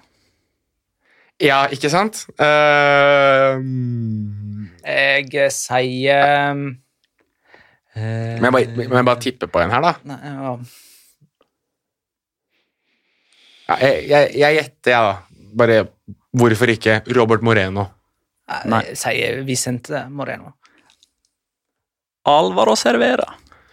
Ja, 1.41 1.65
ikke 1.73 1.89
sant? 1.89 2.27
Uh, 2.37 3.57
Jeg 4.85 5.49
sier 5.57 6.53
uh, 6.53 6.69
må, 7.97 8.45
jeg 8.45 8.53
bare, 8.53 8.77
men 8.77 8.99
jeg 9.01 9.09
bare 9.09 9.23
tippe 9.25 9.49
på 9.51 9.63
en 9.63 9.73
her, 9.73 9.83
da? 9.85 9.95
Nei, 10.07 10.21
ja. 10.29 10.53
Ja, 13.71 13.77
jeg, 13.87 14.05
jeg, 14.11 14.31
jeg 14.43 14.59
gjetter, 14.59 14.93
jeg, 14.93 15.01
da. 15.09 15.47
Bare 15.61 15.81
hvorfor 16.37 16.73
ikke 16.73 17.01
Robert 17.17 17.45
Moreno? 17.47 17.87
Nei. 18.67 18.83
Jeg 18.91 18.99
sier 18.99 19.45
Vicente 19.47 20.07
Moreno. 20.11 20.57
Alvaro 22.29 22.75
Cervera. 22.77 23.29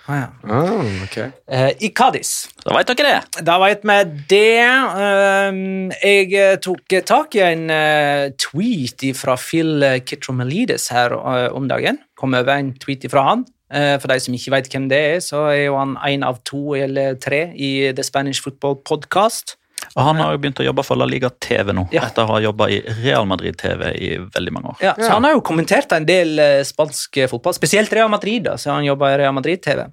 Ah, 0.08 0.22
ja. 0.22 0.28
oh, 0.56 0.86
okay. 1.04 1.34
uh, 1.52 1.74
I 1.84 1.90
Cádiz. 1.92 2.48
Da 2.64 2.72
veit 2.78 2.88
dere 2.88 3.10
det. 3.10 3.42
Da 3.44 3.58
vet 3.60 3.84
vi 3.84 3.98
det. 4.30 4.62
Ehm, 5.04 5.90
jeg 6.00 6.32
eh, 6.32 6.56
tok 6.64 6.96
tak 7.10 7.36
i 7.36 7.44
en 7.44 7.66
uh, 7.68 8.30
tweet 8.40 9.04
fra 9.20 9.36
Phil 9.36 9.84
Kitromelides 10.08 10.88
her 10.96 11.18
uh, 11.18 11.50
om 11.52 11.68
dagen. 11.68 12.00
Kom 12.16 12.38
over 12.38 12.56
en 12.56 12.72
tweet 12.80 13.10
fra 13.12 13.26
han. 13.34 13.44
Eh, 13.68 13.98
for 14.00 14.08
de 14.08 14.20
som 14.24 14.36
ikke 14.36 14.54
vet 14.54 14.70
hvem 14.72 14.88
det 14.88 14.98
er, 14.98 15.18
så 15.24 15.50
er 15.52 15.66
jo 15.66 15.76
han 15.76 15.98
en 16.00 16.24
av 16.24 16.40
to 16.48 16.72
eller 16.78 17.18
tre 17.20 17.50
i 17.52 17.92
The 17.92 18.04
Spanish 18.06 18.44
Football 18.44 18.80
Podcast. 18.88 19.58
Og 19.98 20.04
han 20.06 20.20
har 20.22 20.36
jo 20.36 20.40
begynt 20.44 20.60
å 20.62 20.66
jobbe 20.68 20.84
for 20.86 21.00
La 21.00 21.08
Liga 21.10 21.32
TV 21.42 21.74
nå, 21.74 21.88
Ja. 21.92 22.04
etter 22.06 22.22
å 22.24 22.28
ha 22.36 22.40
jobba 22.44 22.68
i 22.70 22.78
Real 23.02 23.26
Madrid 23.26 23.58
TV 23.58 23.90
i 23.98 24.10
veldig 24.22 24.52
mange 24.54 24.70
år. 24.76 24.78
Ja, 24.84 24.94
så 24.94 25.08
Ja. 25.08 25.14
Han 25.16 25.24
har 25.26 25.34
jo 25.34 25.42
kommentert 25.42 25.92
en 25.98 26.06
del 26.06 26.38
eh, 26.40 26.62
spansk 26.64 27.18
fotball, 27.32 27.54
spesielt 27.58 27.92
Real 27.94 28.10
Madrid. 28.10 28.44
da, 28.44 28.54
så 28.62 28.72
han 28.76 28.86
jobba 28.86 29.14
i 29.16 29.18
Real 29.18 29.34
Madrid-TV. 29.34 29.88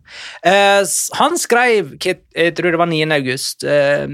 Eh, 0.45 0.85
han 1.19 1.39
skrev, 1.41 1.95
jeg 1.99 2.55
tror 2.55 2.71
det 2.71 2.79
var 2.79 2.87
9. 2.93 3.11
august 3.17 3.65
eh, 3.65 4.07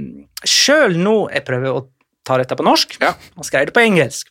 Sjøl 0.47 0.95
nå 0.97 1.29
Jeg 1.35 1.45
prøver 1.45 1.75
å 1.75 1.87
ta 2.25 2.37
dette 2.39 2.55
på 2.57 2.65
norsk. 2.65 2.97
Ja. 3.01 3.15
Han 3.35 3.45
skrev 3.45 3.67
det 3.67 3.75
på 3.75 3.83
engelsk. 3.83 4.29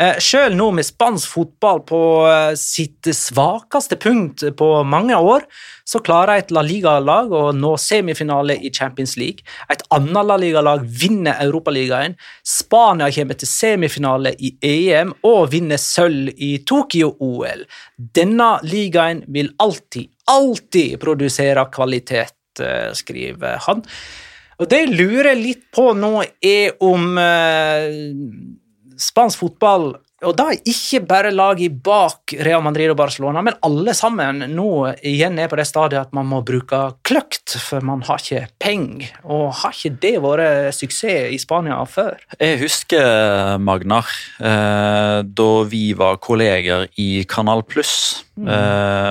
Eh, 0.00 0.16
Sjøl 0.16 0.54
nå 0.56 0.70
med 0.72 0.86
spansk 0.86 1.28
fotball 1.28 1.82
på 1.84 1.98
eh, 2.24 2.54
sitt 2.56 3.04
svakeste 3.12 3.98
punkt 4.00 4.46
på 4.56 4.68
mange 4.88 5.16
år, 5.16 5.44
så 5.84 6.00
klarer 6.00 6.40
et 6.40 6.54
La 6.54 6.62
Liga-lag 6.64 7.34
å 7.36 7.50
nå 7.52 7.74
semifinale 7.80 8.56
i 8.64 8.70
Champions 8.72 9.18
League. 9.20 9.44
Et 9.68 9.82
annet 9.92 10.24
La 10.24 10.38
Liga-lag 10.40 10.86
vinner 11.02 11.36
Europaligaen. 11.44 12.16
Spania 12.46 13.10
kommer 13.12 13.36
til 13.36 13.50
semifinale 13.50 14.32
i 14.40 14.54
EM 14.64 15.12
og 15.28 15.50
vinner 15.52 15.80
sølv 15.82 16.32
i 16.32 16.54
Tokyo-OL. 16.64 17.66
Denne 18.16 18.50
ligaen 18.64 19.20
vil 19.28 19.52
alltid, 19.60 20.08
alltid 20.32 20.96
produsere 21.04 21.68
kvalitet, 21.76 22.38
eh, 22.64 22.88
skriver 22.96 23.60
han. 23.68 23.84
Og 24.60 24.68
det 24.68 24.82
jeg 24.82 24.96
lurer 24.96 25.36
litt 25.36 25.68
på 25.72 25.90
nå, 25.96 26.24
er 26.44 26.74
om 26.84 27.16
eh, 27.20 28.00
spansk 29.00 29.38
fotball 29.40 29.94
og 30.20 30.34
da 30.36 30.50
ikke 30.52 31.00
bare 31.08 31.32
laget 31.32 31.78
bak 31.84 32.34
Real 32.44 32.62
Madrid 32.64 32.92
og 32.92 32.98
Barcelona, 32.98 33.40
men 33.44 33.56
alle 33.64 33.94
sammen 33.96 34.44
nå 34.52 34.68
igjen 35.06 35.38
er 35.40 35.48
på 35.48 35.56
det 35.56 35.64
stadiet 35.68 36.10
at 36.10 36.16
man 36.16 36.28
må 36.28 36.42
bruke 36.46 36.80
kløkt, 37.06 37.56
for 37.56 37.84
man 37.86 38.04
har 38.04 38.20
ikke 38.20 38.50
penger. 38.60 39.14
Og 39.24 39.48
har 39.62 39.72
ikke 39.76 39.96
det 40.02 40.14
vært 40.20 40.76
suksess 40.76 41.32
i 41.32 41.38
Spania 41.40 41.78
før? 41.88 42.20
Jeg 42.36 42.60
husker, 42.60 43.56
Magnar, 43.64 44.08
eh, 44.38 45.20
da 45.24 45.50
vi 45.70 45.84
var 45.96 46.20
kolleger 46.20 46.88
i 47.00 47.24
Kanal 47.28 47.64
Pluss, 47.64 48.26
mm. 48.36 48.48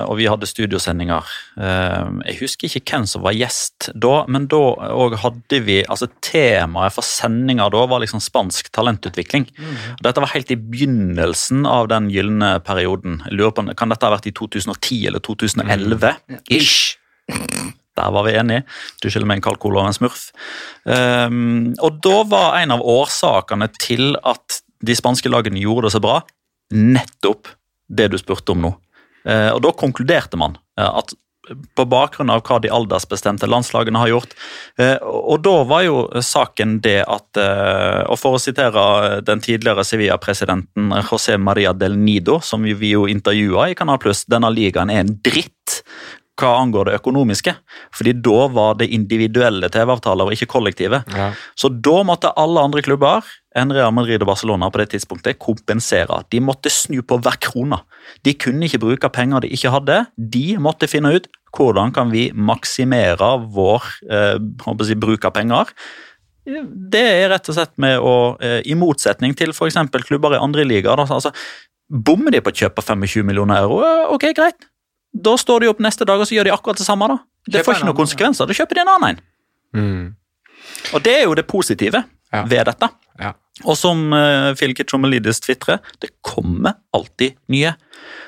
og 0.05 0.15
vi 0.19 0.29
hadde 0.29 0.49
studiosendinger. 0.49 1.25
Eh, 1.57 2.05
jeg 2.29 2.39
husker 2.43 2.69
ikke 2.69 2.85
hvem 2.93 3.09
som 3.09 3.25
var 3.25 3.37
gjest 3.37 3.89
da, 3.97 4.13
men 4.29 4.45
da 4.51 4.61
òg 4.93 5.17
hadde 5.23 5.63
vi 5.65 5.81
altså 5.87 6.09
Temaet 6.21 6.93
for 6.93 7.05
sendinga 7.05 7.69
da 7.73 7.83
var 7.89 8.03
liksom 8.03 8.21
spansk 8.21 8.69
talentutvikling. 8.75 9.47
Dette 10.03 10.21
var 10.21 10.33
helt 10.35 10.53
i 10.53 10.59
begynnelsen 10.59 10.98
av 11.69 11.89
den 11.91 12.09
gylne 12.13 12.59
perioden. 12.65 13.21
Jeg 13.27 13.37
lurer 13.37 13.53
på, 13.55 13.65
Kan 13.77 13.89
dette 13.89 14.05
ha 14.05 14.13
vært 14.13 14.29
i 14.29 14.35
2010 14.35 15.07
eller 15.07 15.19
2011? 15.19 16.15
Ish. 16.49 16.97
Der 17.99 18.11
var 18.15 18.25
vi 18.27 18.35
enige. 18.39 18.63
Du 19.01 19.09
skylder 19.09 19.27
meg 19.27 19.39
en 19.39 19.45
kald 19.49 19.59
cola 19.59 19.83
og 19.83 19.91
en 19.91 19.97
smurf. 19.97 20.29
Um, 20.85 21.73
og 21.83 21.99
da 22.03 22.23
var 22.29 22.59
en 22.61 22.75
av 22.75 22.83
årsakene 22.83 23.69
til 23.79 24.13
at 24.23 24.61
de 24.79 24.95
spanske 24.95 25.31
lagene 25.31 25.59
gjorde 25.59 25.89
det 25.89 25.95
så 25.97 26.03
bra, 26.03 26.21
nettopp 26.71 27.49
det 27.89 28.11
du 28.13 28.19
spurte 28.21 28.55
om 28.55 28.63
nå. 28.63 28.75
Uh, 29.27 29.51
og 29.55 29.63
da 29.65 29.73
konkluderte 29.75 30.39
man 30.39 30.55
eh, 30.79 30.87
at 30.87 31.11
på 31.75 31.85
bakgrunn 31.89 32.31
av 32.33 32.43
hva 32.47 32.59
de 32.63 32.71
aldersbestemte 32.73 33.49
landslagene 33.49 34.01
har 34.01 34.11
gjort. 34.13 34.35
Eh, 34.79 34.97
og 35.03 35.41
da 35.45 35.55
var 35.69 35.85
jo 35.87 36.03
saken 36.23 36.79
det 36.85 37.01
at 37.07 37.39
eh, 37.39 38.03
Og 38.09 38.17
for 38.19 38.37
å 38.37 38.41
sitere 38.41 39.19
den 39.25 39.41
tidligere 39.43 39.83
Sevilla-presidenten 39.85 40.93
José 41.09 41.37
Maria 41.37 41.73
del 41.73 41.97
Nido, 41.97 42.39
som 42.43 42.63
vi 42.63 42.93
jo 42.93 43.07
intervjua 43.09 43.69
i 43.69 43.77
Kanal 43.77 43.99
Pluss, 44.01 44.25
denne 44.29 44.51
ligaen 44.53 44.91
er 44.93 45.03
en 45.03 45.15
dritt 45.23 45.81
hva 46.39 46.53
angår 46.61 46.89
det 46.89 46.97
økonomiske. 46.99 47.53
Fordi 47.95 48.15
da 48.25 48.47
var 48.53 48.79
det 48.79 48.89
individuelle 48.95 49.69
TV-avtaler 49.71 50.29
og 50.29 50.35
ikke 50.35 50.49
kollektive. 50.55 51.03
Ja. 51.15 51.31
Så 51.59 51.71
da 51.71 51.99
måtte 52.07 52.33
alle 52.39 52.63
andre 52.63 52.83
klubber 52.85 53.27
enn 53.57 53.73
Real 53.73 53.93
Madrid 53.95 54.21
og 54.23 54.29
Barcelona 54.29 54.69
på 54.71 54.81
det 54.81 54.91
tidspunktet 54.93 55.39
kompensere. 55.41 56.21
De 56.31 56.41
måtte 56.43 56.71
snu 56.73 57.01
på 57.05 57.17
hver 57.19 57.39
krone. 57.43 57.81
De 58.25 58.35
kunne 58.37 58.67
ikke 58.67 58.81
bruke 58.83 59.11
penger 59.13 59.43
de 59.43 59.53
ikke 59.55 59.73
hadde. 59.73 60.03
De 60.15 60.45
måtte 60.61 60.89
finne 60.91 61.15
ut 61.17 61.29
hvordan 61.57 61.93
kan 61.95 62.11
vi 62.13 62.29
maksimere 62.33 63.31
vår 63.55 63.89
eh, 64.05 64.37
jeg, 64.37 64.99
bruk 65.01 65.25
av 65.25 65.33
penger. 65.37 65.73
Det 66.45 67.01
er 67.01 67.29
rett 67.33 67.49
og 67.49 67.57
slett 67.57 67.73
med 67.81 67.97
å, 67.99 68.37
eh, 68.41 68.61
i 68.69 68.77
motsetning 68.77 69.35
til 69.37 69.53
f.eks. 69.53 69.79
klubber 70.05 70.37
i 70.37 70.41
andre 70.41 70.65
ligaer, 70.65 71.01
altså, 71.05 71.33
bommer 71.89 72.33
de 72.33 72.41
på 72.45 72.53
kjøp 72.53 72.77
av 72.77 72.91
25 72.93 73.25
millioner 73.25 73.63
euro, 73.63 73.81
ok, 74.13 74.29
greit. 74.37 74.68
Da 75.13 75.35
står 75.37 75.65
de 75.65 75.71
opp 75.71 75.81
neste 75.83 76.05
dag 76.05 76.21
og 76.21 76.29
så 76.29 76.37
gjør 76.37 76.49
de 76.49 76.53
akkurat 76.53 76.77
det 76.77 76.85
samme. 76.85 77.07
da. 77.09 77.19
Det 77.49 77.65
får 77.65 77.79
ikke 77.79 77.89
noen 77.89 77.97
konsekvenser. 77.97 78.49
Da 78.49 78.55
kjøper 78.57 78.77
de 78.77 78.81
en 78.83 78.93
annen 78.93 79.09
en. 79.09 79.21
Mm. 79.79 80.15
Og 80.93 81.03
det 81.05 81.13
er 81.17 81.23
jo 81.27 81.35
det 81.37 81.47
positive 81.49 82.03
Ja. 82.31 82.43
ved 82.45 82.65
dette. 82.65 82.89
Ja. 83.19 83.33
Og 83.65 83.75
som 83.75 84.13
uh, 84.13 84.53
Phil 84.55 84.75
Kitchomelidis 84.77 85.41
tvitrer, 85.41 85.79
det 85.99 86.11
kommer 86.21 86.75
alltid 86.93 87.39
nye. 87.49 87.73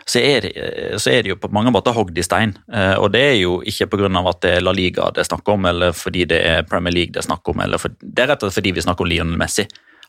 Så 0.09 0.19
er, 0.19 0.41
det, 0.41 0.51
eh, 0.57 0.95
så 0.97 1.11
er 1.13 1.21
det 1.21 1.29
jo 1.29 1.37
på 1.39 1.51
mange 1.53 1.71
måter 1.71 1.93
hogd 1.95 2.17
i 2.17 2.25
stein. 2.25 2.55
Uh, 2.65 2.97
og 2.97 3.11
det 3.13 3.21
er 3.21 3.37
jo 3.37 3.59
ikke 3.61 3.87
pga. 3.93 4.09
at 4.29 4.41
det 4.41 4.55
er 4.57 4.65
La 4.65 4.73
Liga 4.75 5.11
det 5.13 5.21
er 5.21 5.29
snakk 5.29 5.47
om, 5.53 5.65
eller 5.69 5.93
fordi 5.93 6.25
det 6.25 6.41
er 6.41 6.63
Premier 6.63 6.93
League 6.93 7.13
det 7.13 7.21
er 7.21 7.29
snakk 7.29 7.47
om, 7.47 7.61
eller 7.61 7.77
for, 7.77 7.93
det 8.01 8.23
er 8.23 8.33
rett 8.33 8.43
og 8.43 8.49
slett 8.49 8.59
fordi 8.59 8.73
vi 8.73 8.81
snakker 8.81 9.05
om 9.05 9.11
Lionel 9.13 9.37
Messi. 9.37 9.67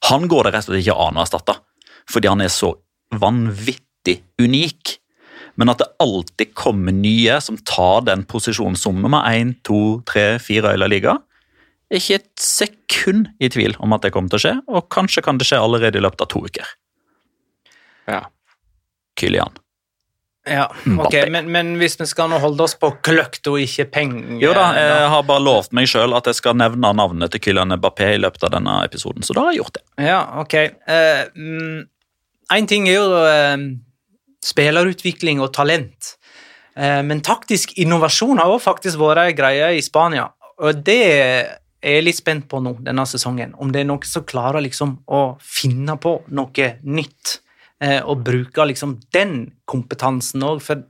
Han 0.08 0.26
går 0.26 0.48
det 0.48 0.54
rett 0.56 0.66
og 0.66 0.72
slett 0.72 0.82
ikke 0.86 0.98
an 1.04 1.20
å 1.20 1.22
erstatte, 1.22 1.58
fordi 2.10 2.32
han 2.32 2.40
er 2.40 2.48
så 2.50 2.72
vanvittig 3.12 4.22
unik. 4.40 4.96
Men 5.60 5.72
at 5.72 5.82
det 5.82 5.90
alltid 6.02 6.54
kommer 6.56 6.94
nye 6.96 7.36
som 7.44 7.58
tar 7.68 8.06
den 8.08 8.24
posisjonen 8.28 8.78
som 8.78 9.02
nummer 9.02 9.26
én, 9.28 9.54
to, 9.66 10.00
tre, 10.08 10.38
fire 10.42 10.74
i 10.74 10.80
La 10.80 10.88
Liga, 10.90 11.18
er 11.92 12.00
ikke 12.00 12.20
et 12.22 12.30
sekund 12.40 13.28
i 13.42 13.50
tvil 13.52 13.76
om 13.84 13.92
at 13.92 14.04
det 14.06 14.12
kommer 14.14 14.32
til 14.32 14.40
å 14.40 14.44
skje, 14.46 14.54
og 14.72 14.86
kanskje 14.92 15.24
kan 15.24 15.40
det 15.40 15.48
skje 15.48 15.60
allerede 15.60 16.00
i 16.00 16.04
løpet 16.04 16.24
av 16.24 16.30
to 16.32 16.40
uker. 16.46 16.70
Ja. 18.08 18.22
Kylian. 19.20 19.58
Ja, 20.48 20.64
ok, 20.98 21.14
men, 21.30 21.52
men 21.54 21.68
hvis 21.78 21.94
vi 22.00 22.06
skal 22.10 22.26
nå 22.32 22.40
holde 22.42 22.64
oss 22.64 22.72
på 22.74 22.88
kløkt 23.06 23.46
og 23.46 23.60
ikke 23.62 23.84
penger 23.94 24.40
Jo 24.42 24.50
da, 24.56 24.64
jeg 24.74 25.04
har 25.12 25.22
bare 25.28 25.44
lovt 25.44 25.70
meg 25.76 25.86
sjøl 25.86 26.16
at 26.18 26.26
jeg 26.26 26.40
skal 26.40 26.56
nevne 26.58 26.90
navnet 26.98 27.30
til 27.30 27.44
Kylian 27.44 27.70
Mbappé 27.76 28.08
i 28.16 28.18
løpet 28.18 28.48
av 28.48 28.56
denne 28.56 28.80
episoden, 28.82 29.22
så 29.22 29.36
da 29.38 29.44
har 29.46 29.54
jeg 29.54 29.60
gjort 29.62 29.78
det. 29.78 29.84
Ja, 30.08 30.18
ok. 30.42 30.56
Én 32.56 32.68
ting 32.72 32.90
er 32.90 32.96
jo 32.96 33.20
eh, 33.22 33.68
spillerutvikling 34.42 35.40
og 35.42 35.52
talent. 35.54 36.16
Eh, 36.76 37.02
men 37.06 37.20
taktisk 37.24 37.74
innovasjon 37.78 38.38
har 38.40 38.50
også 38.50 38.70
faktisk 38.70 39.00
vært 39.02 39.26
ei 39.26 39.34
greie 39.38 39.72
i 39.78 39.82
Spania. 39.84 40.28
Og 40.62 40.82
det 40.84 41.00
er 41.82 41.96
jeg 41.96 42.04
litt 42.06 42.18
spent 42.20 42.46
på 42.50 42.60
nå 42.62 42.76
denne 42.84 43.02
sesongen. 43.10 43.54
Om 43.58 43.72
det 43.74 43.80
er 43.82 43.88
noen 43.90 44.06
som 44.06 44.22
klarer 44.28 44.62
liksom 44.62 45.00
å 45.10 45.22
finne 45.42 45.96
på 45.98 46.20
noe 46.30 46.68
nytt. 46.82 47.38
eh, 47.80 48.00
Og 48.06 48.22
bruke 48.22 48.62
liksom 48.66 49.00
den 49.12 49.52
kompetansen 49.66 50.42
òg. 50.46 50.62
For 50.62 50.84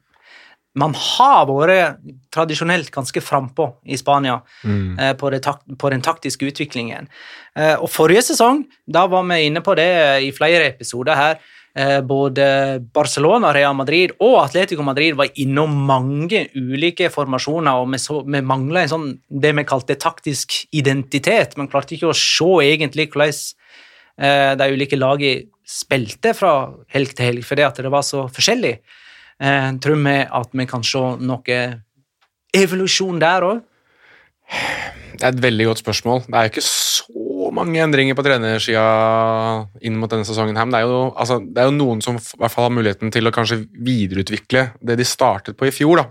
man 0.75 0.93
har 0.95 1.47
vært 1.47 1.99
tradisjonelt 2.33 2.91
ganske 2.91 3.21
frampå 3.21 3.75
i 3.87 3.97
Spania 3.97 4.43
Mm. 4.65 4.99
eh, 4.99 5.13
på, 5.15 5.31
det 5.31 5.43
på 5.79 5.91
den 5.91 6.03
taktiske 6.03 6.45
utviklingen. 6.47 7.09
Eh, 7.57 7.77
og 7.77 7.89
forrige 7.89 8.23
sesong, 8.23 8.65
da 8.87 9.07
var 9.07 9.23
vi 9.25 9.47
inne 9.47 9.61
på 9.61 9.75
det 9.75 10.23
i 10.23 10.31
flere 10.33 10.67
episoder 10.69 11.15
her. 11.15 11.39
Eh, 11.75 12.01
både 12.05 12.45
Barcelona, 12.93 13.53
Real 13.57 13.73
Madrid 13.75 14.13
og 14.21 14.43
Atletico 14.43 14.85
Madrid 14.85 15.17
var 15.17 15.31
innom 15.41 15.73
mange 15.89 16.45
ulike 16.53 17.09
formasjoner, 17.13 17.81
og 17.81 17.89
vi, 17.95 18.01
så, 18.03 18.19
mangla 18.45 18.83
en 18.83 18.93
sånn 18.93 19.07
det 19.43 19.55
vi 19.57 19.65
kalte 19.69 19.97
taktisk 19.97 20.59
identitet. 20.77 21.57
Man 21.57 21.71
klarte 21.73 21.97
ikke 21.97 22.11
å 22.13 22.19
se 22.19 22.51
egentlig 22.67 23.09
hvordan 23.15 23.33
eh, 24.21 24.53
de 24.61 24.69
ulike 24.75 25.01
lagene 25.01 25.49
spilte 25.73 26.35
fra 26.37 26.53
helg 26.93 27.15
til 27.17 27.31
helg, 27.31 27.47
fordi 27.49 27.65
at 27.65 27.81
det 27.81 27.93
var 27.93 28.05
så 28.05 28.27
forskjellig. 28.29 28.75
Jeg 29.43 29.79
tror 29.83 29.97
vi 30.05 30.17
at 30.23 30.53
vi 30.55 30.67
kan 30.69 30.85
se 30.87 31.01
noe 31.25 31.61
evolusjon 32.53 33.23
der 33.23 33.47
òg? 33.47 33.63
Det 35.17 35.25
er 35.25 35.33
et 35.33 35.43
veldig 35.43 35.71
godt 35.71 35.81
spørsmål. 35.81 36.25
Det 36.27 36.37
er 36.37 36.47
jo 36.47 36.53
ikke 36.53 36.67
så 36.67 37.22
mange 37.53 37.83
endringer 37.83 38.17
på 38.17 38.25
trenersida 38.27 38.85
inn 39.85 39.99
mot 40.01 40.11
denne 40.11 40.27
sesongen. 40.29 40.57
her, 40.57 40.67
men 40.67 40.73
Det 40.73 40.81
er, 40.81 40.89
jo, 40.89 41.13
altså, 41.17 41.39
det 41.41 41.61
er 41.61 41.69
jo 41.69 41.77
noen 41.77 42.01
som 42.05 42.17
i 42.17 42.41
hvert 42.41 42.55
fall 42.55 42.69
har 42.69 42.75
muligheten 42.77 43.13
til 43.13 43.29
å 43.29 43.35
kanskje 43.35 43.63
videreutvikle 43.73 44.73
det 44.81 44.97
de 44.99 45.05
startet 45.05 45.57
på 45.57 45.69
i 45.69 45.75
fjor. 45.75 46.03
Da. 46.03 46.07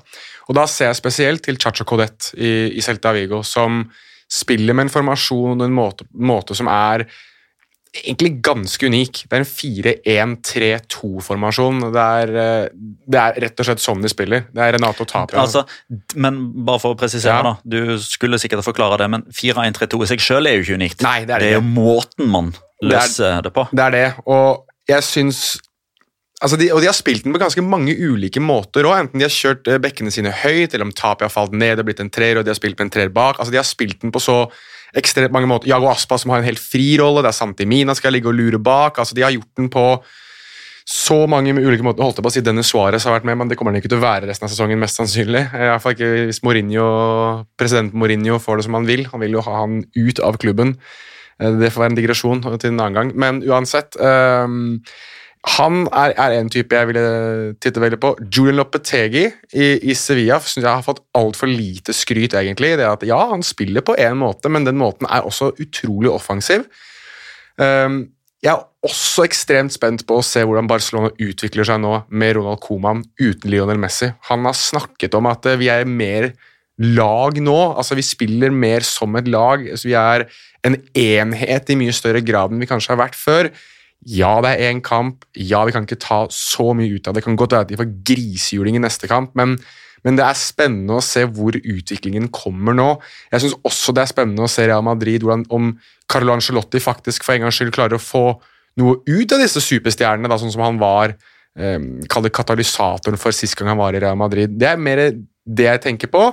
Og 0.49 0.55
da 0.55 0.67
ser 0.67 0.91
jeg 0.91 1.01
spesielt 1.01 1.43
til 1.43 1.57
Chacho 1.57 1.85
Codet 1.87 2.31
i, 2.37 2.71
i 2.77 2.81
Celta 2.81 3.13
Vigo, 3.15 3.41
som 3.43 3.83
spiller 4.31 4.77
med 4.77 4.87
en 4.87 4.93
formasjon 4.93 5.59
og 5.59 5.65
en 5.65 5.75
måte, 5.75 6.07
måte 6.13 6.55
som 6.55 6.69
er 6.71 7.05
egentlig 7.91 8.39
ganske 8.43 8.87
unik. 8.87 9.25
Det 9.27 9.35
er 9.35 9.39
en 9.43 9.51
4-1-3-2-formasjon. 9.51 11.81
Det, 11.91 12.01
er, 12.01 12.27
eh, 12.41 12.67
det 13.11 13.19
er 13.19 13.33
rett 13.45 13.59
og 13.59 13.65
slett 13.67 13.83
sånn 13.83 14.01
de 14.03 14.09
spiller. 14.11 14.41
Det 14.53 14.61
er 14.63 14.73
Renato 14.77 15.03
Tapia. 15.07 15.39
Altså, 15.43 15.61
men 16.15 16.33
bare 16.65 16.79
for 16.83 16.91
å 16.95 16.97
presisere, 16.99 17.35
Ja. 17.35 17.41
da. 17.43 17.53
Du 17.63 17.97
skulle 17.99 18.39
sikkert 18.39 18.63
forklare 18.63 18.97
det, 18.97 19.09
men 19.09 19.21
4-1-3-2 19.31 20.03
i 20.03 20.07
seg 20.13 20.19
sjøl 20.23 20.47
er 20.47 20.53
jo 20.57 20.63
ikke 20.63 20.75
unikt. 20.79 21.01
Nei, 21.03 21.25
det 21.25 21.33
er 21.35 21.39
det 21.39 21.47
det 21.47 21.55
er 21.55 21.59
jo 21.59 21.67
måten 21.67 22.27
man 22.31 22.53
løser 22.81 23.41
det, 23.43 23.53
på. 23.53 23.67
Det 23.71 23.83
er 23.83 23.91
det, 23.91 24.13
og 24.25 24.65
jeg 24.87 25.03
syns 25.03 25.59
Altså 26.41 26.57
de, 26.57 26.71
og 26.73 26.81
de 26.81 26.87
har 26.87 26.93
spilt 26.97 27.23
den 27.23 27.33
på 27.35 27.37
ganske 27.37 27.61
mange 27.61 27.93
ulike 27.93 28.41
måter 28.41 28.81
òg. 28.81 28.97
Enten 28.97 29.19
de 29.19 29.25
har 29.27 29.29
kjørt 29.29 29.67
eh, 29.69 29.77
bekkene 29.77 30.09
sine 30.09 30.31
høyt, 30.33 30.73
eller 30.73 30.85
om 30.87 30.91
Tapia 30.91 31.27
har 31.27 31.29
falt 31.29 31.51
ned 31.53 31.77
og 31.77 31.85
blitt 31.85 31.99
en 32.01 32.09
treer, 32.09 32.39
og 32.39 32.43
de 32.43 32.49
har 32.49 32.55
spilt 32.57 32.79
med 32.79 32.87
en 32.87 32.89
treer 32.89 33.09
bak. 33.13 33.37
Altså 33.37 33.51
De 33.53 33.57
har 33.57 33.63
spilt 33.69 34.01
den 34.01 34.09
på 34.09 34.17
så 34.17 34.49
ekstremt 34.97 35.33
mange 35.35 35.49
måter. 35.49 35.69
Jago 35.71 35.89
Aspa 35.91 36.17
som 36.19 36.33
har 36.33 36.41
en 36.41 36.49
helt 36.49 36.61
fri 36.61 36.97
rolle, 36.99 37.23
det 37.23 37.31
er 37.31 37.37
Santi 37.37 37.67
Mina 37.69 37.95
skal 37.97 38.15
ligge 38.15 38.31
og 38.31 38.35
lure 38.37 38.59
bak. 38.59 38.99
altså 38.99 39.15
De 39.15 39.23
har 39.25 39.31
gjort 39.35 39.55
den 39.57 39.69
på 39.71 39.85
så 40.91 41.27
mange 41.29 41.53
ulike 41.53 41.85
måter. 41.85 42.03
Holdt 42.03 42.17
jeg 42.19 42.25
på 42.25 42.31
å 42.31 42.33
si 42.33 42.43
Dennis 42.43 42.71
Suárez 42.73 43.05
har 43.05 43.13
vært 43.15 43.27
med, 43.29 43.37
men 43.37 43.51
det 43.51 43.57
kommer 43.59 43.71
han 43.71 43.79
ikke 43.79 43.91
til 43.91 44.01
å 44.01 44.03
være 44.03 44.27
resten 44.27 44.47
av 44.47 44.51
sesongen, 44.51 44.81
mest 44.81 44.97
sannsynlig. 44.99 45.43
I 45.53 45.69
hvert 45.69 45.83
fall 45.83 45.95
ikke 45.95 46.09
hvis 46.31 46.41
Mourinho, 46.43 46.87
president 47.59 47.93
Mourinho 47.93 48.39
får 48.41 48.59
det 48.59 48.67
som 48.67 48.77
han 48.79 48.89
vil. 48.89 49.05
Han 49.13 49.23
vil 49.23 49.37
jo 49.37 49.45
ha 49.45 49.61
han 49.61 49.83
ut 49.95 50.21
av 50.25 50.39
klubben. 50.41 50.75
Eh, 51.39 51.51
Det 51.61 51.71
får 51.71 51.85
være 51.85 51.93
en 51.93 51.99
digresjon 52.01 52.43
til 52.57 52.73
en 52.73 52.79
annen 52.79 52.97
gang. 52.97 53.13
Men 53.15 53.41
uansett 53.45 53.95
ehm, 54.01 54.81
Han 55.41 55.87
er, 55.89 56.13
er 56.21 56.35
en 56.37 56.51
type 56.53 56.77
jeg 56.77 56.87
ville 56.91 57.03
titte 57.63 57.81
veldig 57.81 57.97
på. 58.01 58.11
Julian 58.29 58.59
Lopetegi 58.59 59.23
i, 59.25 59.67
i 59.89 59.95
Sevilla 59.97 60.37
synes 60.43 60.61
jeg 60.67 60.69
har 60.69 60.85
fått 60.85 61.01
altfor 61.17 61.49
lite 61.49 61.95
skryt, 61.97 62.35
egentlig. 62.37 62.75
Det 62.77 62.85
at 62.85 63.05
Ja, 63.09 63.23
han 63.31 63.41
spiller 63.45 63.81
på 63.85 63.97
én 63.97 64.19
måte, 64.21 64.51
men 64.53 64.67
den 64.67 64.77
måten 64.77 65.09
er 65.09 65.25
også 65.25 65.49
utrolig 65.57 66.11
offensiv. 66.13 66.67
Um, 67.57 68.03
jeg 68.41 68.53
er 68.53 68.61
også 68.85 69.25
ekstremt 69.27 69.73
spent 69.73 70.05
på 70.09 70.17
å 70.17 70.25
se 70.25 70.41
hvordan 70.45 70.69
Barcelona 70.69 71.11
utvikler 71.21 71.67
seg 71.67 71.81
nå 71.83 71.99
med 72.09 72.37
Ronald 72.37 72.61
Koeman 72.63 73.03
uten 73.21 73.51
Lionel 73.53 73.81
Messi. 73.81 74.09
Han 74.29 74.47
har 74.49 74.57
snakket 74.57 75.17
om 75.17 75.29
at 75.29 75.45
eh, 75.45 75.59
vi 75.61 75.69
er 75.73 75.85
mer 75.89 76.31
lag 76.81 77.37
nå. 77.37 77.59
altså 77.77 77.97
Vi 77.97 78.05
spiller 78.05 78.53
mer 78.53 78.85
som 78.85 79.13
et 79.17 79.29
lag. 79.29 79.67
altså 79.69 79.89
Vi 79.89 79.97
er 79.97 80.25
en 80.65 80.77
enhet 80.97 81.69
i 81.69 81.77
mye 81.77 81.93
større 81.93 82.23
grad 82.25 82.53
enn 82.53 82.61
vi 82.61 82.69
kanskje 82.69 82.95
har 82.95 83.03
vært 83.03 83.17
før. 83.17 83.51
Ja, 84.09 84.39
det 84.41 84.55
er 84.55 84.71
én 84.71 84.81
kamp. 84.81 85.25
Ja, 85.37 85.61
vi 85.67 85.73
kan 85.75 85.85
ikke 85.85 85.99
ta 86.01 86.23
så 86.33 86.71
mye 86.73 86.95
ut 86.95 87.05
av 87.07 87.13
det. 87.13 87.21
Det 87.21 87.27
kan 87.27 87.37
godt 87.37 87.53
være 87.53 87.67
at 87.67 87.71
de 87.71 87.77
får 87.77 87.91
grisehjuling 88.09 88.79
i 88.79 88.81
neste 88.81 89.09
kamp, 89.09 89.35
men, 89.37 89.59
men 90.01 90.17
det 90.17 90.25
er 90.25 90.39
spennende 90.39 90.97
å 90.97 91.03
se 91.05 91.27
hvor 91.29 91.53
utviklingen 91.59 92.31
kommer 92.33 92.73
nå. 92.77 92.87
Jeg 93.33 93.43
syns 93.43 93.59
også 93.67 93.93
det 93.93 94.05
er 94.05 94.13
spennende 94.13 94.47
å 94.47 94.49
se 94.49 94.65
Real 94.65 94.85
Madrid, 94.87 95.21
hvordan, 95.21 95.45
om 95.53 95.75
Carlo 96.09 96.33
Ancelotti 96.33 96.81
faktisk 96.81 97.27
for 97.27 97.35
en 97.35 97.45
gangs 97.45 97.59
skyld 97.61 97.75
klarer 97.75 97.99
å 97.99 98.01
få 98.01 98.25
noe 98.81 98.97
ut 99.05 99.35
av 99.35 99.43
disse 99.43 99.61
superstjernene, 99.61 100.31
da, 100.31 100.39
sånn 100.41 100.53
som 100.53 100.65
han 100.65 100.81
var 100.81 101.13
eh, 101.13 101.77
katalysatoren 102.09 103.21
for 103.21 103.35
sist 103.35 103.57
gang 103.59 103.73
han 103.75 103.81
var 103.83 103.93
i 103.93 104.01
Real 104.01 104.17
Madrid. 104.17 104.57
Det 104.57 104.71
er 104.71 104.81
mer 104.81 105.05
det 105.11 105.67
jeg 105.69 105.85
tenker 105.85 106.09
på. 106.09 106.25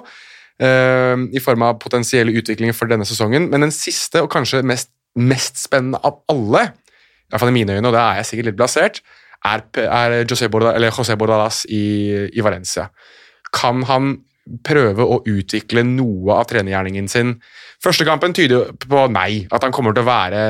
eh, 0.63 1.17
I 1.37 1.45
form 1.45 1.69
av 1.69 1.79
potensielle 1.83 2.33
utviklinger 2.33 2.73
for 2.77 2.89
denne 2.89 3.05
sesongen. 3.05 3.51
Men 3.53 3.69
den 3.69 3.75
siste, 3.75 4.25
og 4.25 4.33
kanskje 4.33 4.65
mest, 4.65 4.95
mest 5.19 5.61
spennende 5.61 6.01
av 6.07 6.23
alle, 6.33 6.71
i 7.29 7.33
hvert 7.33 7.45
fall 7.45 7.53
i 7.53 7.59
mine 7.59 7.77
øyne, 7.77 7.89
og 7.89 7.95
det 7.95 8.03
er 8.03 8.21
jeg 8.21 8.31
sikkert 8.31 8.51
litt 8.51 8.59
blasert, 8.59 9.03
er, 9.47 9.63
er 9.85 10.17
José, 10.25 10.49
Borda, 10.51 10.73
eller 10.75 10.95
José 10.95 11.15
Bordalas 11.19 11.63
i, 11.71 11.85
i 12.33 12.45
Valencia. 12.45 12.89
Kan 13.55 13.85
han 13.89 14.17
prøve 14.65 15.05
å 15.05 15.21
utvikle 15.29 15.85
noe 15.85 16.39
av 16.41 16.49
trenergjerningen 16.51 17.11
sin? 17.13 17.35
Første 17.85 18.07
kampen 18.09 18.35
tyder 18.35 18.73
på 18.81 19.05
nei, 19.13 19.45
at 19.53 19.65
han 19.65 19.75
kommer 19.75 19.95
til 19.95 20.03
å 20.03 20.09
være 20.09 20.41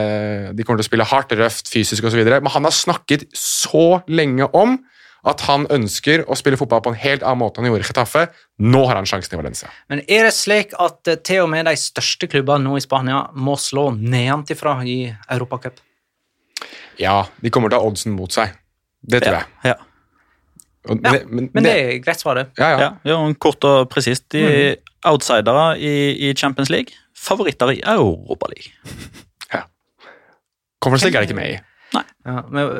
De 0.57 0.65
kommer 0.65 0.81
til 0.81 0.87
å 0.87 0.91
spille 0.91 1.09
hardt, 1.11 1.35
røft, 1.37 1.69
fysisk 1.69 2.07
osv. 2.09 2.23
Men 2.23 2.55
han 2.55 2.69
har 2.69 2.75
snakket 2.75 3.27
så 3.37 4.01
lenge 4.09 4.49
om 4.57 4.79
at 5.29 5.43
han 5.49 5.67
ønsker 5.75 6.23
å 6.31 6.37
spille 6.39 6.57
fotball 6.57 6.83
på 6.85 6.93
en 6.93 7.01
helt 7.03 7.25
annen 7.27 7.43
måte 7.43 7.59
enn 7.59 7.67
han 7.67 7.75
gjorde 7.75 7.89
i 7.89 7.91
Getafe. 7.91 8.23
Nå 8.63 8.85
har 8.87 9.01
han 9.01 9.09
sjansen 9.09 9.35
i 9.35 9.41
Valencia. 9.41 9.71
Men 9.91 10.05
er 10.07 10.29
det 10.29 10.35
slik 10.37 10.73
at 10.79 11.11
eh, 11.11 11.19
til 11.27 11.43
og 11.45 11.51
med 11.53 11.67
de 11.69 11.75
største 11.79 12.31
klubbene 12.31 12.65
nå 12.65 12.79
i 12.79 12.85
Spania 12.85 13.25
må 13.35 13.59
slå 13.61 13.91
nedenfra 13.99 14.79
i 14.87 15.01
Europacup? 15.27 15.83
Ja, 16.99 17.27
de 17.43 17.51
kommer 17.55 17.71
til 17.71 17.79
å 17.79 17.85
ha 17.85 17.91
oddsen 17.93 18.15
mot 18.17 18.33
seg. 18.35 18.57
Det 19.09 19.21
tror 19.23 19.39
jeg. 19.41 19.47
Ja. 19.71 19.77
Og 20.89 21.05
Ja, 21.05 21.13
men, 21.29 21.51
Men 21.53 21.67
det 21.67 21.73
er 21.79 21.91
greit 22.03 22.21
svar, 22.21 22.39
det. 22.39 22.47
ja, 22.59 22.69
ja. 22.81 22.91
Ja, 23.07 23.17
kort 23.39 23.65
og 23.69 23.89
presist. 23.93 24.25
De 24.33 24.77
outsidere 25.07 25.77
i, 25.79 25.93
i 26.29 26.35
Champions 26.35 26.71
League, 26.73 26.95
favoritter 27.15 27.71
i 27.75 27.81
Europaligaen. 27.85 28.73
Conference 30.81 31.05
League 31.07 31.17
er 31.19 31.27
det 31.27 31.31
ikke 31.31 31.39
med 31.41 31.57
i. 31.57 31.59
Ja, 32.29 32.43
men, 32.53 32.71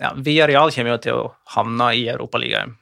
ja, 0.00 0.10
Villarreal 0.16 0.72
kommer 0.74 0.96
jo 0.96 1.02
til 1.04 1.18
å 1.20 1.26
havne 1.54 1.90
i 1.96 2.06
Europaligaen 2.10 2.74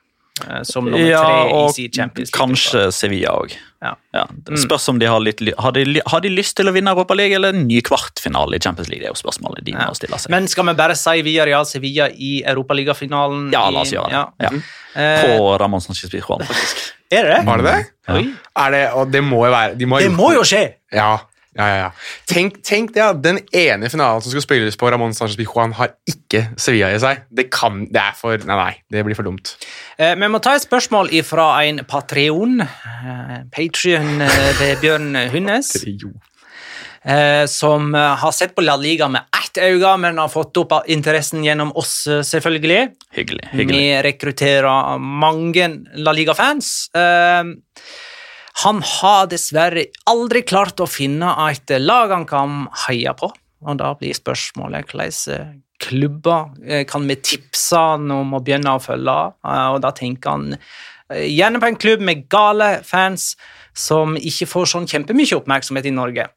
som 0.66 0.84
nummer 0.88 0.98
Ja, 0.98 1.20
tre 1.22 1.42
i 1.48 1.52
og 1.54 1.68
sin 1.76 1.90
Champions 1.94 2.32
League. 2.32 2.38
kanskje 2.40 2.80
Sevilla 2.92 3.30
òg. 3.38 3.52
Ja. 3.84 3.92
Ja, 4.16 4.24
spørs 4.56 4.88
om 4.88 4.98
de 4.98 5.06
har 5.06 5.20
litt 5.20 5.38
har 5.60 5.72
de, 5.76 6.00
har 6.06 6.20
de 6.24 6.30
lyst 6.32 6.56
til 6.56 6.66
å 6.66 6.72
vinne 6.72 6.90
Europaligaen 6.90 7.36
eller 7.36 7.52
en 7.54 7.66
ny 7.68 7.80
kvartfinale 7.84 8.56
i 8.56 8.58
Champions 8.64 8.88
League? 8.88 9.04
Det 9.04 9.10
er 9.10 9.14
jo 9.14 9.20
spørsmålet 9.20 9.64
de 9.64 9.72
Ja. 9.76 9.86
må 9.90 9.94
stille 9.94 10.18
seg. 10.18 10.30
Men 10.30 10.48
skal 10.48 10.66
vi 10.66 10.74
bare 10.74 10.96
si 10.96 11.22
Villarreal 11.22 11.66
Sevilla 11.66 12.08
i 12.10 12.42
Europaligafinalen? 12.44 13.52
ja, 13.52 13.68
la 13.70 13.80
oss 13.84 13.92
gjøre 13.92 14.08
det. 14.08 14.12
Ja. 14.12 14.24
Ja. 14.40 14.50
Eh, 14.96 15.38
På 15.38 15.58
Ramón 15.60 15.80
Sánchez 15.84 16.10
Pizjuan, 16.10 16.40
faktisk. 16.46 16.82
er 17.12 17.22
det 17.22 17.36
det? 17.36 17.44
Var 17.46 17.56
det 17.58 17.64
det? 17.64 17.86
Ja. 18.08 18.64
Er 18.66 18.70
det, 18.70 18.82
og 18.94 19.10
det 19.12 19.22
må 19.22 19.44
jo 19.46 19.52
være 19.52 19.76
de 19.78 19.86
må 19.86 20.00
Det 20.00 20.10
må 20.12 20.32
jo 20.34 20.42
skje! 20.42 20.74
Ja, 20.92 21.18
Ja, 21.54 21.66
ja, 21.70 21.76
ja. 21.84 21.90
Tenk, 22.26 22.56
tenk 22.66 22.94
det, 22.94 23.00
ja. 23.02 23.12
Den 23.14 23.38
ene 23.54 23.90
finalen 23.92 24.22
som 24.24 24.32
skulle 24.32 24.42
spilles 24.42 24.76
på 24.80 24.88
Ramón 24.90 25.14
Sánchez 25.14 25.36
Pijuan, 25.38 25.74
har 25.78 25.92
ikke 26.10 26.48
Sevilla 26.58 26.90
i 26.94 26.98
seg. 27.02 27.22
Det 27.30 27.46
kan 27.54 27.84
Det 27.92 28.00
er 28.02 28.16
for 28.18 28.36
Nei, 28.44 28.56
nei. 28.58 28.74
Det 28.90 29.04
blir 29.06 29.14
for 29.14 29.26
dumt. 29.26 29.54
Eh, 29.98 30.14
Vi 30.18 30.28
må 30.28 30.40
ta 30.42 30.56
et 30.58 30.66
spørsmål 30.66 31.12
fra 31.24 31.46
en 31.62 31.78
Patreon, 31.86 32.60
eh, 32.60 33.36
Patrion 33.54 34.20
eh, 34.22 34.52
ved 34.58 34.80
Bjørn 34.82 35.14
Hunnes, 35.30 35.70
eh, 37.04 37.44
som 37.46 37.94
eh, 37.94 38.16
har 38.16 38.32
sett 38.32 38.54
på 38.56 38.64
La 38.64 38.74
Liga 38.76 39.08
med 39.08 39.22
ett 39.38 39.60
øye, 39.62 39.96
men 40.00 40.18
har 40.18 40.28
fått 40.32 40.56
opp 40.58 40.72
interessen 40.90 41.44
gjennom 41.44 41.70
oss, 41.78 42.06
eh, 42.10 42.22
selvfølgelig. 42.26 42.88
Hyggelig. 43.14 43.46
hyggelig. 43.52 43.78
Vi 43.78 44.02
rekrutterer 44.10 44.98
mange 44.98 45.68
La 46.02 46.12
Liga-fans. 46.12 46.88
Eh, 46.94 47.44
han 48.62 48.82
har 48.86 49.26
dessverre 49.32 49.88
aldri 50.10 50.44
klart 50.46 50.78
å 50.80 50.86
finne 50.86 51.32
et 51.48 51.72
lag 51.82 52.12
han 52.14 52.26
kan 52.28 52.64
heie 52.86 53.14
på. 53.18 53.32
Og 53.64 53.78
da 53.80 53.94
blir 53.98 54.14
spørsmålet 54.14 54.90
hvordan 54.92 55.60
klubber 55.84 56.52
eh, 56.62 56.84
kan 56.86 57.06
vi 57.08 57.16
tipse 57.18 57.76
han 57.76 58.10
om 58.14 58.36
å 58.36 58.42
begynne 58.44 58.76
å 58.76 58.82
følge. 58.82 59.16
Eh, 59.42 59.68
Og 59.74 59.80
da 59.82 59.90
tenker 59.96 60.36
han 60.36 60.54
eh, 60.54 61.26
gjerne 61.32 61.60
på 61.60 61.70
en 61.72 61.78
klubb 61.80 62.04
med 62.06 62.26
gale 62.32 62.76
fans 62.86 63.32
som 63.74 64.14
ikke 64.14 64.46
får 64.46 64.68
sånn 64.70 64.86
kjempemye 64.86 65.34
oppmerksomhet 65.40 65.88
i 65.90 65.94
Norge. 65.96 66.28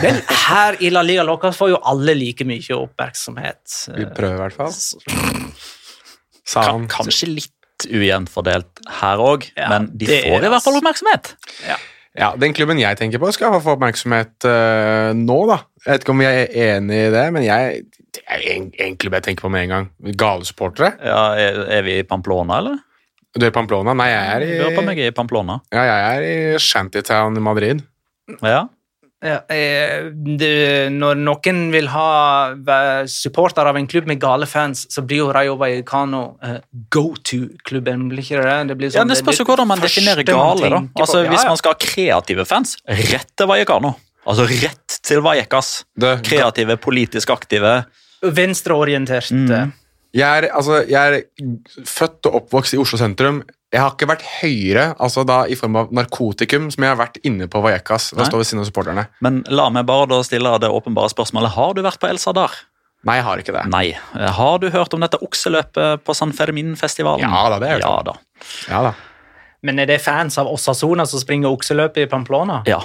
Vel, 0.00 0.22
her 0.46 0.78
i 0.80 0.88
La 0.94 1.02
Liga 1.04 1.26
Loca 1.26 1.50
får 1.52 1.74
jo 1.74 1.82
alle 1.84 2.14
like 2.16 2.46
mye 2.48 2.78
oppmerksomhet. 2.78 3.82
Vi 3.98 4.06
prøver 4.16 4.38
i 4.38 4.42
hvert 4.46 4.56
fall. 4.56 4.72
Sa 6.48 6.64
han. 6.70 6.88
Kanskje 6.90 7.28
litt 7.34 7.52
ujevnt 7.88 8.30
fordelt 8.32 8.82
her 9.00 9.22
òg, 9.22 9.48
Ja, 9.56 9.68
men 9.72 9.90
de 9.92 10.06
det 10.06 10.20
er 10.22 10.28
får 10.30 10.44
i 10.46 10.50
hvert 10.52 10.62
fall 10.64 10.76
altså- 10.76 10.82
oppmerksomhet. 10.82 11.34
Ja, 12.12 12.34
Den 12.36 12.52
klubben 12.52 12.78
jeg 12.78 12.98
tenker 12.98 13.18
på, 13.18 13.30
skal 13.32 13.54
få 13.64 13.72
oppmerksomhet 13.78 14.44
uh, 14.44 15.12
nå, 15.16 15.38
da. 15.48 15.62
Jeg 15.86 15.92
vet 15.94 16.02
ikke 16.04 16.12
om 16.12 16.20
vi 16.20 16.26
er 16.28 16.56
enig 16.76 16.98
i 17.06 17.10
det, 17.14 17.22
men 17.32 17.42
jeg, 17.46 17.84
det 18.12 18.22
er 18.28 18.42
en, 18.52 18.66
en 18.84 18.96
klubb 19.00 19.16
jeg 19.16 19.22
tenker 19.30 19.46
på 19.46 19.50
med 19.50 19.64
en 19.64 19.72
gang. 19.72 19.86
Gale 20.20 20.44
supportere. 20.44 20.92
Ja, 21.00 21.22
er, 21.40 21.62
er 21.78 21.86
vi 21.86 21.96
i 22.02 22.04
Pamplona, 22.04 22.58
eller? 22.60 22.76
Du 23.32 23.46
er 23.46 23.48
i 23.48 23.54
Pamplona? 23.56 23.94
Nei, 23.96 24.10
jeg 24.12 24.28
er 24.28 24.44
i, 24.44 24.50
du 24.60 24.66
er 24.66 24.92
jeg 24.92 25.06
er 25.06 25.14
i 25.14 25.16
Pamplona. 25.16 25.56
ja, 25.72 25.86
jeg 25.88 26.18
er 26.20 26.26
i 26.28 26.58
Shantytown 26.60 27.36
i 27.40 27.40
Madrid. 27.40 27.80
Ja. 28.44 28.66
Ja, 29.22 29.36
eh, 29.54 30.08
det, 30.38 30.90
når 30.90 31.18
noen 31.22 31.58
vil 31.70 31.86
ha 31.92 32.06
supporter 33.06 33.68
av 33.70 33.76
en 33.78 33.86
klubb 33.86 34.08
med 34.10 34.18
gale 34.20 34.48
fans, 34.50 34.82
så 34.90 35.04
blir 35.06 35.22
jo 35.22 35.28
Rayo 35.34 35.54
Vallecano 35.60 36.22
uh, 36.42 36.56
go 36.90 37.12
to-klubben, 37.22 38.08
blir 38.10 38.24
ikke 38.24 38.42
det? 38.42 38.56
Det, 38.72 38.76
blir 38.80 38.90
ja, 38.90 38.96
sånn- 39.04 39.12
Det 39.12 39.20
spørs 39.20 39.38
jo 39.38 39.46
hvordan 39.46 39.70
man 39.70 39.82
definerer 39.82 40.26
man 40.26 40.58
gale. 40.58 40.70
da. 40.74 40.80
Altså, 41.04 41.22
Ja, 41.22 41.30
Hvis 41.30 41.46
man 41.46 41.60
skal 41.60 41.76
ha 41.76 41.78
kreative 41.78 42.46
fans, 42.50 42.76
rett 42.88 43.30
til 43.38 43.46
Vallecano. 43.46 43.94
Altså 44.26 44.46
rett 44.50 44.98
til 45.02 45.22
Vallecas. 45.22 45.84
Kreative, 46.26 46.76
politisk 46.76 47.30
aktive. 47.30 47.84
Venstreorientert. 48.22 49.30
Mm. 49.30 49.50
eh, 49.50 49.66
jeg, 50.18 50.44
er, 50.44 50.50
altså, 50.52 50.82
jeg 50.88 51.22
er 51.22 51.86
født 51.86 52.26
og 52.26 52.42
oppvokst 52.42 52.74
i 52.74 52.78
Oslo 52.82 52.98
sentrum. 53.00 53.42
Jeg 53.72 53.80
har 53.80 53.94
ikke 53.94 54.08
vært 54.10 54.24
høyere 54.42 54.82
altså 55.00 55.22
da 55.24 55.42
i 55.48 55.56
form 55.56 55.78
av 55.80 55.92
narkotikum 55.96 56.66
som 56.74 56.84
jeg 56.84 56.92
har 56.92 56.98
vært 57.00 57.16
inne 57.24 57.46
på 57.48 57.62
Vallecas. 57.64 58.10
Da 58.12 58.26
står 58.28 58.42
ved 58.42 58.50
siden 58.50 58.60
av 58.60 58.68
supporterne. 58.68 59.06
Men 59.24 59.40
la 59.48 59.70
meg 59.72 59.86
bare 59.88 60.10
da 60.10 60.18
stille 60.26 60.52
det 60.60 60.68
åpenbare 60.68 61.08
spørsmålet. 61.12 61.54
Har 61.56 61.72
du 61.78 61.80
vært 61.86 62.00
på 62.02 62.10
El 62.10 62.20
Sadar? 62.20 62.52
Nei, 63.08 63.16
jeg 63.18 63.26
har 63.26 63.40
ikke 63.42 63.54
det. 63.56 63.62
Nei. 63.72 63.86
Har 64.36 64.60
du 64.62 64.68
hørt 64.70 64.92
om 64.94 65.02
dette 65.02 65.18
okseløpet 65.24 66.04
på 66.04 66.14
San 66.14 66.34
Fermin-festivalen? 66.36 67.24
Ja 67.24 67.48
da, 67.50 67.58
det 67.58 67.70
har 67.70 67.80
jeg 67.80 67.82
hørt 67.82 67.88
Ja 67.88 68.04
da. 68.10 68.14
Ja 68.68 68.82
da. 68.90 68.92
Men 69.62 69.78
er 69.78 69.88
det 69.88 69.98
fans 70.02 70.36
av 70.42 70.50
Osasona 70.50 71.06
som 71.08 71.22
springer 71.22 71.50
okseløpet 71.54 72.04
i 72.04 72.10
Pamplona? 72.10 72.60
Ja. 72.68 72.82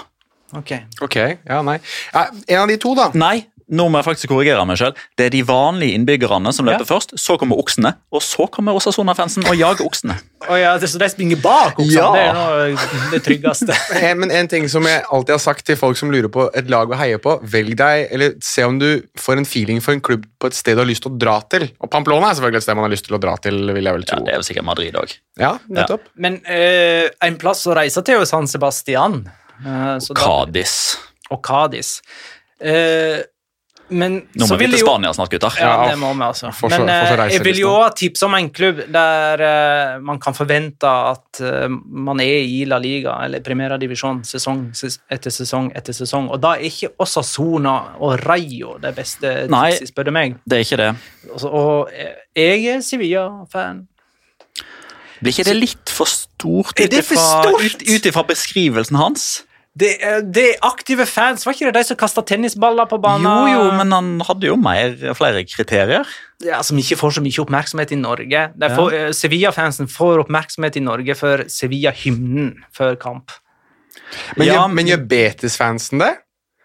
Ok. 0.56 0.72
Ok, 1.04 1.18
ja, 1.20 1.60
nei. 1.68 1.78
Ja, 2.14 2.28
en 2.48 2.64
av 2.64 2.72
de 2.72 2.78
to, 2.80 2.94
da. 2.96 3.10
Nei, 3.18 3.42
nå 3.70 3.86
må 3.92 4.00
jeg 4.00 4.06
faktisk 4.08 4.30
korrigere 4.32 4.64
meg 4.70 4.78
selv. 4.80 4.96
Det 5.20 5.26
er 5.28 5.34
de 5.34 5.42
vanlige 5.48 5.98
innbyggerne 5.98 6.54
som 6.56 6.66
løper 6.70 6.86
Ja. 6.86 6.90
først, 6.96 7.14
så 7.20 7.36
kommer 7.40 7.60
oksene, 7.60 7.96
og 8.16 8.22
så 8.24 8.46
kommer 8.52 8.78
Osasona-fansen 8.80 9.44
og 9.50 9.58
jager 9.60 9.84
oksene. 9.86 10.16
Oh 10.48 10.56
ja, 10.56 10.78
det, 10.80 10.88
så 10.88 11.00
de 11.02 11.10
springer 11.10 11.40
bak 11.42 11.80
oksene? 11.82 11.92
Ja. 11.98 12.12
Det 12.14 12.22
er 12.22 12.34
noe, 12.38 13.12
det 13.12 13.22
tryggeste. 13.26 13.76
Eh, 13.98 14.14
Men 14.16 14.32
en 14.32 14.48
ting 14.48 14.70
som 14.70 14.86
jeg 14.88 15.04
alltid 15.12 15.34
har 15.36 15.42
sagt 15.44 15.66
til 15.68 15.76
folk 15.76 15.98
som 16.00 16.12
lurer 16.14 16.30
på 16.32 16.46
et 16.56 16.70
lag 16.72 16.88
å 16.90 16.96
heie 17.00 17.18
på, 17.20 17.34
velg 17.44 17.76
deg, 17.80 18.08
eller 18.14 18.36
se 18.46 18.64
om 18.64 18.78
du 18.80 19.02
får 19.20 19.42
en 19.42 19.46
feeling 19.50 19.82
for 19.84 19.94
en 19.98 20.02
klubb 20.02 20.24
på 20.40 20.48
et 20.48 20.54
sted 20.56 20.78
du 20.78 20.84
har 20.84 20.88
lyst 20.88 21.04
til 21.04 21.12
å 21.12 21.18
dra 21.20 21.40
til. 21.52 21.68
Og 21.84 21.90
Pamplona 21.92 22.30
er 22.32 22.38
selvfølgelig 22.40 22.62
et 22.62 22.68
sted 22.70 22.78
man 22.80 22.88
har 22.88 22.94
lyst 22.96 23.08
til 23.10 23.18
å 23.18 23.22
dra 23.24 23.36
til, 23.42 23.60
vil 23.76 23.84
jeg 23.90 23.98
vel 24.00 24.06
tro. 24.08 24.20
Ja. 24.22 24.26
Det 24.30 24.34
er 24.36 24.40
jo 24.40 24.48
sikkert 24.48 24.68
Madrid 24.70 24.96
òg. 25.02 25.18
Ja, 25.42 25.52
nettopp. 25.68 26.08
Men 26.16 26.40
eh, 26.46 27.10
en 27.28 27.36
plass 27.42 27.66
å 27.68 27.76
reise 27.76 28.04
til 28.06 28.16
er 28.16 28.24
jo 28.24 28.30
San 28.30 28.48
Sebastian. 28.48 29.26
Uh, 29.66 29.98
så 30.00 30.14
da- 30.14 30.22
Cádiz. 30.22 30.76
og 31.34 31.42
Cádiz. 31.44 31.98
Eh, 32.62 33.24
men 33.90 34.18
Nå 34.36 34.48
så 34.48 34.56
må 34.56 34.60
vi 34.60 34.68
til 34.72 34.82
Spania 34.82 35.14
snart, 35.16 35.32
gutter. 35.32 35.54
Ja, 35.62 35.68
Ja, 35.68 35.92
det 35.92 36.00
må 36.02 36.10
vi 36.14 36.26
altså. 36.26 36.52
får 36.52 36.74
Men 36.74 36.84
så 36.90 37.16
eh, 37.16 37.34
jeg 37.36 37.44
vil 37.46 37.62
jo 37.62 37.72
ha 37.78 37.88
tips 37.90 38.18
tipse 38.18 38.26
om 38.28 38.36
en 38.38 38.50
klubb 38.50 38.82
der 38.94 39.44
uh, 39.44 40.04
man 40.04 40.20
kan 40.20 40.36
forvente 40.36 40.88
at 40.88 41.42
uh, 41.42 41.68
man 41.70 42.20
er 42.24 42.44
i 42.44 42.66
La 42.66 42.80
Liga 42.82 43.18
eller 43.26 43.44
Primera 43.46 43.78
Divisjon 43.78 44.24
sesong 44.28 44.68
etter 45.12 45.34
sesong 45.34 45.72
etter 45.76 45.96
sesong. 45.96 46.30
Og 46.34 46.42
da 46.44 46.56
er 46.58 46.68
ikke 46.68 46.94
Osasona 47.04 47.76
og 48.00 48.18
Rayo 48.26 48.78
det 48.82 48.96
beste 48.98 49.34
Nei. 49.52 49.72
tipset, 49.72 49.94
spør 49.94 50.10
du 50.10 50.16
meg. 50.16 50.40
Det 50.46 50.60
er 50.60 50.66
ikke 50.66 50.82
det. 50.82 50.90
Altså, 51.32 51.52
og 51.52 51.94
eh, 51.94 52.16
jeg 52.36 52.66
er 52.76 52.82
Sevilla-fan. 52.82 53.86
Blir 55.18 55.34
ikke 55.34 55.48
det 55.48 55.58
litt 55.58 55.90
for 55.90 56.10
stort 56.10 56.78
ut 56.78 58.10
ifra 58.12 58.24
beskrivelsen 58.28 59.00
hans? 59.00 59.28
Det, 59.78 59.90
er- 60.02 60.22
det 60.26 60.44
er 60.56 60.62
aktive 60.66 61.06
fans, 61.06 61.44
var 61.46 61.54
ikke 61.54 61.68
det 61.70 61.74
de 61.76 61.84
som 61.90 61.98
kasta 62.00 62.24
tennisballer 62.26 62.88
på 62.90 62.98
banen? 63.04 63.28
Jo, 63.28 63.48
jo, 63.54 63.72
men 63.78 63.92
han 63.94 64.08
hadde 64.26 64.48
jo 64.50 64.56
mer, 64.58 64.96
flere 65.18 65.44
kriterier. 65.46 66.06
ja, 66.44 66.62
Som 66.66 66.78
ikke 66.82 66.98
får 66.98 67.18
så 67.18 67.22
mye 67.26 67.44
oppmerksomhet 67.46 67.92
i 67.94 68.00
Norge. 68.02 68.46
Får- 68.78 68.94
eh, 68.94 69.10
Sevilla-fansen 69.14 69.88
får 69.92 70.24
oppmerksomhet 70.26 70.78
i 70.78 70.84
Norge 70.86 71.16
for 71.16 71.44
Sevilla-hymnen 71.48 72.56
før 72.74 72.96
kamp. 72.98 73.32
Men, 74.38 74.48
Ja, 74.48 74.54
gjør, 74.64 74.74
men 74.74 74.88
gjør 74.88 75.08
Betis-fansen 75.08 76.00
det? 76.00 76.14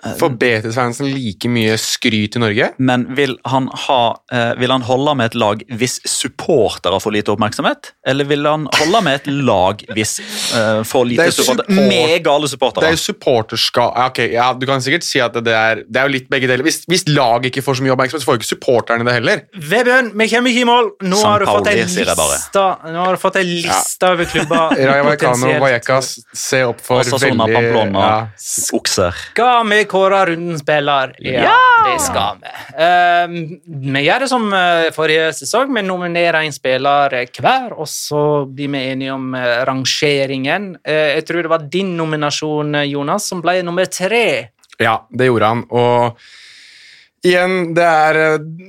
Får 0.03 0.33
Betis-fansen 0.35 1.07
like 1.15 1.47
mye 1.53 1.77
skryt 1.79 2.35
i 2.37 2.41
Norge? 2.43 2.69
Men 2.83 3.05
vil 3.15 3.37
han, 3.47 3.69
ha, 3.85 4.01
eh, 4.35 4.53
vil 4.59 4.73
han 4.75 4.83
holde 4.83 5.15
med 5.19 5.31
et 5.31 5.37
lag 5.39 5.63
hvis 5.71 6.01
supportere 6.09 6.99
får 7.03 7.15
lite 7.15 7.31
oppmerksomhet? 7.35 7.93
Eller 8.11 8.27
vil 8.27 8.47
han 8.49 8.67
holde 8.81 9.03
med 9.07 9.21
et 9.21 9.29
lag 9.47 9.85
hvis 9.95 10.17
uh, 10.57 10.83
får 10.87 11.07
lite 11.07 11.29
er 11.29 11.35
supportere? 11.37 11.69
support- 11.71 11.93
Med 11.93 12.25
gale 12.27 12.51
Det 12.51 12.89
er 12.89 12.97
jo 12.97 13.03
supporterskap 13.05 14.01
okay, 14.09 14.33
ja, 14.35 14.49
Du 14.59 14.67
kan 14.67 14.83
sikkert 14.83 15.07
si 15.07 15.21
at 15.23 15.37
det 15.39 15.55
er, 15.55 15.85
det 15.87 16.01
er 16.03 16.09
jo 16.11 16.15
litt 16.17 16.29
begge 16.33 16.51
deler. 16.51 16.67
Hvis, 16.67 16.83
hvis 16.91 17.07
laget 17.07 17.53
ikke 17.53 17.63
får 17.63 17.79
så 17.79 17.87
mye 17.87 17.95
oppmerksomhet, 17.95 18.25
så 18.25 18.31
får 18.31 18.39
jo 18.39 18.43
ikke 18.43 18.51
supporterne 18.51 19.07
det 19.07 19.17
heller. 19.21 19.45
Vebjørn, 19.55 20.11
vi 20.19 20.29
kommer 20.35 20.51
ikke 20.51 20.65
i 20.65 20.69
mål! 20.69 20.91
Nå 21.07 21.23
San 21.23 21.31
har 21.31 21.45
du 21.45 21.51
fått 21.53 21.71
ei 21.71 21.79
liste, 21.79 22.67
nå 22.91 23.07
har 23.07 23.15
du 23.17 23.23
fått 23.23 23.39
ei 23.39 23.47
liste 23.47 24.11
over 24.11 24.31
klubber. 24.35 24.75
Raja 24.91 25.07
Vallecano. 25.07 25.55
Vallecas, 25.63 26.13
se 26.35 26.63
opp 26.67 26.83
for 26.83 27.03
Osasuna, 27.05 27.47
veldig 27.47 27.55
Pamplona, 27.55 28.05
ja, 28.09 28.51
okser. 28.75 29.23
Skal 29.33 29.67
vi 29.71 29.83
kåre 29.93 30.23
rundens 30.31 30.63
spiller? 30.65 31.13
Ja, 31.21 31.57
det 31.87 31.99
skal 32.03 32.41
vi. 32.41 32.53
Ehm, 32.81 33.37
vi 33.93 34.05
gjør 34.07 34.25
det 34.25 34.31
som 34.31 34.47
eh, 34.57 34.89
forrige 34.97 35.31
sesong. 35.37 35.73
Vi 35.77 35.85
nominerer 35.85 36.41
en 36.41 36.55
spiller 36.55 37.17
hver, 37.37 37.75
og 37.77 37.89
så 37.91 38.23
blir 38.49 38.73
vi 38.73 38.85
enige 38.93 39.15
om 39.15 39.35
eh, 39.39 39.61
rangeringen. 39.69 40.73
Uh, 40.89 41.13
jeg 41.19 41.27
tror 41.29 41.45
det 41.45 41.53
var 41.53 41.67
din 41.73 41.97
nominasjon, 41.99 42.75
eh, 42.81 42.89
Jonas, 42.93 43.29
som 43.29 43.43
ble 43.45 43.61
nummer 43.67 43.91
tre. 43.91 44.25
Ja, 44.81 45.03
det 45.13 45.29
gjorde 45.29 45.53
han. 45.53 45.67
Og 45.71 46.23
igjen, 47.27 47.73
det 47.77 47.85
er 47.87 48.19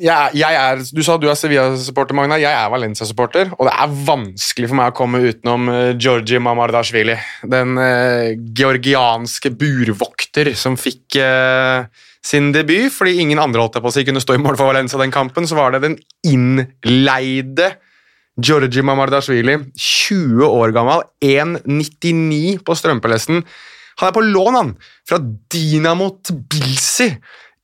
jeg, 0.03 0.35
jeg 0.37 0.57
er 0.59 0.81
Du 0.93 1.01
sa 1.05 1.17
du 1.17 1.27
er 1.29 1.37
Sevilla-supporter, 1.37 2.15
Magna. 2.17 2.39
Jeg 2.41 2.53
er 2.53 2.71
Valencia-supporter, 2.71 3.53
og 3.57 3.67
det 3.67 3.73
er 3.73 3.95
vanskelig 4.07 4.69
for 4.69 4.79
meg 4.79 4.91
å 4.91 4.97
komme 4.97 5.21
utenom 5.25 5.69
uh, 5.71 5.91
Georgi 5.97 6.41
Mamardashvili. 6.43 7.17
Den 7.49 7.77
eh, 7.81 8.33
georgianske 8.55 9.53
burvokter 9.57 10.51
som 10.59 10.77
fikk 10.79 11.17
eh, 11.21 11.85
sin 12.23 12.51
debut, 12.55 12.91
fordi 12.93 13.17
ingen 13.23 13.41
andre 13.41 13.63
holdt 13.63 13.77
det 13.77 13.83
på 13.83 13.91
å 13.91 13.95
si 13.95 14.05
kunne 14.07 14.21
stå 14.23 14.37
i 14.37 14.41
mål 14.41 14.57
for 14.59 14.71
Valencia 14.71 15.01
den 15.01 15.13
kampen, 15.13 15.47
så 15.49 15.57
var 15.59 15.75
det 15.75 15.83
den 15.85 15.97
innleide 16.27 17.73
Georgi 18.33 18.81
Mamardashvili, 18.85 19.59
20 19.77 20.47
år 20.47 20.73
gammel, 20.73 21.05
1,99 21.21 22.63
på 22.65 22.77
strømpelesten. 22.77 23.43
Han 24.01 24.09
er 24.09 24.15
på 24.15 24.23
lån, 24.25 24.57
han, 24.57 24.71
fra 25.05 25.19
Dinamo 25.21 26.15
Tbilisi 26.25 27.11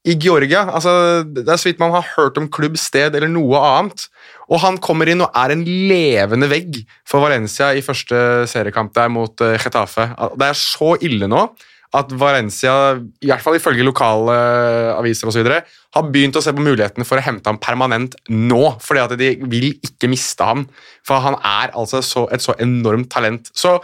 i 0.08 0.16
Georgia. 0.16 0.64
Altså, 0.72 1.24
det 1.28 1.48
er 1.48 1.60
så 1.60 1.70
vidt 1.70 1.82
man 1.82 1.92
har 1.96 2.08
hørt 2.16 2.38
om 2.40 2.48
klubb, 2.52 2.78
sted 2.80 3.16
eller 3.18 3.32
noe 3.32 3.60
annet. 3.60 4.06
Og 4.50 4.62
han 4.64 4.80
kommer 4.82 5.10
inn 5.12 5.26
og 5.26 5.36
er 5.38 5.54
en 5.54 5.66
levende 5.66 6.50
vegg 6.52 6.80
for 7.08 7.24
Valencia 7.26 7.74
i 7.76 7.84
første 7.86 8.48
seriekamp 8.50 8.94
der 8.96 9.12
mot 9.12 9.44
uh, 9.44 9.58
Getafe. 9.60 10.10
Det 10.40 10.48
er 10.48 10.58
så 10.58 10.96
ille 11.06 11.30
nå 11.30 11.50
at 11.98 12.12
Valencia, 12.22 12.74
i 13.18 13.30
hvert 13.32 13.42
fall 13.42 13.56
ifølge 13.58 13.86
lokale 13.86 14.34
aviser 14.94 15.30
og 15.30 15.34
så 15.34 15.42
videre, 15.42 15.64
har 15.96 16.10
begynt 16.14 16.38
å 16.38 16.44
se 16.46 16.54
på 16.54 16.62
muligheten 16.62 17.08
for 17.08 17.18
å 17.18 17.24
hente 17.26 17.50
ham 17.50 17.58
permanent 17.62 18.14
nå, 18.30 18.76
fordi 18.86 19.02
at 19.02 19.16
de 19.18 19.32
vil 19.50 19.72
ikke 19.74 20.12
miste 20.12 20.46
ham. 20.46 20.68
For 21.08 21.24
han 21.26 21.40
er 21.42 21.74
altså 21.74 22.04
så, 22.06 22.28
et 22.30 22.46
så 22.46 22.54
enormt 22.62 23.10
talent. 23.10 23.50
Så 23.58 23.80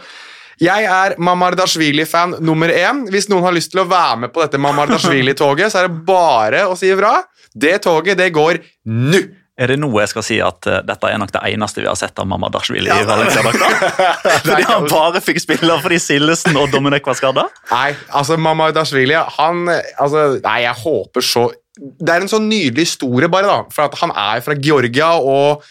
Jeg 0.62 0.86
er 0.88 1.16
Mamardashvili-fan 1.20 2.38
nummer 2.40 2.72
én. 2.72 3.04
Hvis 3.12 3.28
noen 3.28 3.44
har 3.44 3.56
lyst 3.56 3.74
til 3.74 3.82
å 3.82 3.88
være 3.90 4.22
med 4.24 4.32
på 4.32 4.40
dette 4.40 4.60
Mamardashvili-toget, 4.60 5.72
så 5.72 5.82
er 5.82 5.90
det 5.90 6.04
bare 6.08 6.62
å 6.70 6.76
si 6.78 6.88
ifra. 6.88 7.18
Det 7.52 7.76
toget, 7.84 8.16
det 8.16 8.30
går 8.36 8.62
nå! 8.88 9.20
Er 9.56 9.70
det 9.72 9.78
nå 9.80 9.88
jeg 9.88 10.10
skal 10.10 10.24
si 10.24 10.36
at 10.44 10.66
uh, 10.68 10.82
dette 10.84 11.08
er 11.08 11.16
nok 11.16 11.30
det 11.32 11.40
eneste 11.48 11.80
vi 11.80 11.88
har 11.88 11.96
sett 11.96 12.18
av 12.20 12.26
Mamma 12.28 12.50
Dashvili 12.52 12.90
i 12.92 13.06
Valencia-drakta? 13.08 13.68
Fordi 14.48 14.66
han 14.68 14.88
bare 14.90 15.22
fikk 15.24 15.40
spille 15.40 15.78
fordi 15.80 15.96
Sildesen 16.02 16.58
og 16.60 16.68
Dominek 16.74 17.08
var 17.08 17.16
skada? 17.16 17.46
Nei, 17.70 17.94
altså 18.12 18.36
Mamardashvili 18.36 19.16
Han 19.38 19.64
altså, 19.72 20.26
Nei, 20.44 20.58
jeg 20.66 20.76
håper 20.82 21.24
så 21.24 21.46
Det 21.80 22.12
er 22.12 22.26
en 22.26 22.28
sånn 22.28 22.50
nydelig 22.52 22.84
historie, 22.90 23.32
bare, 23.32 23.48
da. 23.48 23.72
For 23.72 23.88
at 23.88 23.96
han 24.02 24.12
er 24.12 24.44
fra 24.44 24.58
Georgia, 24.60 25.14
og 25.16 25.64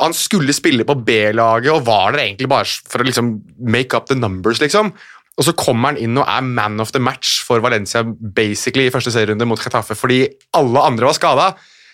han 0.00 0.16
skulle 0.16 0.54
spille 0.56 0.86
på 0.86 0.96
B-laget 1.06 1.70
og 1.70 1.86
var 1.86 2.14
der 2.14 2.24
egentlig 2.24 2.50
bare 2.50 2.66
for 2.66 3.02
å 3.02 3.06
liksom 3.06 3.36
make 3.70 3.94
up 3.94 4.08
the 4.10 4.18
numbers, 4.18 4.60
liksom. 4.62 4.90
Og 5.38 5.46
så 5.46 5.54
kommer 5.54 5.92
han 5.92 6.00
inn 6.02 6.18
og 6.18 6.26
er 6.26 6.42
man 6.42 6.82
of 6.82 6.90
the 6.94 7.02
match 7.02 7.44
for 7.46 7.62
Valencia 7.62 8.02
basically 8.02 8.88
i 8.88 8.94
første 8.94 9.12
serierunde 9.14 9.46
mot 9.46 9.60
Chetaffe 9.62 9.94
fordi 9.94 10.24
alle 10.58 10.82
andre 10.90 11.06
var 11.06 11.14
skada. 11.18 11.52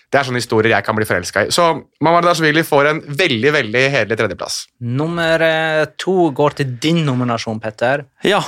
Det 0.09 0.19
er 0.19 0.27
sånne 0.27 0.41
historier 0.41 0.73
jeg 0.73 0.85
kan 0.85 0.97
bli 0.97 1.05
forelska 1.05 1.45
i. 1.45 1.53
Så 1.53 1.67
Mamardashvili 2.05 2.63
får 2.65 2.89
en 2.89 3.01
veldig 3.21 3.53
veldig 3.53 3.85
hederlig 3.93 4.17
tredjeplass. 4.21 4.59
Nummer 4.97 5.41
eh, 5.45 5.85
to 6.01 6.29
går 6.33 6.57
til 6.59 6.75
din 6.81 7.03
nominasjon, 7.05 7.61
Petter. 7.61 8.05
Ja, 8.25 8.41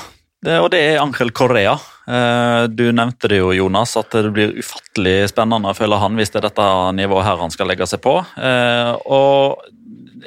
det, 0.45 0.57
og 0.61 0.69
det 0.71 0.79
er 0.83 0.99
Angel 1.01 1.31
Correa. 1.35 1.77
Eh, 2.07 2.67
Du 2.69 2.85
nevnte 2.91 3.27
det 3.31 3.39
jo, 3.41 3.51
Jonas, 3.55 3.95
at 3.97 4.11
det 4.11 4.31
blir 4.35 4.53
ufattelig 4.59 5.29
spennende, 5.31 5.73
føler 5.75 5.97
han, 6.01 6.15
hvis 6.15 6.29
det 6.33 6.41
er 6.43 6.49
dette 6.49 6.67
nivået 6.95 7.25
her 7.25 7.37
han 7.41 7.51
skal 7.53 7.67
legge 7.67 7.87
seg 7.89 8.01
på. 8.05 8.17
Eh, 8.37 8.91
Og 9.05 9.57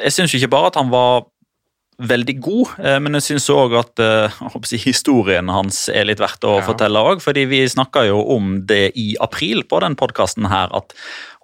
jeg 0.00 0.12
syns 0.12 0.34
ikke 0.34 0.50
bare 0.50 0.70
at 0.72 0.76
han 0.80 0.90
var 0.90 1.24
veldig 2.00 2.34
god, 2.40 2.70
eh, 2.80 2.98
men 3.02 3.16
jeg 3.18 3.26
syns 3.26 3.46
òg 3.52 3.74
at 3.78 4.00
eh, 4.00 4.38
jeg 4.70 4.80
historien 4.84 5.48
hans 5.52 5.88
er 5.92 6.06
litt 6.08 6.20
verdt 6.22 6.44
å 6.48 6.56
Ja. 6.58 6.64
fortelle 6.66 6.96
òg. 7.00 7.20
Fordi 7.20 7.44
vi 7.46 7.60
snakka 7.68 8.06
jo 8.08 8.20
om 8.36 8.66
det 8.66 8.92
i 8.96 9.16
april 9.20 9.62
på 9.64 9.80
den 9.80 9.96
podkasten 9.96 10.48
her, 10.48 10.68
at 10.74 10.94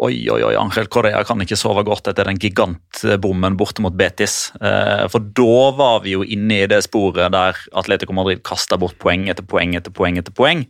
oi, 0.00 0.28
oi, 0.32 0.42
oi, 0.42 0.54
Angel 0.56 0.86
Correa 0.88 1.22
kan 1.24 1.38
ikke 1.40 1.56
sove 1.56 1.84
godt 1.84 2.08
etter 2.08 2.24
den 2.24 2.38
gigantbommen 2.38 3.56
borte 3.56 3.80
mot 3.84 3.96
Betis. 3.96 4.50
Eh, 4.60 5.06
For 5.08 5.20
da 5.20 5.70
var 5.76 6.00
vi 6.04 6.12
jo 6.16 6.22
inne 6.24 6.62
i 6.64 6.66
det 6.66 6.82
sporet 6.84 7.30
der 7.32 7.54
Atletico 7.74 8.12
Madrid 8.12 8.42
kasta 8.42 8.76
bort 8.78 8.98
poeng 8.98 9.28
etter 9.28 9.44
poeng 9.46 9.76
etter 9.76 9.90
poeng. 9.92 10.18
etter 10.18 10.32
poeng. 10.32 10.66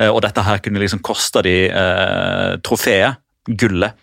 Og 0.00 0.20
dette 0.22 0.42
her 0.42 0.58
kunne 0.58 0.80
liksom 0.80 1.00
koste 1.02 1.42
de 1.42 1.68
eh, 1.70 2.56
trofeet, 2.62 3.16
gullet. 3.48 3.94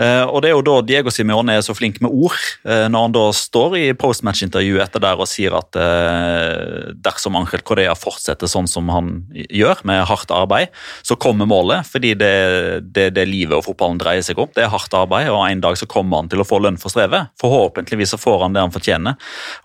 Eh, 0.00 0.24
og 0.24 0.42
Det 0.42 0.50
er 0.50 0.56
jo 0.56 0.64
da 0.64 0.76
Diego 0.86 1.12
Simione 1.12 1.56
er 1.56 1.64
så 1.64 1.74
flink 1.76 2.00
med 2.02 2.12
ord, 2.12 2.38
eh, 2.64 2.86
når 2.90 3.06
han 3.06 3.14
da 3.14 3.24
står 3.36 3.76
i 3.78 3.84
postmatch-intervjuet 3.98 4.82
etter 4.86 5.02
der 5.04 5.20
og 5.20 5.28
sier 5.30 5.54
at 5.58 5.76
eh, 5.78 6.92
dersom 7.04 7.36
Angel 7.38 7.62
Correa 7.66 7.94
fortsetter 7.98 8.50
sånn 8.50 8.70
som 8.70 8.88
han 8.92 9.12
gjør, 9.32 9.84
med 9.88 10.04
hardt 10.08 10.32
arbeid, 10.34 10.72
så 11.06 11.16
kommer 11.20 11.48
målet. 11.48 11.86
Fordi 11.88 12.14
det 12.18 12.32
er 12.32 13.10
det, 13.12 13.26
livet 13.28 13.56
og 13.56 13.64
fotballen 13.66 14.00
dreier 14.00 14.24
seg 14.24 14.40
om. 14.42 14.50
Det 14.54 14.64
er 14.64 14.72
hardt 14.72 14.94
arbeid, 14.96 15.30
og 15.32 15.44
en 15.46 15.62
dag 15.62 15.78
så 15.78 15.88
kommer 15.90 16.22
han 16.22 16.32
til 16.32 16.42
å 16.42 16.46
få 16.46 16.60
lønn 16.62 16.80
for 16.80 16.92
strevet. 16.92 17.32
Forhåpentligvis 17.40 18.14
så 18.14 18.20
får 18.20 18.46
han 18.46 18.56
det 18.56 18.64
han 18.64 18.74
fortjener. 18.74 19.16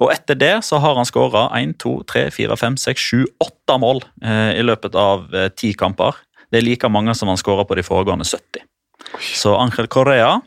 Og 0.03 0.13
etter 0.13 0.37
det 0.39 0.53
så 0.67 0.81
har 0.83 0.97
han 0.99 1.07
skåra 1.07 1.47
1, 1.57 1.77
2, 1.83 1.97
3, 2.09 2.27
4, 2.35 2.59
5, 2.59 2.79
6, 2.85 3.09
7, 3.11 3.25
8 3.43 3.77
mål 3.81 4.03
i 4.27 4.63
løpet 4.65 4.95
av 4.99 5.27
ti 5.57 5.73
kamper. 5.77 6.17
Det 6.51 6.61
er 6.61 6.67
like 6.67 6.89
mange 6.91 7.15
som 7.17 7.31
han 7.31 7.39
skåra 7.39 7.65
på 7.67 7.77
de 7.77 7.85
foregående 7.85 8.27
70. 8.27 8.67
Så 9.19 9.55
Angel 9.55 9.87
Correa 9.87 10.41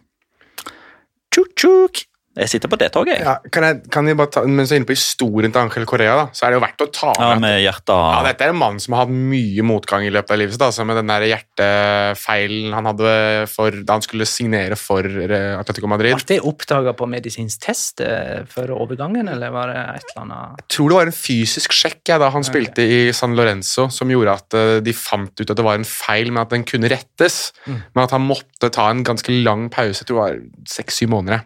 Tjuk-tjuk! 1.31 2.10
Jeg 2.39 2.47
sitter 2.47 2.71
på 2.71 2.77
det 2.79 2.93
toget, 2.95 3.17
jeg. 3.19 3.25
Ja, 3.27 3.33
kan 3.51 3.65
jeg, 3.67 3.79
kan 3.91 4.07
jeg 4.07 4.15
bare 4.15 4.31
ta, 4.31 4.45
Mens 4.47 4.71
jeg 4.71 4.79
er 4.79 4.81
inne 4.85 4.87
på 4.87 4.95
historien 4.95 5.51
til 5.51 5.65
Angel 5.65 5.87
Korea, 5.89 6.13
da, 6.15 6.27
så 6.31 6.47
er 6.47 6.53
det 6.53 6.61
jo 6.61 6.63
verdt 6.63 6.85
å 6.85 6.87
ta 6.95 7.15
Ja, 7.19 7.31
med 7.43 7.57
hjertet 7.59 7.91
Ja, 7.91 8.21
Dette 8.29 8.47
er 8.47 8.53
en 8.55 8.61
mann 8.61 8.79
som 8.83 8.95
har 8.95 9.03
hatt 9.03 9.11
mye 9.33 9.65
motgang 9.67 10.07
i 10.07 10.13
løpet 10.15 10.37
av 10.37 10.39
livet 10.39 10.55
sitt. 10.55 10.63
Altså, 10.63 10.87
med 10.87 11.01
den 11.01 11.11
der 11.11 11.27
hjertefeilen 11.27 12.77
han 12.77 12.87
hadde 12.87 13.15
for, 13.51 13.75
da 13.83 13.97
han 13.99 14.07
skulle 14.07 14.29
signere 14.31 14.79
for 14.79 15.03
eh, 15.03 15.57
Atletico 15.59 15.91
Madrid. 15.91 16.15
Ble 16.21 16.29
det 16.37 16.39
oppdaga 16.47 16.95
på 16.95 17.11
medisinsk 17.11 17.67
test 17.67 18.05
eh, 18.07 18.47
før 18.51 18.77
overgangen, 18.79 19.33
eller 19.35 19.51
var 19.57 19.75
det 19.75 19.83
et 19.97 20.15
eller 20.15 20.23
annet 20.23 20.63
Jeg 20.63 20.69
tror 20.77 20.95
det 20.95 21.01
var 21.01 21.11
en 21.11 21.19
fysisk 21.19 21.77
sjekk 21.81 22.15
ja, 22.15 22.21
da 22.23 22.31
han 22.31 22.47
spilte 22.47 22.87
i 22.87 23.03
San 23.17 23.35
Lorenzo 23.39 23.89
som 23.91 24.15
gjorde 24.15 24.39
at 24.39 24.61
eh, 24.61 24.77
de 24.87 24.95
fant 24.95 25.35
ut 25.35 25.49
at 25.49 25.59
det 25.59 25.67
var 25.67 25.83
en 25.83 25.89
feil, 25.89 26.31
men 26.31 26.45
at 26.47 26.55
den 26.55 26.69
kunne 26.69 26.95
rettes. 26.95 27.43
Mm. 27.67 27.83
Men 27.91 28.07
at 28.07 28.15
han 28.15 28.23
måtte 28.31 28.71
ta 28.71 28.87
en 28.95 29.03
ganske 29.07 29.35
lang 29.43 29.67
pause, 29.75 30.05
jeg 30.05 30.13
tror 30.13 30.21
det 30.21 30.27
var 30.29 30.75
seks-syv 30.79 31.11
måneder. 31.19 31.43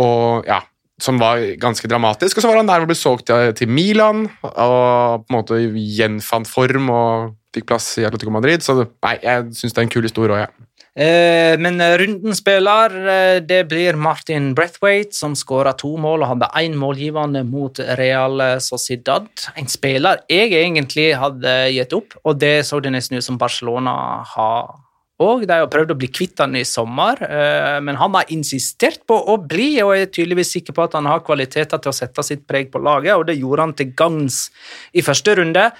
Og 0.00 0.46
ja, 0.48 0.62
Som 1.02 1.18
var 1.18 1.40
ganske 1.58 1.88
dramatisk. 1.90 2.38
Og 2.38 2.44
så 2.44 2.50
var 2.50 2.60
han 2.60 2.68
der 2.68 2.84
og 2.84 2.86
ble 2.86 2.94
solgt 2.94 3.26
til, 3.26 3.68
Milan 3.68 4.28
og 4.42 5.24
på 5.24 5.32
en 5.32 5.34
måte 5.34 5.58
gjenfant 5.74 6.46
form 6.46 6.86
og 6.94 7.32
fikk 7.54 7.66
plass 7.66 7.88
i 7.98 8.06
Atletico 8.06 8.30
Madrid. 8.30 8.62
Så 8.62 8.76
nei, 8.78 9.16
jeg 9.22 9.50
syns 9.58 9.74
det 9.74 9.82
er 9.82 9.88
en 9.88 9.90
kul 9.90 10.06
historie 10.06 10.36
òg, 10.36 10.44
jeg. 10.44 10.68
Eh, 10.94 11.56
men 11.58 11.82
runden 11.98 12.36
spiller, 12.38 12.94
eh, 13.10 13.40
det 13.42 13.64
blir 13.66 13.98
Martin 13.98 14.52
Brethwaite, 14.54 15.18
som 15.18 15.34
skåra 15.34 15.74
to 15.74 15.96
mål 15.98 16.22
og 16.22 16.30
hadde 16.30 16.52
én 16.62 16.78
målgivende 16.78 17.42
mot 17.42 17.82
Real 17.98 18.38
Sociedad. 18.62 19.26
En 19.58 19.66
spiller 19.66 20.22
jeg 20.30 20.54
egentlig 20.54 21.10
hadde 21.18 21.58
gitt 21.74 21.98
opp, 21.98 22.14
og 22.22 22.38
det 22.38 22.60
så 22.70 22.78
det 22.78 22.94
nesten 22.94 23.18
ut 23.18 23.26
som 23.26 23.38
Barcelona 23.38 24.22
har 24.36 24.76
òg. 25.22 25.46
De 25.46 25.58
har 25.60 25.70
prøvd 25.70 25.94
å 25.94 25.98
bli 25.98 26.10
kvitt 26.12 26.40
han 26.42 26.56
i 26.58 26.64
sommer, 26.66 27.20
eh, 27.22 27.80
men 27.80 27.98
han 28.00 28.14
har 28.14 28.30
insistert 28.34 29.04
på 29.06 29.14
å 29.14 29.36
bli, 29.38 29.80
og 29.82 29.94
er 29.96 30.06
tydeligvis 30.06 30.54
sikker 30.56 30.74
på 30.74 30.86
at 30.86 30.96
han 30.98 31.06
har 31.06 31.24
kvaliteter 31.26 31.78
til 31.78 31.92
å 31.92 31.96
sette 31.96 32.22
sitt 32.26 32.46
preg 32.46 32.70
på 32.72 32.82
laget, 32.82 33.14
og 33.14 33.26
det 33.26 33.38
gjorde 33.38 33.60
han 33.68 33.74
til 33.74 33.92
gangs 33.94 34.50
i 34.92 35.02
første 35.02 35.36
runde. 35.36 35.70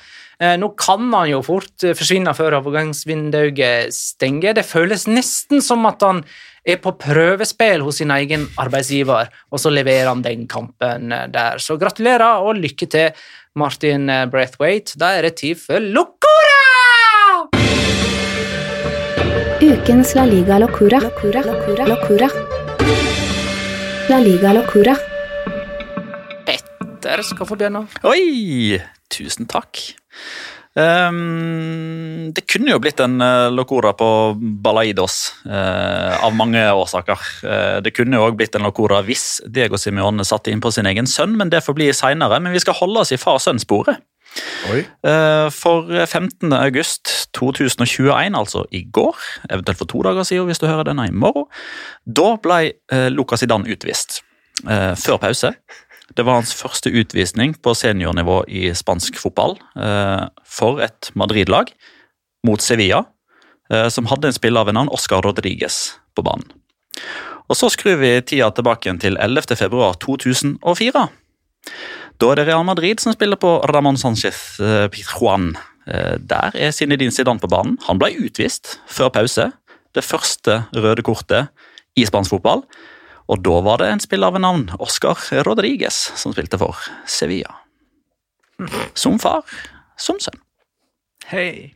Eh, 0.40 0.56
Nå 0.58 0.74
kan 0.76 1.12
han 1.12 1.30
jo 1.30 1.42
fort 1.42 1.84
eh, 1.84 1.94
forsvinne 1.94 2.34
før 2.34 2.58
overgangsvinduet 2.60 3.94
stenger. 3.94 4.54
Det 4.54 4.66
føles 4.66 5.06
nesten 5.06 5.62
som 5.62 5.86
at 5.86 6.02
han 6.02 6.24
er 6.64 6.78
på 6.80 6.94
prøvespill 6.96 7.82
hos 7.84 7.98
sin 8.00 8.10
egen 8.14 8.46
arbeidsgiver, 8.56 9.28
og 9.52 9.60
så 9.60 9.70
leverer 9.70 10.08
han 10.08 10.24
den 10.24 10.46
kampen 10.48 11.12
der. 11.12 11.60
Så 11.60 11.76
gratulerer 11.76 12.40
og 12.40 12.56
lykke 12.56 12.88
til, 12.88 13.24
Martin 13.54 14.08
eh, 14.10 14.26
Da 14.98 15.12
er 15.14 15.22
det 15.22 15.36
tid 15.38 15.60
for 15.60 15.78
Locora! 15.78 16.33
Ukens 19.62 20.14
La 20.14 20.24
Liga 20.26 20.58
Locura. 20.58 20.98
Locura. 21.00 21.42
Locura. 21.42 21.86
Locura. 21.86 22.28
La 24.08 24.18
Liga 24.18 24.52
Locura. 24.52 24.96
Petter 26.46 27.22
skal 27.22 27.46
få 27.46 27.54
begynne. 27.54 27.84
Oi! 28.02 28.80
Tusen 29.14 29.46
takk. 29.46 29.78
Um, 30.74 32.32
det 32.34 32.48
kunne 32.50 32.72
jo 32.72 32.80
blitt 32.82 32.98
en 32.98 33.14
uh, 33.22 33.46
locora 33.54 33.92
på 33.94 34.08
Balaidos 34.34 35.30
uh, 35.46 36.18
av 36.18 36.34
mange 36.34 36.64
årsaker. 36.74 37.22
Uh, 37.46 37.78
det 37.84 37.94
kunne 37.94 38.18
jo 38.18 38.26
òg 38.26 38.40
blitt 38.40 38.58
en 38.58 38.66
locora 38.66 39.04
hvis 39.06 39.38
Diego 39.46 39.78
Simione 39.78 40.26
satte 40.26 40.50
inn 40.50 40.64
på 40.64 40.74
sin 40.74 40.90
egen 40.90 41.06
sønn, 41.06 41.38
men 41.38 41.54
det 41.54 41.62
får 41.62 41.78
bli 41.78 41.92
seinere. 41.94 42.42
Men 42.42 42.56
vi 42.56 42.64
skal 42.64 42.74
holde 42.80 43.06
oss 43.06 43.14
i 43.14 43.20
far-sønn-sporet. 43.22 44.02
Eh, 45.04 45.48
For 45.54 45.88
15. 46.06 46.52
august 46.52 47.10
2021, 47.36 48.34
altså 48.34 48.64
i 48.70 48.84
går, 48.92 49.16
eventuelt 49.50 49.78
for 49.78 49.90
to 49.90 50.02
dager 50.06 50.26
siden 50.26 50.48
hvis 50.48 50.62
du 50.62 50.66
hører 50.66 50.86
denne 50.88 51.08
i 51.08 51.14
morgen, 51.14 51.46
da 52.06 52.34
ble 52.42 52.60
eh, 52.92 53.08
Lucas 53.12 53.44
Zidane 53.44 53.70
utvist 53.70 54.22
eh, 54.68 54.94
før 54.98 55.20
pause. 55.22 55.54
Det 56.14 56.26
var 56.26 56.40
hans 56.40 56.54
første 56.54 56.92
utvisning 56.92 57.56
på 57.64 57.74
seniornivå 57.74 58.42
i 58.52 58.68
spansk 58.76 59.16
fotball 59.16 59.56
for 60.44 60.82
et 60.84 61.08
Madrid-lag 61.16 61.70
mot 62.44 62.60
Sevilla, 62.60 63.00
som 63.88 64.10
hadde 64.10 64.28
en 64.28 64.36
spiller 64.36 64.68
ved 64.68 64.76
navn 64.76 64.92
Oscar 64.92 65.24
Rodriguez 65.24 65.96
på 66.14 66.22
banen. 66.22 66.44
Og 67.48 67.56
Så 67.56 67.72
skrur 67.72 67.96
vi 68.00 68.20
tida 68.20 68.50
tilbake 68.52 68.92
til 69.00 69.16
11. 69.16 69.56
februar 72.24 72.32
2004. 72.32 72.32
Da 72.32 72.32
er 72.32 72.36
det 72.40 72.46
Real 72.48 72.64
Madrid 72.64 73.00
som 73.00 73.12
spiller 73.12 73.36
på 73.36 73.60
Ramón 73.68 73.96
Sánchez 73.96 74.60
eh, 74.60 74.88
Pizjuan. 74.88 75.56
Eh, 75.86 76.16
Der 76.18 76.54
er 76.54 76.72
Zinedine 76.72 77.12
Zidane 77.12 77.40
på 77.40 77.48
banen. 77.48 77.78
Han 77.86 77.98
ble 77.98 78.14
utvist 78.16 78.78
før 78.88 79.10
pause. 79.10 79.52
Det 79.94 80.04
første 80.04 80.64
røde 80.74 81.02
kortet 81.02 81.48
i 81.96 82.04
spansk 82.06 82.30
fotball. 82.30 82.64
Og 83.28 83.44
da 83.44 83.60
var 83.64 83.78
det 83.78 83.90
en 83.92 84.00
spiller 84.00 84.32
ved 84.32 84.40
navn 84.40 84.70
Oscar 84.80 85.16
Rodriguez 85.46 86.12
som 86.16 86.32
spilte 86.32 86.58
for 86.58 86.76
Sevilla. 87.06 87.52
Som 88.94 89.18
far, 89.18 89.44
som 89.98 90.18
sønn. 90.20 90.40
Hei. 91.28 91.74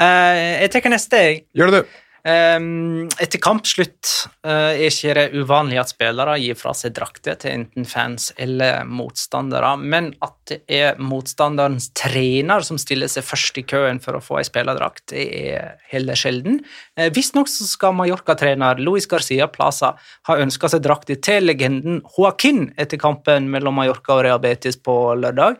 Uh, 0.00 0.62
jeg 0.62 0.70
tar 0.72 0.88
neste, 0.90 1.16
jeg. 1.16 1.42
Gjør 1.54 1.70
det, 1.70 1.82
du. 1.82 1.99
Ehm, 2.28 3.08
etter 3.16 3.40
kampslutt 3.40 4.08
eh, 4.44 4.76
er 4.76 4.90
ikke 4.90 5.14
det 5.16 5.24
uvanlig 5.40 5.78
at 5.80 5.92
spillere 5.94 6.36
gir 6.42 6.58
fra 6.58 6.74
seg 6.76 6.92
drakter 6.98 7.38
til 7.40 7.54
enten 7.54 7.86
fans 7.88 8.28
eller 8.36 8.84
motstandere, 8.84 9.72
men 9.80 10.10
at 10.20 10.36
det 10.50 10.58
er 10.68 11.00
motstanderens 11.00 11.88
trener 11.96 12.64
som 12.66 12.76
stiller 12.80 13.08
seg 13.08 13.24
først 13.24 13.60
i 13.62 13.64
køen 13.64 14.02
for 14.04 14.18
å 14.18 14.22
få 14.24 14.40
ei 14.40 14.46
spillerdrakt, 14.48 15.06
det 15.14 15.26
er 15.54 15.70
heller 15.92 16.18
sjelden. 16.18 16.60
Eh, 16.98 17.08
Visstnok 17.14 17.48
skal 17.48 17.96
Mallorca-trener 17.96 18.82
Luis 18.84 19.08
Garcia 19.08 19.48
Plaza 19.48 19.94
ha 20.28 20.40
ønska 20.40 20.68
seg 20.72 20.84
drakter 20.84 21.20
til 21.24 21.48
legenden 21.48 22.02
Joaquin 22.16 22.68
etter 22.76 23.00
kampen 23.00 23.48
mellom 23.52 23.80
Mallorca 23.80 24.18
og 24.18 24.26
Real 24.28 24.42
Betis 24.42 24.76
på 24.76 24.98
lørdag. 25.16 25.56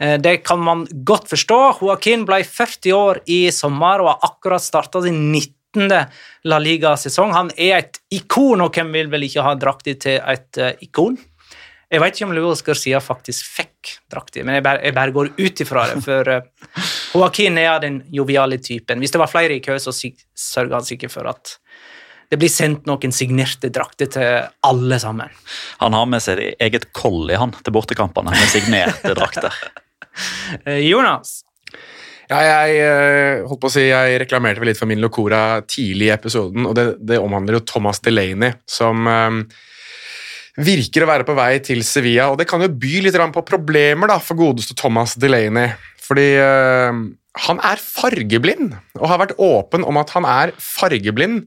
Eh, 0.00 0.16
Det 0.16 0.44
kan 0.44 0.60
man 0.60 0.86
godt 1.04 1.28
forstå. 1.28 1.80
Joaquin 1.82 2.24
ble 2.24 2.42
40 2.44 2.92
år 2.94 3.20
i 3.26 3.50
sommer 3.50 4.00
og 4.00 4.08
har 4.14 4.30
akkurat 4.30 4.62
starta 4.62 5.02
sin 5.02 5.32
19. 5.32 5.57
La 5.76 6.58
Liga-sesong. 6.58 7.34
Han 7.36 7.50
er 7.56 7.82
et 7.82 7.98
ikon, 8.14 8.62
og 8.64 8.74
hvem 8.74 8.92
vil 8.94 9.10
vel 9.12 9.26
ikke 9.28 9.44
ha 9.44 9.56
drakta 9.58 9.94
til 10.00 10.20
et 10.22 10.60
uh, 10.62 10.70
ikon? 10.84 11.18
Jeg 11.88 12.02
vet 12.02 12.16
ikke 12.16 12.26
om 12.28 12.34
Louis 12.36 12.60
Garcia 12.64 13.00
faktisk 13.00 13.46
fikk 13.48 13.94
drakta, 14.12 14.42
men 14.44 14.58
jeg 14.58 14.64
bare, 14.66 14.82
jeg 14.84 14.96
bare 14.96 15.14
går 15.14 15.30
ut 15.38 15.62
ifra 15.64 15.86
det. 15.88 16.02
For 16.04 16.32
uh, 16.34 16.90
Joaquin 17.14 17.60
er 17.60 17.80
den 17.84 18.02
joviale 18.12 18.60
typen. 18.60 19.00
Hvis 19.00 19.14
det 19.14 19.20
var 19.22 19.32
flere 19.32 19.56
i 19.56 19.62
kø, 19.64 19.78
så 19.80 19.94
sørger 19.94 20.76
han 20.78 20.88
sikkert 20.88 21.14
for 21.14 21.28
at 21.30 21.56
det 22.28 22.36
blir 22.36 22.52
sendt 22.52 22.84
noen 22.88 23.12
signerte 23.14 23.70
drakter 23.72 24.10
til 24.12 24.48
alle 24.68 24.98
sammen. 25.00 25.32
Han 25.80 25.96
har 25.96 26.08
med 26.12 26.24
seg 26.24 26.42
eget 26.60 26.90
kolli 26.96 27.38
han, 27.40 27.54
til 27.64 27.72
bortekampene 27.76 28.34
med 28.36 28.50
signerte 28.52 29.16
drakter. 29.16 29.52
Eh, 30.66 30.80
Jonas, 30.82 31.44
Ja, 32.28 32.42
jeg 32.44 32.80
eh, 32.84 33.46
holdt 33.48 33.62
på 33.62 33.70
å 33.70 33.72
si, 33.72 33.86
jeg 33.88 34.18
reklamerte 34.20 34.60
vel 34.60 34.72
litt 34.72 34.80
for 34.80 34.90
min 34.90 35.00
Locora 35.00 35.62
tidlig 35.64 36.10
i 36.10 36.12
episoden, 36.12 36.66
og 36.68 36.74
det, 36.76 36.90
det 37.00 37.20
omhandler 37.22 37.56
jo 37.56 37.64
Thomas 37.64 38.02
Delaney, 38.04 38.52
som 38.68 39.08
eh, 39.08 39.38
virker 40.60 41.06
å 41.06 41.08
være 41.08 41.24
på 41.28 41.36
vei 41.38 41.54
til 41.64 41.80
Sevilla, 41.86 42.28
og 42.28 42.36
det 42.40 42.48
kan 42.50 42.60
jo 42.64 42.68
by 42.68 43.00
litt 43.06 43.16
på 43.32 43.46
problemer 43.48 44.12
da, 44.12 44.18
for 44.20 44.36
godeste 44.36 44.76
Thomas 44.76 45.16
Delaney, 45.16 45.72
fordi 46.04 46.28
eh, 46.42 47.00
han 47.48 47.64
er 47.64 47.80
fargeblind, 47.80 48.76
og 49.00 49.08
har 49.08 49.24
vært 49.24 49.38
åpen 49.40 49.86
om 49.88 50.00
at 50.00 50.12
han 50.12 50.28
er 50.28 50.52
fargeblind, 50.60 51.46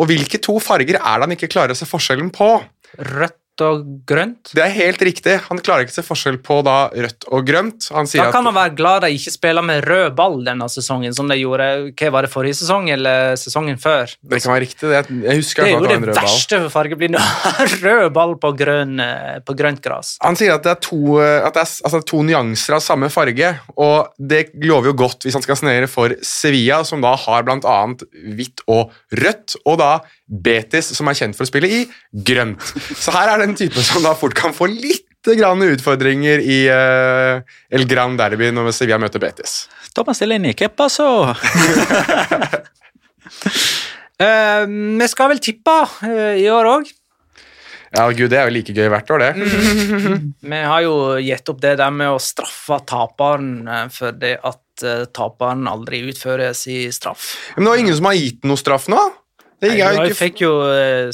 og 0.00 0.08
hvilke 0.08 0.40
to 0.42 0.56
farger 0.62 0.96
er 0.96 1.20
det 1.20 1.28
han 1.28 1.36
ikke 1.36 1.52
klarer 1.52 1.76
å 1.76 1.78
se 1.78 1.86
forskjellen 1.86 2.32
på? 2.34 2.56
rødt 2.98 3.38
og 3.62 3.84
grønt? 4.08 4.50
Det 4.56 4.62
er 4.64 4.72
helt 4.74 5.02
riktig, 5.04 5.36
han 5.46 5.60
klarer 5.62 5.86
ikke 5.86 5.94
å 5.94 5.98
se 6.00 6.06
forskjell 6.06 6.38
på 6.44 6.58
da 6.66 6.88
rødt 6.90 7.26
og 7.30 7.44
grønt. 7.46 7.86
Da 7.90 8.02
kan 8.02 8.40
at 8.40 8.46
man 8.48 8.56
være 8.56 8.74
glad 8.78 9.04
de 9.04 9.12
ikke 9.14 9.34
spiller 9.34 9.64
med 9.66 9.84
rød 9.86 10.16
ball 10.18 10.40
denne 10.46 10.66
sesongen, 10.72 11.14
som 11.14 11.30
de 11.30 11.38
gjorde 11.38 11.68
hva 11.94 12.10
var 12.16 12.26
det 12.26 12.32
forrige 12.32 12.58
sesong 12.62 12.88
eller 12.94 13.38
sesongen 13.40 13.78
før. 13.80 14.10
det 14.22 14.42
kan 14.42 14.54
være 14.54 14.64
riktig, 14.64 14.90
det, 14.90 15.02
jeg 15.28 15.42
husker 15.42 15.64
Det 15.64 15.70
er 15.70 15.76
jo 15.76 15.86
det, 15.86 16.00
det 16.08 16.16
verste 16.18 16.60
for 16.64 16.74
fargeblinde. 16.78 17.22
rød 17.84 18.08
ball 18.16 18.36
på, 18.42 18.52
grønn, 18.58 18.98
eh, 19.00 19.38
på 19.44 19.56
grønt 19.58 19.82
gress. 19.84 20.16
Han 20.24 20.38
sier 20.38 20.56
at 20.56 20.66
det 20.66 20.74
er 20.74 20.82
to, 20.82 21.18
at 21.20 21.54
det 21.54 21.62
er, 21.62 21.72
altså, 21.86 22.02
to 22.08 22.24
nyanser 22.26 22.78
av 22.78 22.84
samme 22.84 23.10
farge, 23.12 23.54
og 23.76 24.14
det 24.18 24.48
lover 24.64 24.92
jo 24.92 24.98
godt 25.04 25.26
hvis 25.26 25.38
han 25.38 25.44
skal 25.44 25.60
snere 25.60 25.90
for 25.90 26.16
Sevilla, 26.24 26.82
som 26.86 27.04
da 27.04 27.14
har 27.26 27.46
bl.a. 27.46 27.78
hvitt 28.34 28.64
og 28.70 28.94
rødt, 29.14 29.58
og 29.64 29.78
da 29.82 29.94
Betis, 30.24 30.88
som 30.96 31.08
er 31.10 31.16
kjent 31.18 31.36
for 31.36 31.44
å 31.44 31.50
spille 31.50 31.68
i 31.68 31.80
grønt. 32.26 32.62
Så 32.96 33.12
her 33.12 33.28
er 33.28 33.42
det 33.42 33.43
en 33.44 33.54
type 33.58 33.82
som 33.84 34.04
da 34.04 34.14
fort 34.18 34.36
kan 34.38 34.54
få 34.56 34.68
litt 34.70 35.06
grann 35.38 35.62
utfordringer 35.64 36.42
i 36.44 36.58
uh, 36.68 37.40
El 37.72 37.86
Gran 37.88 38.18
Derby 38.20 38.50
når 38.52 38.72
Sevilla 38.76 38.98
møter 39.00 39.22
Betis. 39.22 39.64
Thomas 39.96 40.20
Delaney, 40.20 40.52
hva 40.58 40.68
passer? 40.68 41.32
uh, 44.20 44.64
vi 44.68 45.08
skal 45.08 45.32
vel 45.32 45.40
tippe 45.40 45.78
uh, 46.04 46.34
i 46.36 46.44
år 46.52 46.70
òg. 46.74 46.92
Ja, 47.94 48.08
gud, 48.10 48.26
det 48.32 48.40
er 48.40 48.48
jo 48.48 48.54
like 48.56 48.74
gøy 48.74 48.88
hvert 48.90 49.10
år, 49.14 49.22
det. 49.22 49.32
Vi 50.50 50.60
har 50.66 50.82
jo 50.82 50.94
gitt 51.22 51.50
opp 51.52 51.60
det 51.62 51.76
der 51.78 51.92
med 51.94 52.10
å 52.10 52.18
straffe 52.18 52.80
taperen 52.90 53.52
fordi 53.94 53.94
for 53.94 54.18
det 54.18 54.32
at 54.42 54.82
eh, 54.82 55.04
taperen 55.14 55.68
aldri 55.70 56.02
utfører 56.10 56.56
sin 56.58 56.90
straff. 56.94 57.36
Men 57.54 57.68
det 57.68 57.70
var 57.70 57.82
ingen 57.84 57.98
som 58.00 58.08
har 58.10 58.18
gitt 58.18 58.42
noe 58.50 58.58
straff 58.58 58.88
nå? 58.90 58.98
Det 59.64 59.72
Jeg, 59.74 59.96
jo 59.96 60.04
ikke 60.04 60.18
fikk 60.18 60.42
jo 60.44 60.52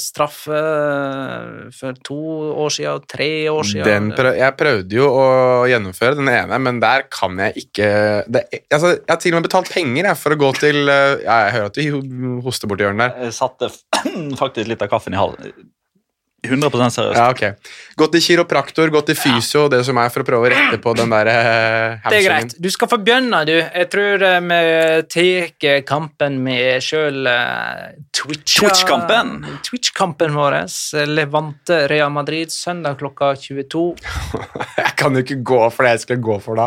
straffe 0.01 0.59
eh, 0.59 1.71
for 1.77 2.01
to 2.07 2.19
år 2.65 2.75
siden, 2.75 3.07
tre 3.11 3.31
år 3.53 3.69
siden. 3.71 3.87
Den 3.87 4.11
prøv, 4.17 4.33
jeg 4.41 4.57
prøvde 4.59 4.99
jo 4.99 5.09
å 5.09 5.27
gjennomføre 5.71 6.19
den 6.19 6.31
ene, 6.33 6.61
men 6.63 6.81
der 6.83 7.07
kan 7.13 7.39
jeg 7.47 7.67
ikke 7.67 7.91
det, 8.31 8.47
altså, 8.69 8.95
Jeg 8.99 9.11
har 9.13 9.21
til 9.23 9.35
og 9.35 9.41
med 9.41 9.49
betalt 9.49 9.73
penger 9.73 10.11
jeg, 10.11 10.21
for 10.21 10.37
å 10.37 10.41
gå 10.41 10.53
til 10.61 10.81
eh, 10.85 11.25
ja, 11.25 11.43
Jeg 11.47 11.57
hører 11.57 11.71
at 11.71 11.81
du 11.81 12.41
hoster 12.47 12.71
borti 12.71 12.87
hjørnet 12.87 13.07
der. 13.07 13.29
Jeg 13.29 13.37
satte 13.37 13.71
faktisk 14.43 14.71
litt 14.71 14.83
av 14.85 14.91
kaffen 14.93 15.17
i 15.17 15.21
halsen. 15.21 15.71
100% 16.47 16.95
seriøst. 16.95 17.19
Ja, 17.19 17.27
ok. 17.31 17.69
Gå 18.01 18.07
til 18.15 18.23
kiropraktor, 18.25 18.89
gå 18.93 19.03
til 19.05 19.19
fysio, 19.19 19.67
det 19.73 19.83
som 19.85 19.99
er 20.01 20.09
for 20.13 20.25
å 20.25 20.29
prøve 20.29 20.49
å 20.49 20.53
rette 20.53 20.79
på 20.81 20.95
den 20.97 21.13
der 21.13 21.29
eh, 21.33 22.09
Det 22.09 22.21
er 22.23 22.25
greit. 22.25 22.55
Du 22.57 22.71
skal 22.73 22.89
få 22.89 23.01
begynne, 23.05 23.43
du. 23.49 23.55
Jeg 23.59 23.91
tror 23.93 24.25
eh, 24.25 24.41
vi 24.49 25.29
tar 25.61 25.85
kampen 25.89 26.41
med 26.45 26.81
sjøl 26.85 27.29
Twitch 28.17 28.57
Twitch-kampen. 28.61 29.37
Twitch-kampen 29.69 30.35
vår. 30.39 30.63
Levante 31.11 31.85
Real 31.93 32.13
Madrid 32.15 32.53
søndag 32.55 32.99
klokka 33.03 33.35
22. 33.37 33.87
Jeg 34.81 34.97
kan 34.97 35.17
jo 35.17 35.25
ikke 35.25 35.41
gå 35.45 35.63
for 35.73 35.87
det 35.87 35.95
jeg 35.95 36.03
skal 36.03 36.19
gå 36.21 36.35
for 36.45 36.59
da. 36.61 36.67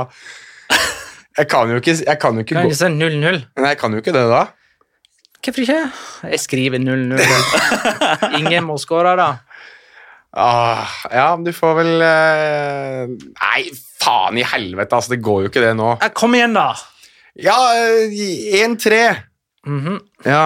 Jeg 1.37 1.47
kan 1.49 1.69
jo 1.69 1.79
ikke, 1.81 1.95
jeg 2.05 2.17
kan 2.21 2.37
jo 2.37 2.43
ikke 2.45 2.55
Kan 2.55 2.67
gå 2.69 2.75
si 2.77 2.89
0-0. 2.89 3.39
Nei, 3.57 3.69
jeg 3.71 3.79
kan 3.81 3.93
jo 3.93 4.01
ikke 4.01 4.13
det 4.13 4.23
da. 4.29 4.43
Hvorfor 5.43 5.63
ikke? 5.65 5.79
Jeg 6.29 6.39
skriver 6.39 6.81
0-0. 6.81 7.19
Ingen 8.39 8.67
må 8.67 8.77
skåre, 8.81 9.15
da. 9.19 9.31
Ah, 10.33 10.89
ja, 11.13 11.27
du 11.37 11.51
får 11.53 11.75
vel 11.77 11.91
eh, 12.01 13.11
Nei, 13.37 13.59
faen 14.01 14.39
i 14.41 14.45
helvete, 14.47 14.97
altså. 14.97 15.13
Det 15.13 15.21
går 15.25 15.43
jo 15.45 15.51
ikke 15.51 15.61
det 15.61 15.73
nå. 15.77 15.91
Eh, 16.01 16.13
Kom 16.17 16.33
igjen, 16.37 16.55
da! 16.57 16.71
Ja, 17.37 17.57
eh, 17.77 18.63
1-3. 18.63 19.01
Mhm. 19.69 19.99
Ja. 20.25 20.45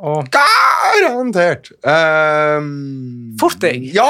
Og 0.00 0.30
Garantert. 0.32 1.72
Um, 1.84 3.34
Fort 3.40 3.58
deg. 3.60 3.82
Ja! 3.92 4.08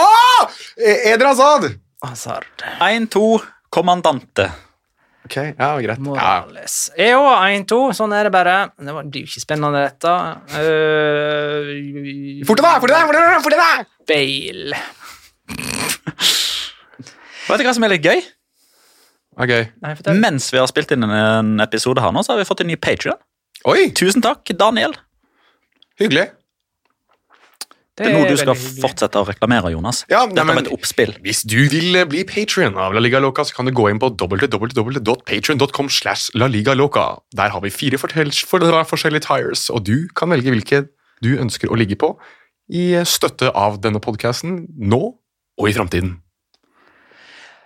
Edra 0.79 1.15
Eder 1.15 1.31
Hazard. 1.33 1.67
Hazard. 2.05 2.47
1-2, 2.85 3.41
kommandante. 3.75 4.47
Ok, 5.25 5.37
ja, 5.37 5.69
greit. 5.85 6.01
Morales. 6.03 6.77
Ja. 6.97 7.11
EO 7.13 7.27
1-2. 7.61 7.79
Sånn 7.99 8.15
er 8.17 8.25
det 8.27 8.33
bare. 8.35 8.55
Det 8.81 8.95
var 8.97 9.05
er 9.05 9.21
jo 9.21 9.29
ikke 9.29 9.43
spennende, 9.45 9.83
dette. 9.85 10.15
Uh, 10.55 12.45
Fort 12.49 12.63
deg, 12.63 12.81
fort 12.81 12.91
deg, 12.91 13.05
fort 13.11 13.19
deg, 13.19 13.43
fort 13.45 13.57
deg! 13.61 13.91
Bale. 14.11 14.81
Vet 17.51 17.61
du 17.61 17.67
hva 17.67 17.75
som 17.77 17.87
er 17.87 17.93
litt 17.95 18.07
gøy? 18.07 18.21
Okay. 19.41 19.69
Nei. 19.85 19.95
Mens 20.21 20.49
vi 20.53 20.59
har 20.61 20.69
spilt 20.71 20.91
inn 20.95 21.05
en 21.07 21.61
episode 21.63 22.03
her 22.03 22.13
nå, 22.15 22.23
så 22.27 22.35
har 22.35 22.41
vi 22.43 22.49
fått 22.49 22.63
en 22.65 22.71
ny 22.71 22.77
Patreon. 22.81 23.19
Oi, 23.71 23.91
Tusen 23.97 24.23
takk, 24.25 24.43
Daniel. 24.57 24.95
hyggelig. 26.01 26.31
Det 28.01 28.09
er 28.09 28.15
noe 28.17 28.29
du 28.31 28.37
skal 28.41 28.55
hyggelig. 28.57 28.81
fortsette 28.81 29.21
å 29.21 29.27
reklamere, 29.29 29.71
Jonas. 29.75 30.03
Ja, 30.09 30.23
Dette 30.27 30.39
nei, 30.41 30.45
var 30.49 30.55
men- 30.57 30.67
et 30.67 30.73
oppspill. 30.73 31.13
Hvis 31.23 31.43
du 31.45 31.69
vil 31.69 31.97
eh, 32.01 32.07
bli 32.09 32.25
Patreon 32.25 32.79
av 32.81 32.95
La 32.97 33.01
Liga 33.05 33.21
Loca, 33.21 33.45
så 33.45 33.55
kan 33.55 33.69
du 33.69 33.73
gå 33.77 33.91
inn 33.93 34.01
på 34.01 34.09
www.patreon.com 34.17 35.89
slash 35.93 36.31
La 36.35 36.47
Liga 36.49 36.73
Loca. 36.75 37.19
Der 37.37 37.51
har 37.53 37.61
vi 37.61 37.71
fire 37.71 37.99
forskjellige 38.01 39.21
tires, 39.27 39.69
og 39.71 39.85
du 39.85 40.09
kan 40.17 40.31
velge 40.33 40.51
hvilke 40.55 40.89
du 41.23 41.35
ønsker 41.37 41.69
å 41.69 41.77
ligge 41.77 41.97
på 42.01 42.15
i 42.73 42.95
støtte 43.05 43.51
av 43.55 43.81
denne 43.83 44.01
podcasten 44.01 44.67
nå 44.79 45.01
og 45.61 45.69
i 45.69 45.73
fremtiden. 45.77 46.17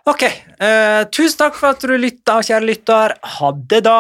Ok. 0.06 0.24
Uh, 0.60 1.04
tusen 1.14 1.38
takk 1.38 1.54
for 1.56 1.72
at 1.72 1.80
du 1.80 1.94
lytta, 1.96 2.40
kjære 2.44 2.66
lytter. 2.68 3.14
Ha 3.38 3.52
det, 3.70 3.84
da. 3.86 3.98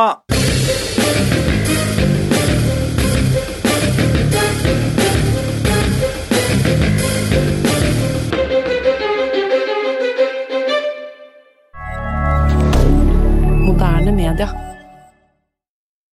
Moderne 13.74 14.12
media. 14.12 14.63